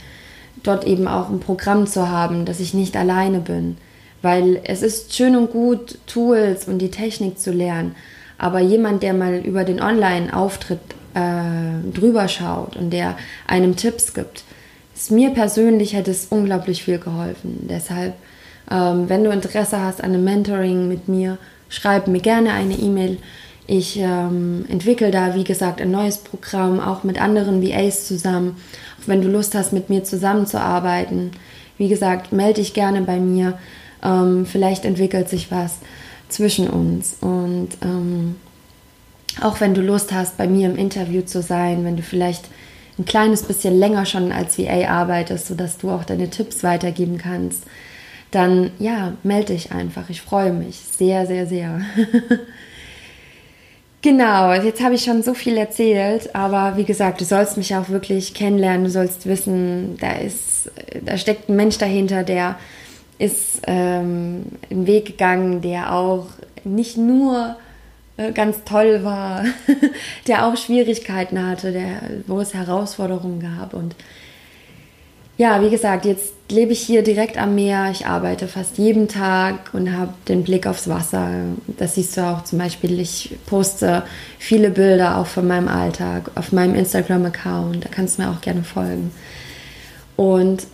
dort 0.62 0.86
eben 0.86 1.08
auch 1.08 1.28
ein 1.28 1.40
Programm 1.40 1.86
zu 1.86 2.08
haben, 2.08 2.44
dass 2.44 2.60
ich 2.60 2.72
nicht 2.72 2.96
alleine 2.96 3.40
bin 3.40 3.76
weil 4.22 4.60
es 4.64 4.82
ist 4.82 5.14
schön 5.14 5.36
und 5.36 5.50
gut, 5.50 5.98
Tools 6.06 6.66
und 6.66 6.78
die 6.78 6.90
Technik 6.90 7.38
zu 7.38 7.52
lernen. 7.52 7.94
Aber 8.38 8.60
jemand, 8.60 9.02
der 9.02 9.14
mal 9.14 9.36
über 9.36 9.64
den 9.64 9.80
Online-Auftritt 9.80 10.80
äh, 11.14 11.92
drüber 11.92 12.28
schaut 12.28 12.76
und 12.76 12.90
der 12.90 13.16
einem 13.46 13.76
Tipps 13.76 14.14
gibt, 14.14 14.44
ist 14.94 15.10
mir 15.10 15.30
persönlich 15.30 15.94
hätte 15.94 16.10
es 16.10 16.26
unglaublich 16.30 16.82
viel 16.84 16.98
geholfen. 16.98 17.66
Deshalb 17.68 18.14
Ähm, 18.70 19.08
wenn 19.08 19.24
du 19.24 19.30
Interesse 19.30 19.80
hast 19.80 20.02
an 20.02 20.14
einem 20.14 20.24
Mentoring 20.24 20.88
mit 20.88 21.08
mir, 21.08 21.38
schreib 21.68 22.06
mir 22.06 22.20
gerne 22.20 22.52
eine 22.52 22.74
E-Mail. 22.74 23.18
Ich 23.66 23.98
ähm, 23.98 24.64
entwickle 24.68 25.10
da, 25.10 25.34
wie 25.34 25.44
gesagt, 25.44 25.80
ein 25.80 25.90
neues 25.90 26.18
Programm, 26.18 26.80
auch 26.80 27.04
mit 27.04 27.20
anderen 27.20 27.62
VAs 27.62 28.06
zusammen. 28.06 28.56
Auch 29.00 29.08
wenn 29.08 29.22
du 29.22 29.28
Lust 29.28 29.54
hast, 29.54 29.72
mit 29.72 29.88
mir 29.88 30.04
zusammenzuarbeiten, 30.04 31.32
wie 31.78 31.88
gesagt, 31.88 32.32
melde 32.32 32.60
dich 32.60 32.74
gerne 32.74 33.02
bei 33.02 33.18
mir. 33.18 33.58
Ähm, 34.02 34.46
vielleicht 34.46 34.84
entwickelt 34.84 35.28
sich 35.28 35.50
was 35.50 35.78
zwischen 36.28 36.68
uns. 36.68 37.16
Und 37.20 37.68
ähm, 37.82 38.36
auch 39.40 39.60
wenn 39.60 39.74
du 39.74 39.80
Lust 39.80 40.12
hast, 40.12 40.36
bei 40.36 40.46
mir 40.46 40.68
im 40.68 40.76
Interview 40.76 41.22
zu 41.22 41.42
sein, 41.42 41.84
wenn 41.84 41.96
du 41.96 42.02
vielleicht 42.02 42.44
ein 42.98 43.04
kleines 43.04 43.42
bisschen 43.42 43.78
länger 43.78 44.04
schon 44.04 44.32
als 44.32 44.58
VA 44.58 44.88
arbeitest, 44.88 45.46
sodass 45.46 45.78
du 45.78 45.90
auch 45.90 46.04
deine 46.04 46.28
Tipps 46.28 46.62
weitergeben 46.62 47.18
kannst, 47.18 47.64
dann 48.30 48.70
ja, 48.78 49.14
melde 49.22 49.54
dich 49.54 49.72
einfach. 49.72 50.08
Ich 50.10 50.22
freue 50.22 50.52
mich 50.52 50.76
sehr, 50.76 51.26
sehr, 51.26 51.46
sehr. 51.46 51.80
genau, 54.02 54.52
jetzt 54.52 54.82
habe 54.82 54.94
ich 54.94 55.04
schon 55.04 55.22
so 55.22 55.34
viel 55.34 55.56
erzählt, 55.56 56.34
aber 56.34 56.76
wie 56.76 56.84
gesagt, 56.84 57.20
du 57.20 57.24
sollst 57.24 57.56
mich 57.56 57.74
auch 57.76 57.88
wirklich 57.88 58.34
kennenlernen, 58.34 58.84
du 58.84 58.90
sollst 58.90 59.26
wissen, 59.26 59.96
da 60.00 60.12
ist, 60.12 60.70
da 61.04 61.16
steckt 61.16 61.48
ein 61.48 61.56
Mensch 61.56 61.78
dahinter, 61.78 62.24
der 62.24 62.56
ist 63.22 63.62
ähm, 63.68 64.46
einen 64.68 64.86
Weg 64.88 65.06
gegangen, 65.06 65.60
der 65.60 65.94
auch 65.94 66.26
nicht 66.64 66.96
nur 66.96 67.56
äh, 68.16 68.32
ganz 68.32 68.64
toll 68.64 69.04
war, 69.04 69.44
der 70.26 70.44
auch 70.44 70.56
Schwierigkeiten 70.56 71.46
hatte, 71.46 71.70
der, 71.70 72.02
wo 72.26 72.40
es 72.40 72.52
Herausforderungen 72.52 73.40
gab. 73.40 73.74
Und 73.74 73.94
ja, 75.38 75.62
wie 75.62 75.70
gesagt, 75.70 76.04
jetzt 76.04 76.34
lebe 76.50 76.72
ich 76.72 76.80
hier 76.80 77.04
direkt 77.04 77.38
am 77.38 77.54
Meer. 77.54 77.90
Ich 77.92 78.06
arbeite 78.06 78.48
fast 78.48 78.76
jeden 78.78 79.06
Tag 79.06 79.72
und 79.72 79.96
habe 79.96 80.12
den 80.26 80.42
Blick 80.42 80.66
aufs 80.66 80.88
Wasser. 80.88 81.28
Das 81.78 81.94
siehst 81.94 82.16
du 82.16 82.22
auch 82.22 82.42
zum 82.42 82.58
Beispiel. 82.58 82.98
Ich 82.98 83.36
poste 83.46 84.02
viele 84.40 84.70
Bilder 84.70 85.18
auch 85.18 85.28
von 85.28 85.46
meinem 85.46 85.68
Alltag 85.68 86.32
auf 86.34 86.50
meinem 86.50 86.74
Instagram-Account. 86.74 87.84
Da 87.84 87.88
kannst 87.88 88.18
du 88.18 88.22
mir 88.22 88.30
auch 88.30 88.40
gerne 88.40 88.64
folgen. 88.64 89.12
Und 90.16 90.66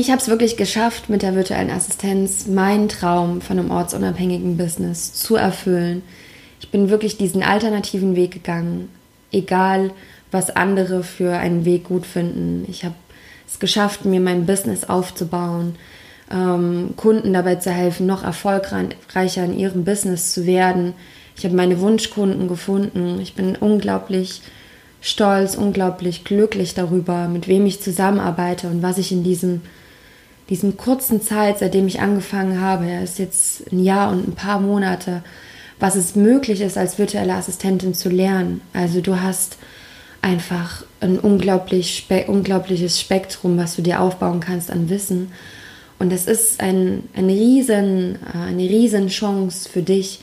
ich 0.00 0.10
habe 0.10 0.20
es 0.20 0.28
wirklich 0.28 0.56
geschafft, 0.56 1.08
mit 1.08 1.22
der 1.22 1.34
virtuellen 1.34 1.70
Assistenz 1.70 2.46
meinen 2.46 2.88
Traum 2.88 3.40
von 3.40 3.58
einem 3.58 3.70
ortsunabhängigen 3.70 4.56
Business 4.56 5.14
zu 5.14 5.36
erfüllen. 5.36 6.02
Ich 6.60 6.70
bin 6.70 6.90
wirklich 6.90 7.16
diesen 7.16 7.42
alternativen 7.42 8.16
Weg 8.16 8.32
gegangen, 8.32 8.88
egal 9.32 9.90
was 10.30 10.50
andere 10.50 11.02
für 11.02 11.32
einen 11.32 11.64
Weg 11.64 11.84
gut 11.84 12.06
finden. 12.06 12.66
Ich 12.68 12.84
habe 12.84 12.94
es 13.46 13.58
geschafft, 13.58 14.04
mir 14.04 14.20
mein 14.20 14.46
Business 14.46 14.84
aufzubauen, 14.84 15.76
ähm, 16.30 16.94
Kunden 16.96 17.32
dabei 17.32 17.56
zu 17.56 17.70
helfen, 17.70 18.06
noch 18.06 18.22
erfolgreicher 18.22 19.44
in 19.44 19.58
ihrem 19.58 19.84
Business 19.84 20.34
zu 20.34 20.46
werden. 20.46 20.92
Ich 21.36 21.44
habe 21.44 21.56
meine 21.56 21.80
Wunschkunden 21.80 22.48
gefunden. 22.48 23.20
Ich 23.22 23.34
bin 23.34 23.56
unglaublich 23.56 24.42
stolz, 25.00 25.56
unglaublich 25.56 26.24
glücklich 26.24 26.74
darüber, 26.74 27.28
mit 27.28 27.48
wem 27.48 27.64
ich 27.64 27.80
zusammenarbeite 27.80 28.66
und 28.66 28.82
was 28.82 28.98
ich 28.98 29.12
in 29.12 29.24
diesem 29.24 29.62
diesen 30.48 30.76
kurzen 30.76 31.20
Zeit, 31.20 31.58
seitdem 31.58 31.86
ich 31.86 32.00
angefangen 32.00 32.60
habe, 32.60 32.86
ja, 32.86 33.00
ist 33.00 33.18
jetzt 33.18 33.70
ein 33.70 33.82
Jahr 33.82 34.10
und 34.10 34.28
ein 34.28 34.34
paar 34.34 34.60
Monate, 34.60 35.22
was 35.78 35.94
es 35.94 36.16
möglich 36.16 36.60
ist, 36.60 36.78
als 36.78 36.98
virtuelle 36.98 37.34
Assistentin 37.34 37.94
zu 37.94 38.08
lernen. 38.08 38.60
Also 38.72 39.00
du 39.00 39.20
hast 39.20 39.58
einfach 40.22 40.84
ein 41.00 41.18
unglaublich 41.18 41.96
spe 41.96 42.24
unglaubliches 42.26 43.00
Spektrum, 43.00 43.56
was 43.56 43.76
du 43.76 43.82
dir 43.82 44.00
aufbauen 44.00 44.40
kannst 44.40 44.70
an 44.70 44.88
Wissen. 44.88 45.32
Und 45.98 46.12
es 46.12 46.26
ist 46.26 46.60
ein, 46.60 47.04
ein 47.14 47.26
riesen, 47.26 48.16
äh, 48.16 48.48
eine 48.48 48.62
riesen 48.62 49.08
Chance 49.08 49.68
für 49.68 49.82
dich, 49.82 50.20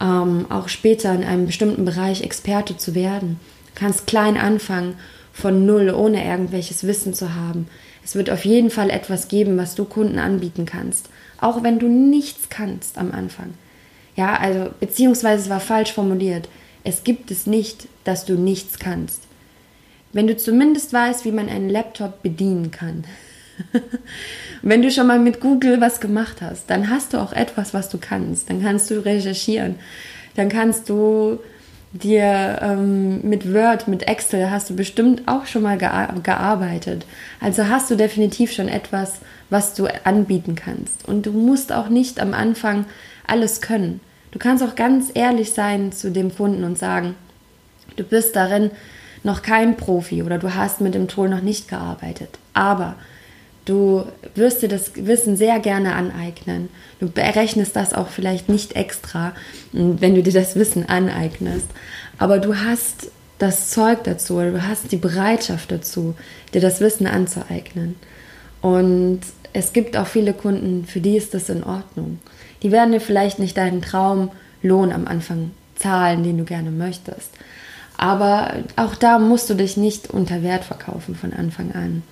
ähm, 0.00 0.46
auch 0.50 0.68
später 0.68 1.12
in 1.14 1.24
einem 1.24 1.46
bestimmten 1.46 1.84
Bereich 1.84 2.22
Experte 2.22 2.76
zu 2.76 2.94
werden. 2.94 3.40
Du 3.74 3.80
kannst 3.80 4.06
klein 4.06 4.36
anfangen, 4.36 4.94
von 5.32 5.66
null, 5.66 5.90
ohne 5.90 6.24
irgendwelches 6.24 6.86
Wissen 6.86 7.12
zu 7.12 7.34
haben. 7.34 7.68
Es 8.06 8.14
wird 8.14 8.30
auf 8.30 8.44
jeden 8.44 8.70
Fall 8.70 8.90
etwas 8.90 9.26
geben, 9.26 9.58
was 9.58 9.74
du 9.74 9.84
Kunden 9.84 10.20
anbieten 10.20 10.64
kannst. 10.64 11.10
Auch 11.40 11.64
wenn 11.64 11.80
du 11.80 11.88
nichts 11.88 12.48
kannst 12.48 12.98
am 12.98 13.10
Anfang. 13.10 13.54
Ja, 14.14 14.36
also, 14.36 14.70
beziehungsweise 14.78 15.42
es 15.42 15.50
war 15.50 15.58
falsch 15.58 15.92
formuliert. 15.92 16.48
Es 16.84 17.02
gibt 17.02 17.32
es 17.32 17.48
nicht, 17.48 17.88
dass 18.04 18.24
du 18.24 18.34
nichts 18.34 18.78
kannst. 18.78 19.24
Wenn 20.12 20.28
du 20.28 20.36
zumindest 20.36 20.92
weißt, 20.92 21.24
wie 21.24 21.32
man 21.32 21.48
einen 21.48 21.68
Laptop 21.68 22.22
bedienen 22.22 22.70
kann. 22.70 23.02
wenn 24.62 24.82
du 24.82 24.92
schon 24.92 25.08
mal 25.08 25.18
mit 25.18 25.40
Google 25.40 25.80
was 25.80 25.98
gemacht 25.98 26.40
hast, 26.42 26.70
dann 26.70 26.88
hast 26.88 27.12
du 27.12 27.18
auch 27.18 27.32
etwas, 27.32 27.74
was 27.74 27.88
du 27.88 27.98
kannst. 27.98 28.48
Dann 28.48 28.62
kannst 28.62 28.88
du 28.88 29.04
recherchieren. 29.04 29.80
Dann 30.36 30.48
kannst 30.48 30.88
du 30.88 31.40
dir 31.92 32.58
ähm, 32.62 33.20
mit 33.22 33.52
Word, 33.52 33.88
mit 33.88 34.06
Excel 34.08 34.50
hast 34.50 34.70
du 34.70 34.76
bestimmt 34.76 35.22
auch 35.26 35.46
schon 35.46 35.62
mal 35.62 35.78
gearbeitet. 35.78 37.06
Also 37.40 37.68
hast 37.68 37.90
du 37.90 37.96
definitiv 37.96 38.52
schon 38.52 38.68
etwas, 38.68 39.20
was 39.50 39.74
du 39.74 39.86
anbieten 40.04 40.54
kannst. 40.54 41.06
Und 41.08 41.26
du 41.26 41.32
musst 41.32 41.72
auch 41.72 41.88
nicht 41.88 42.20
am 42.20 42.34
Anfang 42.34 42.86
alles 43.26 43.60
können. 43.60 44.00
Du 44.32 44.38
kannst 44.38 44.62
auch 44.62 44.74
ganz 44.74 45.10
ehrlich 45.14 45.52
sein 45.52 45.92
zu 45.92 46.10
dem 46.10 46.34
Kunden 46.34 46.64
und 46.64 46.78
sagen, 46.78 47.14
du 47.96 48.04
bist 48.04 48.36
darin 48.36 48.70
noch 49.22 49.42
kein 49.42 49.76
Profi 49.76 50.22
oder 50.22 50.38
du 50.38 50.54
hast 50.54 50.80
mit 50.80 50.94
dem 50.94 51.08
Tool 51.08 51.28
noch 51.28 51.40
nicht 51.40 51.68
gearbeitet. 51.68 52.38
Aber 52.52 52.96
Du 53.66 54.04
wirst 54.36 54.62
dir 54.62 54.68
das 54.68 54.92
Wissen 54.94 55.36
sehr 55.36 55.58
gerne 55.58 55.94
aneignen. 55.94 56.68
Du 57.00 57.10
berechnest 57.10 57.76
das 57.76 57.92
auch 57.92 58.08
vielleicht 58.08 58.48
nicht 58.48 58.76
extra, 58.76 59.32
wenn 59.72 60.14
du 60.14 60.22
dir 60.22 60.32
das 60.32 60.54
Wissen 60.54 60.88
aneignest. 60.88 61.66
Aber 62.16 62.38
du 62.38 62.56
hast 62.56 63.10
das 63.38 63.68
Zeug 63.70 64.04
dazu, 64.04 64.36
oder 64.36 64.52
du 64.52 64.66
hast 64.66 64.92
die 64.92 64.96
Bereitschaft 64.96 65.70
dazu, 65.72 66.14
dir 66.54 66.60
das 66.60 66.80
Wissen 66.80 67.06
anzueignen. 67.06 67.96
Und 68.62 69.20
es 69.52 69.72
gibt 69.72 69.96
auch 69.96 70.06
viele 70.06 70.32
Kunden, 70.32 70.86
für 70.86 71.00
die 71.00 71.16
ist 71.16 71.34
das 71.34 71.48
in 71.48 71.64
Ordnung. 71.64 72.20
Die 72.62 72.72
werden 72.72 72.92
dir 72.92 73.00
vielleicht 73.00 73.38
nicht 73.38 73.56
deinen 73.56 73.82
Traumlohn 73.82 74.92
am 74.92 75.06
Anfang 75.06 75.50
zahlen, 75.74 76.22
den 76.22 76.38
du 76.38 76.44
gerne 76.44 76.70
möchtest. 76.70 77.30
Aber 77.96 78.54
auch 78.76 78.94
da 78.94 79.18
musst 79.18 79.50
du 79.50 79.54
dich 79.54 79.76
nicht 79.76 80.10
unter 80.10 80.42
Wert 80.42 80.64
verkaufen 80.64 81.14
von 81.14 81.32
Anfang 81.32 81.72
an. 81.72 82.02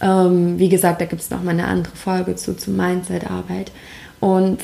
Ähm, 0.00 0.58
wie 0.58 0.68
gesagt, 0.68 1.00
da 1.00 1.06
gibt 1.06 1.22
es 1.22 1.30
noch 1.30 1.42
mal 1.42 1.52
eine 1.52 1.66
andere 1.66 1.96
Folge 1.96 2.36
zu, 2.36 2.56
zu 2.56 2.70
Mindset-Arbeit. 2.70 3.72
Und 4.20 4.58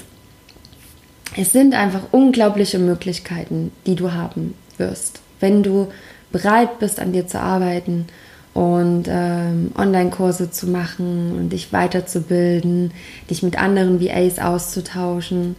es 1.37 1.53
sind 1.53 1.75
einfach 1.75 2.03
unglaubliche 2.11 2.79
Möglichkeiten, 2.79 3.73
die 3.87 3.95
du 3.95 4.13
haben 4.13 4.55
wirst, 4.77 5.21
wenn 5.41 5.63
du 5.63 5.89
bereit 6.31 6.79
bist, 6.79 7.01
an 7.01 7.13
dir 7.13 7.27
zu 7.27 7.41
arbeiten 7.41 8.07
und 8.55 9.05
ähm, 9.09 9.73
Online-Kurse 9.77 10.51
zu 10.51 10.67
machen 10.67 11.35
und 11.39 11.51
dich 11.51 11.73
weiterzubilden, 11.73 12.93
dich 13.31 13.43
mit 13.43 13.59
anderen 13.59 14.01
VAs 14.01 14.39
auszutauschen. 14.39 15.57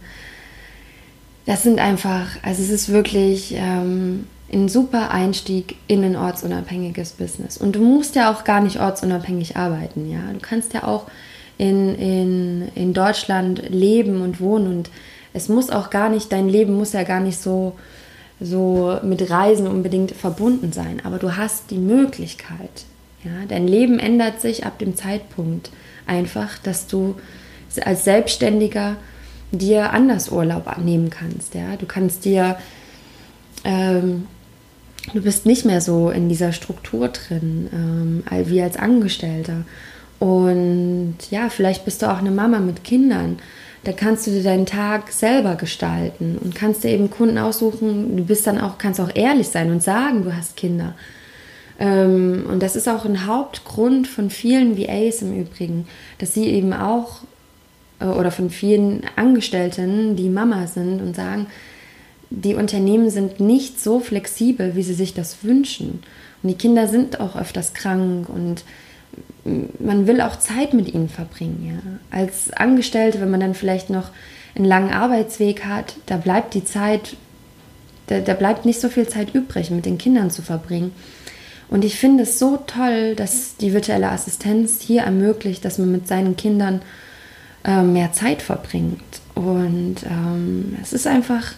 Das 1.46 1.62
sind 1.62 1.78
einfach, 1.78 2.26
also 2.42 2.62
es 2.62 2.70
ist 2.70 2.88
wirklich 2.88 3.54
ähm, 3.56 4.26
ein 4.52 4.68
super 4.68 5.10
Einstieg 5.10 5.76
in 5.88 6.02
ein 6.04 6.16
ortsunabhängiges 6.16 7.12
Business. 7.12 7.58
Und 7.58 7.76
du 7.76 7.80
musst 7.80 8.14
ja 8.14 8.32
auch 8.32 8.44
gar 8.44 8.60
nicht 8.60 8.80
ortsunabhängig 8.80 9.56
arbeiten, 9.56 10.10
ja. 10.10 10.20
Du 10.32 10.40
kannst 10.40 10.72
ja 10.72 10.84
auch 10.84 11.06
in, 11.58 11.94
in, 11.96 12.68
in 12.74 12.94
Deutschland 12.94 13.62
leben 13.68 14.22
und 14.22 14.40
wohnen 14.40 14.66
und 14.68 14.90
es 15.32 15.48
muss 15.48 15.70
auch 15.70 15.90
gar 15.90 16.08
nicht, 16.08 16.32
dein 16.32 16.48
Leben 16.48 16.74
muss 16.74 16.92
ja 16.92 17.02
gar 17.02 17.20
nicht 17.20 17.38
so, 17.38 17.74
so 18.40 18.98
mit 19.02 19.28
Reisen 19.30 19.66
unbedingt 19.66 20.12
verbunden 20.12 20.72
sein, 20.72 21.00
aber 21.04 21.18
du 21.18 21.36
hast 21.36 21.70
die 21.70 21.78
Möglichkeit. 21.78 22.84
Ja? 23.24 23.32
Dein 23.48 23.66
Leben 23.66 23.98
ändert 23.98 24.40
sich 24.40 24.64
ab 24.64 24.78
dem 24.78 24.96
Zeitpunkt 24.96 25.70
einfach, 26.06 26.58
dass 26.58 26.86
du 26.86 27.16
als 27.84 28.04
Selbstständiger 28.04 28.96
dir 29.56 29.92
anders 29.92 30.30
Urlaub 30.30 30.78
nehmen 30.78 31.10
kannst. 31.10 31.54
Ja? 31.54 31.76
Du 31.76 31.86
kannst 31.86 32.24
dir 32.24 32.56
ähm, 33.64 34.26
du 35.12 35.20
bist 35.20 35.46
nicht 35.46 35.64
mehr 35.64 35.80
so 35.80 36.10
in 36.10 36.28
dieser 36.28 36.52
Struktur 36.52 37.08
drin, 37.08 37.68
ähm, 37.72 38.24
wie 38.46 38.62
als 38.62 38.76
Angestellter. 38.76 39.64
Und 40.18 41.16
ja, 41.30 41.48
vielleicht 41.50 41.84
bist 41.84 42.02
du 42.02 42.10
auch 42.10 42.18
eine 42.18 42.30
Mama 42.30 42.60
mit 42.60 42.84
Kindern. 42.84 43.38
Da 43.82 43.92
kannst 43.92 44.26
du 44.26 44.30
dir 44.30 44.42
deinen 44.42 44.64
Tag 44.64 45.12
selber 45.12 45.56
gestalten 45.56 46.38
und 46.42 46.54
kannst 46.54 46.84
dir 46.84 46.90
eben 46.90 47.10
Kunden 47.10 47.36
aussuchen. 47.36 48.16
Du 48.16 48.24
bist 48.24 48.46
dann 48.46 48.58
auch, 48.58 48.78
kannst 48.78 49.00
auch 49.00 49.10
ehrlich 49.14 49.48
sein 49.48 49.70
und 49.70 49.82
sagen, 49.82 50.24
du 50.24 50.34
hast 50.34 50.56
Kinder. 50.56 50.94
Ähm, 51.78 52.46
und 52.48 52.62
das 52.62 52.76
ist 52.76 52.88
auch 52.88 53.04
ein 53.04 53.26
Hauptgrund 53.26 54.06
von 54.06 54.30
vielen 54.30 54.78
VAs 54.78 55.20
im 55.20 55.38
Übrigen, 55.38 55.86
dass 56.18 56.32
sie 56.32 56.46
eben 56.46 56.72
auch 56.72 57.22
oder 58.12 58.30
von 58.30 58.50
vielen 58.50 59.02
Angestellten, 59.16 60.16
die 60.16 60.28
Mama 60.28 60.66
sind 60.66 61.00
und 61.00 61.16
sagen, 61.16 61.46
die 62.30 62.54
Unternehmen 62.54 63.10
sind 63.10 63.40
nicht 63.40 63.80
so 63.80 64.00
flexibel, 64.00 64.74
wie 64.74 64.82
sie 64.82 64.94
sich 64.94 65.14
das 65.14 65.44
wünschen. 65.44 66.02
Und 66.42 66.48
die 66.48 66.56
Kinder 66.56 66.88
sind 66.88 67.20
auch 67.20 67.36
öfters 67.36 67.74
krank 67.74 68.28
und 68.28 68.64
man 69.78 70.06
will 70.06 70.20
auch 70.20 70.38
Zeit 70.38 70.74
mit 70.74 70.92
ihnen 70.92 71.08
verbringen. 71.08 72.00
Ja. 72.10 72.18
Als 72.18 72.52
Angestellte, 72.52 73.20
wenn 73.20 73.30
man 73.30 73.40
dann 73.40 73.54
vielleicht 73.54 73.90
noch 73.90 74.10
einen 74.54 74.64
langen 74.64 74.92
Arbeitsweg 74.92 75.64
hat, 75.64 75.96
da 76.06 76.16
bleibt 76.16 76.54
die 76.54 76.64
Zeit, 76.64 77.16
da, 78.06 78.20
da 78.20 78.34
bleibt 78.34 78.64
nicht 78.64 78.80
so 78.80 78.88
viel 78.88 79.06
Zeit 79.08 79.34
übrig, 79.34 79.70
mit 79.70 79.86
den 79.86 79.98
Kindern 79.98 80.30
zu 80.30 80.42
verbringen. 80.42 80.92
Und 81.68 81.84
ich 81.84 81.96
finde 81.96 82.24
es 82.24 82.38
so 82.38 82.58
toll, 82.66 83.14
dass 83.14 83.56
die 83.56 83.72
virtuelle 83.72 84.10
Assistenz 84.10 84.80
hier 84.80 85.02
ermöglicht, 85.02 85.64
dass 85.64 85.78
man 85.78 85.90
mit 85.90 86.06
seinen 86.06 86.36
Kindern 86.36 86.82
äh, 87.64 87.82
mehr 87.82 88.12
Zeit 88.12 88.42
verbringt. 88.42 89.02
Und 89.34 89.96
ähm, 90.04 90.76
es 90.82 90.92
ist 90.92 91.06
einfach 91.06 91.52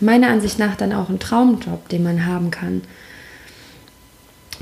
meiner 0.00 0.28
Ansicht 0.28 0.58
nach 0.58 0.76
dann 0.76 0.92
auch 0.92 1.08
ein 1.08 1.18
Traumjob, 1.18 1.88
den 1.88 2.02
man 2.02 2.26
haben 2.26 2.50
kann. 2.50 2.82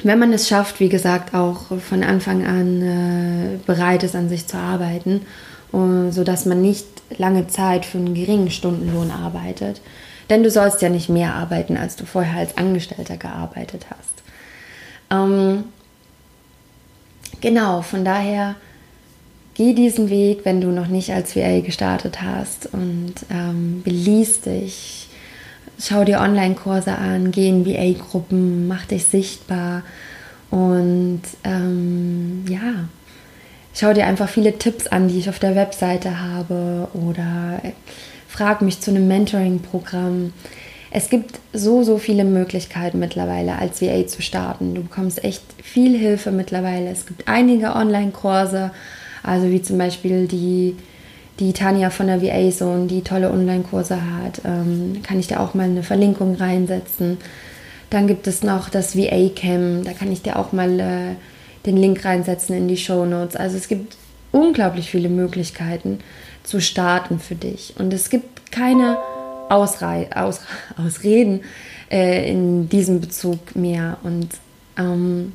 Wenn 0.03 0.19
man 0.19 0.33
es 0.33 0.49
schafft, 0.49 0.81
wie 0.81 0.89
gesagt, 0.89 1.35
auch 1.35 1.79
von 1.81 2.03
Anfang 2.03 2.47
an 2.47 2.83
äh, 2.83 3.59
bereit 3.67 4.03
ist, 4.03 4.17
an 4.17 4.29
sich 4.29 4.47
zu 4.47 4.57
arbeiten, 4.57 5.23
uh, 5.73 6.11
sodass 6.11 6.45
man 6.47 6.63
nicht 6.63 6.87
lange 7.19 7.47
Zeit 7.47 7.85
für 7.85 7.99
einen 7.99 8.15
geringen 8.15 8.51
Stundenlohn 8.51 9.11
arbeitet. 9.11 9.81
Denn 10.31 10.43
du 10.43 10.51
sollst 10.51 10.83
ja 10.83 10.89
nicht 10.89 11.09
mehr 11.09 11.35
arbeiten, 11.35 11.77
als 11.77 11.97
du 11.97 12.07
vorher 12.07 12.39
als 12.39 12.57
Angestellter 12.57 13.17
gearbeitet 13.17 13.87
hast. 13.91 14.23
Ähm, 15.11 15.65
genau, 17.41 17.83
von 17.83 18.05
daher 18.05 18.57
geh 19.55 19.75
diesen 19.75 20.11
Weg, 20.11 20.45
wenn 20.45 20.61
du 20.61 20.69
noch 20.69 20.89
nicht 20.89 21.13
als 21.13 21.37
VA 21.37 21.61
gestartet 21.61 22.23
hast 22.23 22.69
und 22.73 23.15
ähm, 23.31 23.83
beließ 23.85 24.43
dich. 24.43 25.09
Schau 25.79 26.05
dir 26.05 26.21
Online-Kurse 26.21 26.97
an, 26.97 27.33
geh 27.33 27.49
in 27.49 27.67
VA-Gruppen, 27.67 28.69
mach 28.69 28.87
dich 28.87 29.05
sichtbar 29.05 29.83
und 30.51 31.23
ähm, 31.45 32.45
ja, 32.49 32.89
schau 33.75 33.93
dir 33.93 34.07
einfach 34.07 34.29
viele 34.29 34.59
Tipps 34.59 34.87
an, 34.87 35.09
die 35.09 35.19
ich 35.19 35.29
auf 35.29 35.39
der 35.39 35.57
Webseite 35.57 36.21
habe 36.21 36.89
oder 36.95 37.61
frag 38.29 38.63
mich 38.63 38.81
zu 38.81 38.91
einem 38.91 39.09
Mentoring-Programm. 39.09 40.33
Es 40.91 41.09
gibt 41.09 41.41
so, 41.55 41.83
so 41.83 41.97
viele 41.97 42.25
Möglichkeiten 42.25 42.99
mittlerweile 42.99 43.59
als 43.59 43.81
VA 43.81 44.07
zu 44.07 44.21
starten. 44.21 44.75
Du 44.75 44.83
bekommst 44.83 45.25
echt 45.25 45.43
viel 45.63 45.97
Hilfe 45.99 46.31
mittlerweile. 46.31 46.91
Es 46.91 47.07
gibt 47.07 47.29
einige 47.29 47.75
Online-Kurse, 47.75 48.73
also 49.23 49.51
wie 49.51 49.63
zum 49.63 49.79
Beispiel 49.79 50.27
die, 50.27 50.77
die 51.39 51.53
Tanja 51.53 51.91
von 51.91 52.07
der 52.07 52.23
VA 52.23 52.51
Zone, 52.51 52.87
die 52.87 53.03
tolle 53.03 53.31
Online-Kurse 53.31 53.97
hat. 53.97 54.43
Ähm, 54.45 55.01
kann 55.03 55.19
ich 55.19 55.29
dir 55.29 55.41
auch 55.41 55.55
mal 55.55 55.65
eine 55.65 55.83
Verlinkung 55.83 56.35
reinsetzen. 56.35 57.19
Dann 57.91 58.07
gibt 58.07 58.27
es 58.27 58.43
noch 58.43 58.69
das 58.69 58.97
VA 58.97 59.29
Cam, 59.35 59.85
da 59.85 59.93
kann 59.93 60.11
ich 60.11 60.23
dir 60.23 60.39
auch 60.39 60.53
mal 60.53 60.81
äh, 60.81 61.15
den 61.67 61.77
Link 61.77 62.05
reinsetzen 62.05 62.57
in 62.57 62.69
die 62.69 62.77
Show 62.77 63.05
Notes. 63.05 63.37
Also 63.37 63.57
es 63.57 63.69
gibt 63.69 63.97
unglaublich 64.33 64.91
viele 64.91 65.09
Möglichkeiten 65.09 65.99
zu 66.43 66.61
starten 66.61 67.21
für 67.21 67.35
dich. 67.35 67.75
Und 67.79 67.93
es 67.93 68.11
gibt 68.11 68.51
keine 68.51 68.99
Ausrei 69.49 70.09
Aus 70.15 70.41
Ausreden 70.77 71.43
äh, 71.91 72.31
in 72.31 72.69
diesem 72.69 73.01
Bezug 73.01 73.55
mehr. 73.55 73.99
Und 74.03 74.29
ähm, 74.79 75.33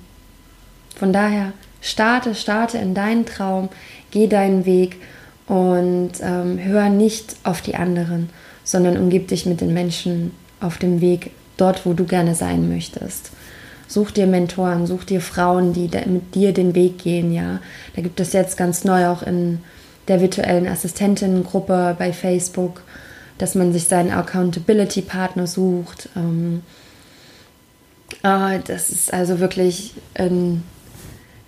von 0.96 1.14
daher 1.14 1.54
Starte, 1.88 2.36
starte 2.36 2.78
in 2.78 2.94
deinen 2.94 3.26
Traum, 3.26 3.70
geh 4.12 4.28
deinen 4.28 4.66
Weg 4.66 4.98
und 5.48 6.12
ähm, 6.22 6.60
hör 6.62 6.90
nicht 6.90 7.38
auf 7.44 7.62
die 7.62 7.76
anderen, 7.76 8.30
sondern 8.64 8.98
umgib 8.98 9.30
dich 9.30 9.46
mit 9.46 9.62
den 9.62 9.74
Menschen 9.74 10.32
auf 10.60 10.78
dem 10.78 11.00
Weg 11.00 11.32
dort, 11.56 11.86
wo 11.86 11.94
du 11.94 12.06
gerne 12.06 12.36
sein 12.36 12.70
möchtest. 12.70 13.32
Such 13.88 14.12
dir 14.12 14.28
Mentoren, 14.28 14.86
such 14.86 15.06
dir 15.06 15.22
Frauen, 15.22 15.72
die 15.72 15.90
mit 16.08 16.36
dir 16.36 16.52
den 16.52 16.76
Weg 16.76 16.98
gehen, 16.98 17.32
ja. 17.32 17.60
Da 17.96 18.02
gibt 18.02 18.20
es 18.20 18.34
jetzt 18.34 18.58
ganz 18.58 18.84
neu 18.84 19.08
auch 19.08 19.24
in 19.24 19.60
der 20.10 20.20
virtuellen 20.20 20.68
Assistentinnengruppe 20.68 21.96
bei 21.98 22.12
Facebook, 22.12 22.84
dass 23.38 23.56
man 23.56 23.72
sich 23.72 23.86
seinen 23.86 24.12
Accountability-Partner 24.12 25.48
sucht. 25.48 26.10
Ähm, 26.18 26.64
äh, 28.24 28.60
das 28.66 28.90
ist 28.90 29.14
also 29.14 29.40
wirklich 29.40 29.94
ein 30.16 30.64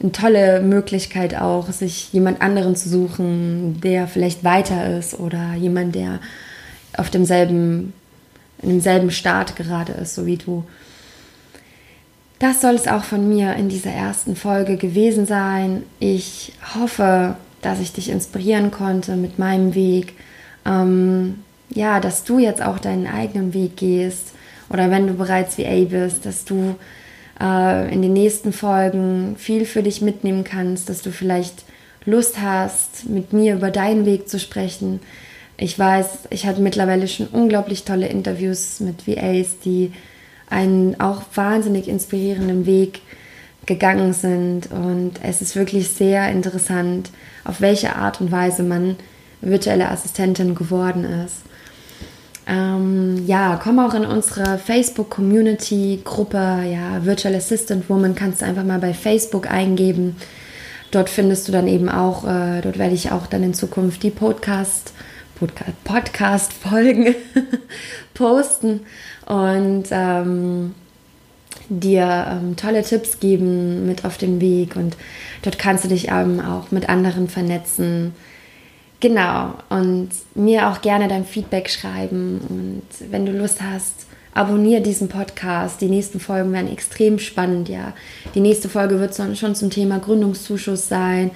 eine 0.01 0.11
tolle 0.11 0.61
Möglichkeit 0.61 1.35
auch, 1.35 1.71
sich 1.71 2.13
jemand 2.13 2.41
anderen 2.41 2.75
zu 2.75 2.89
suchen, 2.89 3.81
der 3.81 4.07
vielleicht 4.07 4.43
weiter 4.43 4.97
ist 4.97 5.19
oder 5.19 5.53
jemand, 5.55 5.95
der 5.95 6.19
auf 6.95 7.09
demselben, 7.09 7.93
in 8.61 8.69
demselben 8.69 9.11
Start 9.11 9.55
gerade 9.55 9.93
ist, 9.93 10.15
so 10.15 10.25
wie 10.25 10.37
du. 10.37 10.63
Das 12.39 12.61
soll 12.61 12.75
es 12.75 12.87
auch 12.87 13.03
von 13.03 13.27
mir 13.27 13.55
in 13.55 13.67
dieser 13.67 13.91
ersten 13.91 14.37
Folge 14.37 14.77
gewesen 14.77 15.25
sein. 15.25 15.83
Ich 15.99 16.53
hoffe, 16.75 17.35
dass 17.61 17.81
ich 17.81 17.91
dich 17.91 18.09
inspirieren 18.09 18.71
konnte 18.71 19.17
mit 19.17 19.39
meinem 19.39 19.75
Weg. 19.75 20.13
Ähm, 20.65 21.39
ja, 21.69 21.99
dass 21.99 22.23
du 22.23 22.39
jetzt 22.39 22.61
auch 22.61 22.79
deinen 22.79 23.07
eigenen 23.07 23.53
Weg 23.53 23.75
gehst 23.75 24.33
oder 24.69 24.89
wenn 24.89 25.07
du 25.07 25.13
bereits 25.13 25.57
VA 25.57 25.83
bist, 25.83 26.25
dass 26.25 26.45
du 26.45 26.75
äh, 27.41 27.93
in 27.93 28.01
den 28.01 28.13
nächsten 28.13 28.53
Folgen 28.53 29.35
viel 29.37 29.65
für 29.65 29.83
dich 29.83 30.01
mitnehmen 30.01 30.43
kannst, 30.43 30.89
dass 30.89 31.01
du 31.01 31.11
vielleicht 31.11 31.63
Lust 32.05 32.41
hast, 32.41 33.09
mit 33.09 33.33
mir 33.33 33.55
über 33.55 33.71
deinen 33.71 34.05
Weg 34.05 34.29
zu 34.29 34.39
sprechen. 34.39 34.99
Ich 35.57 35.77
weiß, 35.77 36.29
ich 36.29 36.45
hatte 36.45 36.61
mittlerweile 36.61 37.07
schon 37.07 37.27
unglaublich 37.27 37.83
tolle 37.83 38.07
Interviews 38.07 38.79
mit 38.79 39.07
VAs, 39.07 39.59
die 39.59 39.91
einen 40.49 40.99
auch 40.99 41.23
wahnsinnig 41.35 41.87
inspirierenden 41.87 42.65
Weg 42.65 43.01
gegangen 43.65 44.13
sind. 44.13 44.71
Und 44.71 45.19
es 45.21 45.41
ist 45.41 45.55
wirklich 45.55 45.89
sehr 45.89 46.29
interessant, 46.31 47.11
auf 47.43 47.61
welche 47.61 47.95
Art 47.95 48.21
und 48.21 48.31
Weise 48.31 48.63
man 48.63 48.95
virtuelle 49.41 49.89
Assistentin 49.89 50.55
geworden 50.55 51.05
ist. 51.05 51.41
Ähm, 52.49 53.25
ja, 53.27 53.59
komm 53.61 53.77
auch 53.77 53.93
in 53.93 54.05
unsere 54.05 54.57
Facebook-Community-Gruppe, 54.57 56.37
ja, 56.37 57.05
Virtual 57.05 57.35
Assistant 57.35 57.87
Woman, 57.91 58.15
kannst 58.15 58.41
du 58.41 58.45
einfach 58.45 58.63
mal 58.63 58.79
bei 58.79 58.95
Facebook 58.95 59.51
eingeben. 59.51 60.15
Dort 60.89 61.11
findest 61.11 61.47
du 61.47 61.51
dann 61.51 61.67
eben 61.67 61.89
auch, 61.89 62.25
äh, 62.25 62.61
dort 62.61 62.79
werde 62.79 62.95
ich 62.95 63.11
auch 63.11 63.27
dann 63.27 63.43
in 63.43 63.53
Zukunft 63.53 64.01
die 64.01 64.09
Podcast, 64.09 64.93
Podcast, 65.35 65.83
Podcast-Folgen 65.83 67.13
posten 68.15 68.79
und 69.27 69.83
ähm, 69.91 70.73
dir 71.69 72.25
ähm, 72.31 72.55
tolle 72.55 72.81
Tipps 72.81 73.19
geben 73.19 73.85
mit 73.85 74.05
auf 74.05 74.17
den 74.17 74.41
Weg. 74.41 74.75
Und 74.75 74.97
dort 75.43 75.59
kannst 75.59 75.83
du 75.83 75.87
dich 75.87 76.11
auch 76.11 76.71
mit 76.71 76.89
anderen 76.89 77.29
vernetzen 77.29 78.15
Genau, 78.99 79.53
und 79.69 80.09
mir 80.35 80.69
auch 80.69 80.81
gerne 80.81 81.07
dein 81.07 81.25
Feedback 81.25 81.69
schreiben. 81.69 82.41
Und 82.49 83.11
wenn 83.11 83.25
du 83.25 83.31
Lust 83.31 83.61
hast, 83.61 84.07
abonniere 84.33 84.81
diesen 84.81 85.07
Podcast. 85.07 85.79
Die 85.81 85.87
nächsten 85.87 86.19
Folgen 86.19 86.51
werden 86.51 86.71
extrem 86.71 87.19
spannend, 87.19 87.69
ja. 87.69 87.93
Die 88.35 88.41
nächste 88.41 88.69
Folge 88.69 88.99
wird 88.99 89.15
schon 89.37 89.55
zum 89.55 89.69
Thema 89.69 89.99
Gründungszuschuss 89.99 90.87
sein. 90.87 91.31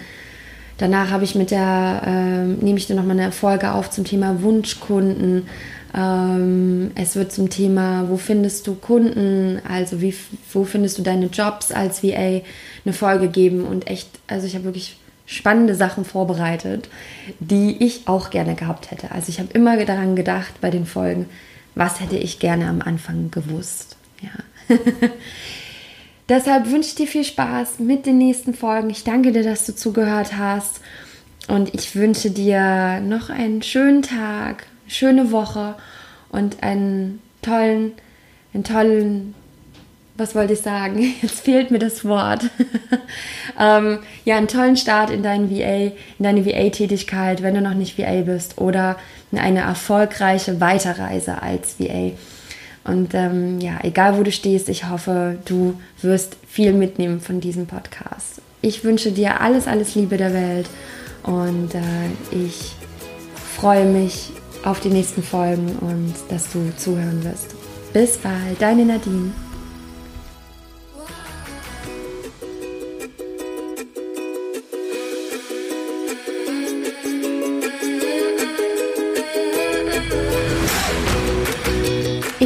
Danach 0.78 1.11
habe 1.11 1.24
ich 1.24 1.36
mit 1.36 1.51
der, 1.51 2.01
ähm, 2.05 2.57
nehme 2.59 2.78
ich 2.78 2.88
dir 2.88 2.95
nochmal 2.95 3.20
eine 3.20 3.32
Folge 3.32 3.74
auf 3.74 3.89
zum 3.89 4.03
Thema 4.03 4.41
Wunschkunden. 4.41 5.47
Ähm, 5.95 6.91
es 6.95 7.16
wird 7.16 7.32
zum 7.32 7.49
Thema, 7.49 8.09
wo 8.09 8.18
findest 8.18 8.66
du 8.68 8.76
Kunden, 8.76 9.61
also 9.68 10.01
wie, 10.01 10.16
wo 10.51 10.64
findest 10.64 10.97
du 10.97 11.03
deine 11.03 11.28
Jobs 11.28 11.72
als 11.72 12.03
VA, 12.03 12.41
eine 12.86 12.93
Folge 12.93 13.28
geben 13.28 13.66
und 13.66 13.88
echt, 13.88 14.09
also 14.28 14.47
ich 14.47 14.55
habe 14.55 14.66
wirklich 14.66 14.97
spannende 15.26 15.76
Sachen 15.76 16.05
vorbereitet, 16.05 16.89
die 17.39 17.84
ich 17.84 18.07
auch 18.07 18.30
gerne 18.30 18.55
gehabt 18.55 18.91
hätte. 18.91 19.11
Also 19.11 19.30
ich 19.30 19.39
habe 19.39 19.53
immer 19.53 19.84
daran 19.86 20.15
gedacht 20.15 20.59
bei 20.61 20.69
den 20.69 20.86
Folgen, 20.86 21.30
was 21.76 21.99
hätte 22.01 22.17
ich 22.17 22.39
gerne 22.39 22.67
am 22.67 22.82
Anfang 22.82 23.32
gewusst. 23.32 23.97
Ja. 24.21 24.78
Deshalb 26.30 26.71
wünsche 26.71 26.89
ich 26.89 26.95
dir 26.95 27.07
viel 27.07 27.24
Spaß 27.24 27.80
mit 27.80 28.05
den 28.05 28.17
nächsten 28.17 28.53
Folgen. 28.53 28.89
Ich 28.89 29.03
danke 29.03 29.32
dir, 29.32 29.43
dass 29.43 29.65
du 29.65 29.76
zugehört 29.76 30.38
hast. 30.38 30.82
Und 31.47 31.74
ich 31.74 31.95
wünsche 31.95 32.32
dir 32.32 33.01
noch 33.01 33.30
einen 33.30 33.61
schönen 33.61 34.01
Tag, 34.01 34.65
schöne 34.88 35.32
Woche 35.32 35.76
und 36.30 36.63
einen 36.63 37.21
tollen, 37.41 37.91
einen 38.53 38.63
tollen 38.63 39.36
was 40.16 40.36
wollte 40.36 40.53
ich 40.53 40.61
sagen? 40.61 41.14
Jetzt 41.22 41.41
fehlt 41.41 41.72
mir 41.72 41.80
das 41.80 42.05
Wort. 42.05 42.43
ähm, 43.59 43.99
ja, 44.26 44.38
einen 44.38 44.47
tollen 44.47 44.78
Start 44.78 45.09
in 45.09 45.24
deinen 45.24 45.49
VA, 45.49 45.91
in 46.18 46.24
deine 46.24 46.45
VA-Tätigkeit, 46.45 47.41
wenn 47.41 47.55
du 47.55 47.61
noch 47.61 47.74
nicht 47.74 47.97
VA 47.97 48.22
bist, 48.22 48.59
oder 48.59 48.97
eine 49.32 49.61
erfolgreiche 49.61 50.61
Weiterreise 50.61 51.41
als 51.41 51.80
VA. 51.80 52.11
Und 52.84 53.14
ähm, 53.14 53.59
ja, 53.59 53.80
egal 53.84 54.18
wo 54.18 54.24
du 54.24 54.32
stehst, 54.32 54.70
ich 54.70 54.89
hoffe, 54.89 55.38
du 55.45 55.80
wirst 56.01 56.38
viel 56.47 56.74
mitnehmen 56.74 57.22
von 57.22 57.39
diesem 57.39 57.66
Podcast. 57.66 58.41
Ich 58.61 58.84
wünsche 58.84 59.11
dir 59.11 59.41
alles, 59.41 59.68
alles 59.68 59.95
Liebe 59.95 60.18
der 60.18 60.34
Welt 60.34 60.70
und 61.24 61.74
äh, 61.74 61.82
ich 62.32 62.74
freue 63.55 63.86
mich 63.86 64.32
auf 64.64 64.80
die 64.80 64.89
nächsten 64.89 65.24
Folgen 65.24 65.78
und 65.80 66.14
dass 66.30 66.51
du 66.51 66.72
zuhören 66.78 67.24
wirst. 67.24 67.55
Bis 67.93 68.18
bald, 68.18 68.61
deine 68.61 68.86
Nadine. 68.86 69.32